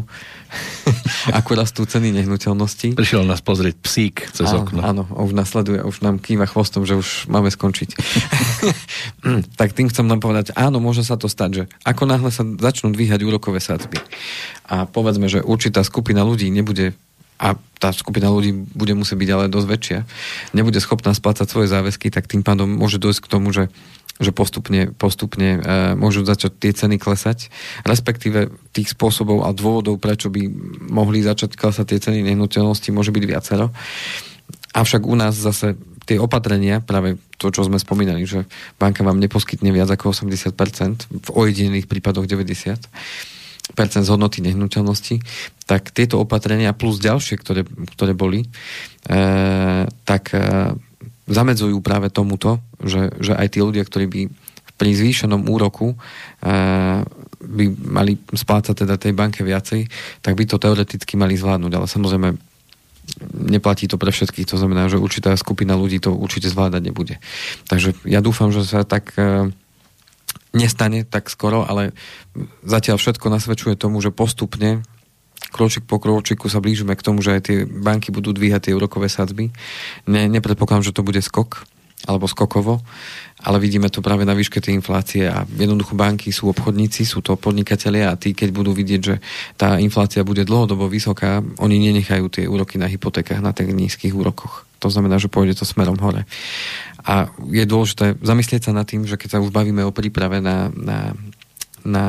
ako 1.43 1.51
rastú 1.59 1.83
ceny 1.83 2.15
nehnuteľnosti. 2.15 2.95
Prišiel 2.95 3.27
nás 3.27 3.43
pozrieť 3.43 3.75
psík 3.83 4.31
cez 4.31 4.55
áno, 4.55 4.63
okno. 4.63 4.79
Áno, 4.87 5.03
už 5.11 5.35
nasleduje, 5.35 5.83
už 5.83 5.99
nám 5.99 6.23
kýva 6.23 6.47
chvostom, 6.47 6.87
že 6.87 6.95
už 6.95 7.27
máme 7.27 7.51
skončiť. 7.51 7.89
tak 9.59 9.75
tým 9.75 9.91
chcem 9.91 10.07
nám 10.07 10.23
povedať, 10.23 10.55
áno, 10.55 10.79
môže 10.79 11.03
sa 11.03 11.19
to 11.19 11.27
stať, 11.27 11.49
že 11.51 11.63
ako 11.83 12.07
náhle 12.07 12.31
sa 12.31 12.47
začnú 12.47 12.95
dvíhať 12.95 13.27
úrokové 13.27 13.59
sádzby 13.59 13.99
a 14.71 14.87
povedzme, 14.87 15.27
že 15.27 15.43
určitá 15.43 15.83
skupina 15.83 16.23
ľudí 16.23 16.47
nebude 16.47 16.95
a 17.37 17.57
tá 17.77 17.93
skupina 17.93 18.33
ľudí 18.33 18.53
bude 18.73 18.97
musieť 18.97 19.17
byť 19.21 19.29
ale 19.29 19.53
dosť 19.53 19.67
väčšia, 19.69 19.99
nebude 20.57 20.81
schopná 20.81 21.13
splácať 21.13 21.45
svoje 21.45 21.69
záväzky, 21.69 22.09
tak 22.09 22.25
tým 22.25 22.41
pádom 22.41 22.65
môže 22.65 22.97
dojsť 22.97 23.21
k 23.21 23.31
tomu, 23.31 23.53
že 23.53 23.69
že 24.17 24.33
postupne, 24.33 24.89
postupne 24.97 25.61
e, 25.61 25.93
môžu 25.93 26.25
začať 26.25 26.57
tie 26.57 26.71
ceny 26.73 26.97
klesať, 26.97 27.53
respektíve 27.85 28.49
tých 28.73 28.97
spôsobov 28.97 29.45
a 29.45 29.53
dôvodov, 29.53 30.01
prečo 30.01 30.33
by 30.33 30.41
mohli 30.89 31.21
začať 31.21 31.53
klesať 31.53 31.85
tie 31.93 31.99
ceny 32.01 32.25
nehnuteľnosti, 32.25 32.89
môže 32.89 33.13
byť 33.13 33.23
viacero. 33.29 33.69
Avšak 34.73 35.05
u 35.05 35.13
nás 35.13 35.37
zase 35.37 35.77
tie 36.09 36.17
opatrenia, 36.17 36.81
práve 36.81 37.21
to, 37.37 37.53
čo 37.53 37.67
sme 37.67 37.77
spomínali, 37.77 38.25
že 38.25 38.49
banka 38.81 39.05
vám 39.05 39.21
neposkytne 39.21 39.69
viac 39.69 39.91
ako 39.93 40.15
80%, 40.15 41.13
v 41.13 41.29
ojedinelých 41.37 41.85
prípadoch 41.85 42.25
90%, 42.25 43.36
z 43.75 44.09
hodnoty 44.11 44.39
nehnuteľnosti, 44.45 45.19
tak 45.67 45.91
tieto 45.91 46.23
opatrenia 46.23 46.71
plus 46.71 47.03
ďalšie, 47.03 47.35
ktoré, 47.35 47.67
ktoré 47.97 48.15
boli, 48.15 48.45
e, 48.45 48.47
tak 50.07 50.31
e, 50.31 50.71
zamedzujú 51.27 51.83
práve 51.83 52.07
tomuto, 52.07 52.63
že, 52.79 53.11
že 53.19 53.35
aj 53.35 53.47
tí 53.51 53.59
ľudia, 53.59 53.83
ktorí 53.83 54.05
by 54.07 54.21
pri 54.77 54.91
zvýšenom 54.93 55.49
úroku 55.49 55.93
e, 55.93 55.95
by 57.37 57.65
mali 57.85 58.17
splácať 58.17 58.85
teda 58.85 58.95
tej 58.95 59.13
banke 59.13 59.41
viacej, 59.41 59.89
tak 60.21 60.33
by 60.37 60.43
to 60.45 60.61
teoreticky 60.61 61.17
mali 61.17 61.35
zvládnuť. 61.35 61.73
Ale 61.73 61.87
samozrejme 61.89 62.29
neplatí 63.33 63.87
to 63.89 63.97
pre 63.97 64.11
všetkých, 64.11 64.47
to 64.47 64.59
znamená, 64.59 64.91
že 64.91 65.01
určitá 65.01 65.33
skupina 65.39 65.73
ľudí 65.73 65.97
to 65.97 66.13
určite 66.13 66.51
zvládať 66.51 66.81
nebude. 66.83 67.15
Takže 67.67 67.97
ja 68.05 68.21
dúfam, 68.21 68.53
že 68.53 68.67
sa 68.67 68.85
tak 68.85 69.15
e, 69.17 69.51
nestane 70.55 71.05
tak 71.05 71.29
skoro, 71.29 71.63
ale 71.63 71.93
zatiaľ 72.65 72.97
všetko 72.99 73.27
nasvedčuje 73.29 73.75
tomu, 73.77 74.01
že 74.01 74.15
postupne 74.15 74.83
kročik 75.53 75.87
po 75.87 76.01
kročiku 76.01 76.51
sa 76.51 76.59
blížime 76.59 76.97
k 76.97 77.05
tomu, 77.05 77.23
že 77.23 77.39
aj 77.39 77.41
tie 77.45 77.57
banky 77.63 78.11
budú 78.11 78.35
dvíhať 78.35 78.69
tie 78.69 78.75
úrokové 78.75 79.07
sadzby. 79.07 79.53
Ne, 80.09 80.27
nepredpokladám, 80.27 80.85
že 80.85 80.95
to 80.95 81.05
bude 81.05 81.21
skok 81.23 81.63
alebo 82.05 82.29
skokovo, 82.29 82.85
ale 83.37 83.61
vidíme 83.61 83.85
to 83.93 84.01
práve 84.01 84.25
na 84.25 84.33
výške 84.33 84.57
tej 84.57 84.81
inflácie 84.81 85.29
a 85.29 85.45
jednoducho 85.45 85.93
banky 85.93 86.33
sú 86.33 86.49
obchodníci, 86.49 87.05
sú 87.05 87.21
to 87.21 87.37
podnikatelia 87.37 88.09
a 88.09 88.17
tí, 88.17 88.33
keď 88.33 88.49
budú 88.49 88.73
vidieť, 88.73 89.01
že 89.01 89.15
tá 89.53 89.77
inflácia 89.77 90.25
bude 90.25 90.41
dlhodobo 90.41 90.89
vysoká, 90.89 91.45
oni 91.61 91.77
nenechajú 91.77 92.33
tie 92.33 92.49
úroky 92.49 92.81
na 92.81 92.89
hypotékach 92.89 93.37
na 93.37 93.53
tých 93.53 93.69
nízkych 93.69 94.13
úrokoch. 94.17 94.65
To 94.81 94.89
znamená, 94.89 95.21
že 95.21 95.29
pôjde 95.29 95.57
to 95.57 95.69
smerom 95.69 96.01
hore. 96.01 96.25
A 97.05 97.29
je 97.49 97.65
dôležité 97.65 98.17
zamyslieť 98.19 98.69
sa 98.69 98.75
nad 98.75 98.89
tým, 98.89 99.05
že 99.05 99.21
keď 99.21 99.37
sa 99.37 99.41
už 99.41 99.53
bavíme 99.53 99.85
o 99.85 99.93
príprave 99.93 100.41
na, 100.41 100.73
na, 100.73 101.13
na 101.85 102.05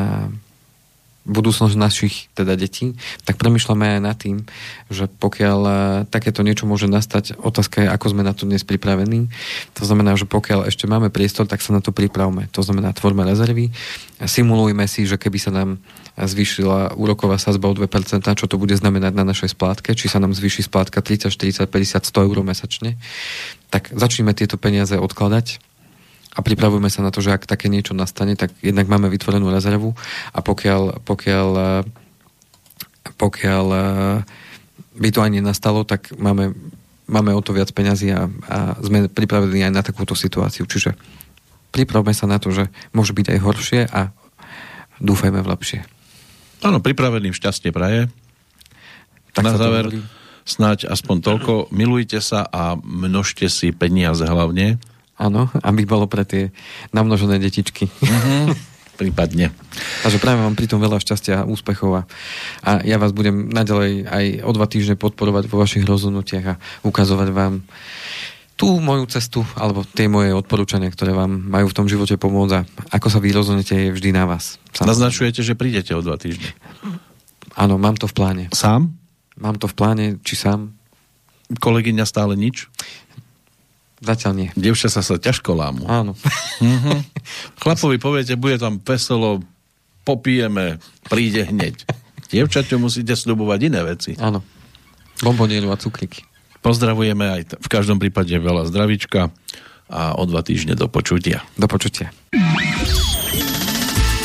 budúcnosť 1.28 1.76
našich 1.76 2.32
teda 2.32 2.56
detí, 2.56 2.96
tak 3.28 3.36
premyšľame 3.36 3.96
aj 3.96 4.00
nad 4.00 4.16
tým, 4.16 4.48
že 4.88 5.06
pokiaľ 5.06 5.60
e, 5.62 5.72
takéto 6.08 6.40
niečo 6.40 6.64
môže 6.64 6.88
nastať, 6.88 7.36
otázka 7.36 7.84
je, 7.84 7.88
ako 7.92 8.16
sme 8.16 8.26
na 8.26 8.32
to 8.32 8.48
dnes 8.48 8.64
pripravení. 8.64 9.28
To 9.76 9.84
znamená, 9.84 10.16
že 10.16 10.24
pokiaľ 10.24 10.66
ešte 10.66 10.88
máme 10.88 11.12
priestor, 11.12 11.44
tak 11.44 11.60
sa 11.60 11.76
na 11.76 11.84
to 11.84 11.92
pripravme. 11.92 12.48
To 12.56 12.64
znamená, 12.64 12.96
tvorme 12.96 13.22
rezervy, 13.28 13.70
simulujme 14.24 14.88
si, 14.88 15.04
že 15.04 15.20
keby 15.20 15.38
sa 15.38 15.52
nám 15.52 15.78
zvýšila 16.18 16.98
úroková 16.98 17.38
sazba 17.38 17.70
o 17.70 17.76
2%, 17.76 17.86
čo 18.24 18.46
to 18.50 18.58
bude 18.58 18.74
znamenať 18.74 19.14
na 19.14 19.22
našej 19.22 19.54
splátke, 19.54 19.94
či 19.94 20.10
sa 20.10 20.18
nám 20.18 20.34
zvýši 20.34 20.66
splátka 20.66 20.98
30, 20.98 21.30
40, 21.30 21.70
50, 21.70 22.02
100 22.02 22.26
eur 22.26 22.38
mesačne, 22.42 22.98
tak 23.70 23.92
začneme 23.94 24.34
tieto 24.34 24.58
peniaze 24.58 24.98
odkladať 24.98 25.67
a 26.38 26.40
pripravujeme 26.40 26.86
sa 26.86 27.02
na 27.02 27.10
to, 27.10 27.18
že 27.18 27.34
ak 27.34 27.50
také 27.50 27.66
niečo 27.66 27.98
nastane, 27.98 28.38
tak 28.38 28.54
jednak 28.62 28.86
máme 28.86 29.10
vytvorenú 29.10 29.50
rezervu 29.50 29.98
a 30.30 30.38
pokiaľ, 30.38 31.02
pokiaľ, 31.02 31.48
pokiaľ 33.18 33.66
by 34.98 35.08
to 35.10 35.18
ani 35.18 35.42
nastalo, 35.42 35.82
tak 35.82 36.14
máme, 36.14 36.54
máme 37.10 37.34
o 37.34 37.42
to 37.42 37.50
viac 37.50 37.74
peňazí 37.74 38.14
a, 38.14 38.30
a 38.46 38.78
sme 38.78 39.10
pripravení 39.10 39.66
aj 39.66 39.74
na 39.74 39.82
takúto 39.82 40.14
situáciu. 40.14 40.62
Čiže 40.62 40.94
pripravme 41.74 42.14
sa 42.14 42.30
na 42.30 42.38
to, 42.38 42.54
že 42.54 42.70
môže 42.94 43.10
byť 43.18 43.26
aj 43.34 43.38
horšie 43.42 43.80
a 43.90 44.14
dúfajme 45.02 45.42
v 45.42 45.50
lepšie. 45.50 45.80
Áno, 46.62 46.78
pripraveným 46.78 47.34
šťastie 47.34 47.74
praje. 47.74 48.10
Tak 49.34 49.42
na 49.42 49.54
záver 49.54 49.90
snáď 50.42 50.90
aspoň 50.90 51.16
toľko. 51.22 51.52
Milujte 51.70 52.18
sa 52.18 52.46
a 52.46 52.74
množte 52.78 53.46
si 53.46 53.70
peniaze 53.70 54.22
hlavne 54.22 54.78
Áno, 55.18 55.50
aby 55.66 55.82
bolo 55.82 56.06
pre 56.06 56.22
tie 56.22 56.54
namnožené 56.94 57.42
detičky. 57.42 57.90
Uh-huh. 57.90 58.54
Prípadne. 58.98 59.54
Takže 60.02 60.18
práve 60.18 60.42
vám 60.42 60.58
pri 60.58 60.66
tom 60.66 60.82
veľa 60.82 60.98
šťastia 60.98 61.42
a 61.42 61.46
úspechov 61.46 61.90
a, 61.98 62.02
a 62.66 62.70
ja 62.82 62.98
vás 62.98 63.14
budem 63.14 63.46
naďalej 63.46 64.10
aj 64.10 64.24
o 64.42 64.50
dva 64.50 64.66
týždne 64.66 64.98
podporovať 64.98 65.46
vo 65.46 65.62
vašich 65.62 65.86
rozhodnutiach 65.86 66.46
a 66.50 66.58
ukazovať 66.82 67.28
vám 67.30 67.62
tú 68.58 68.82
moju 68.82 69.06
cestu, 69.06 69.46
alebo 69.54 69.86
tie 69.86 70.10
moje 70.10 70.34
odporúčania, 70.34 70.90
ktoré 70.90 71.14
vám 71.14 71.30
majú 71.30 71.70
v 71.70 71.76
tom 71.78 71.86
živote 71.86 72.18
pomôcť 72.18 72.52
a 72.58 72.60
ako 72.90 73.06
sa 73.06 73.22
vy 73.22 73.30
rozhodnete, 73.30 73.70
je 73.70 73.94
vždy 73.94 74.10
na 74.10 74.26
vás. 74.26 74.58
Sám. 74.74 74.90
Naznačujete, 74.90 75.46
že 75.46 75.54
prídete 75.54 75.94
o 75.94 76.02
dva 76.02 76.18
týždne? 76.18 76.50
Áno, 77.54 77.78
mám 77.78 77.94
to 77.94 78.10
v 78.10 78.18
pláne. 78.18 78.44
Sám? 78.50 78.98
Mám 79.38 79.62
to 79.62 79.70
v 79.70 79.78
pláne, 79.78 80.06
či 80.26 80.34
sám, 80.34 80.74
kolegyňa 81.62 82.02
stále 82.02 82.34
nič? 82.34 82.66
Zatiaľ 83.98 84.32
nie. 84.34 84.48
Devča 84.54 84.86
sa 84.86 85.02
sa 85.02 85.18
ťažko 85.18 85.52
lámu. 85.52 85.82
Áno. 85.86 86.14
Mhm. 86.62 87.02
Chlapovi 87.62 87.98
poviete, 87.98 88.34
bude 88.34 88.56
tam 88.56 88.78
veselo, 88.78 89.42
popijeme, 90.02 90.78
príde 91.06 91.44
hneď. 91.44 91.82
Dievčaťu 92.28 92.76
musíte 92.76 93.16
slubovať 93.16 93.60
iné 93.66 93.80
veci. 93.82 94.12
Áno. 94.16 94.44
Bombonielu 95.18 95.66
a 95.66 95.76
cukriky. 95.76 96.22
Pozdravujeme 96.60 97.24
aj 97.24 97.42
t- 97.44 97.56
v 97.56 97.68
každom 97.68 97.98
prípade 97.98 98.30
veľa 98.30 98.68
zdravička 98.68 99.32
a 99.88 100.12
o 100.14 100.22
dva 100.28 100.44
týždne 100.44 100.76
do 100.76 100.86
počutia. 100.86 101.42
Do 101.56 101.66
počutia. 101.66 102.12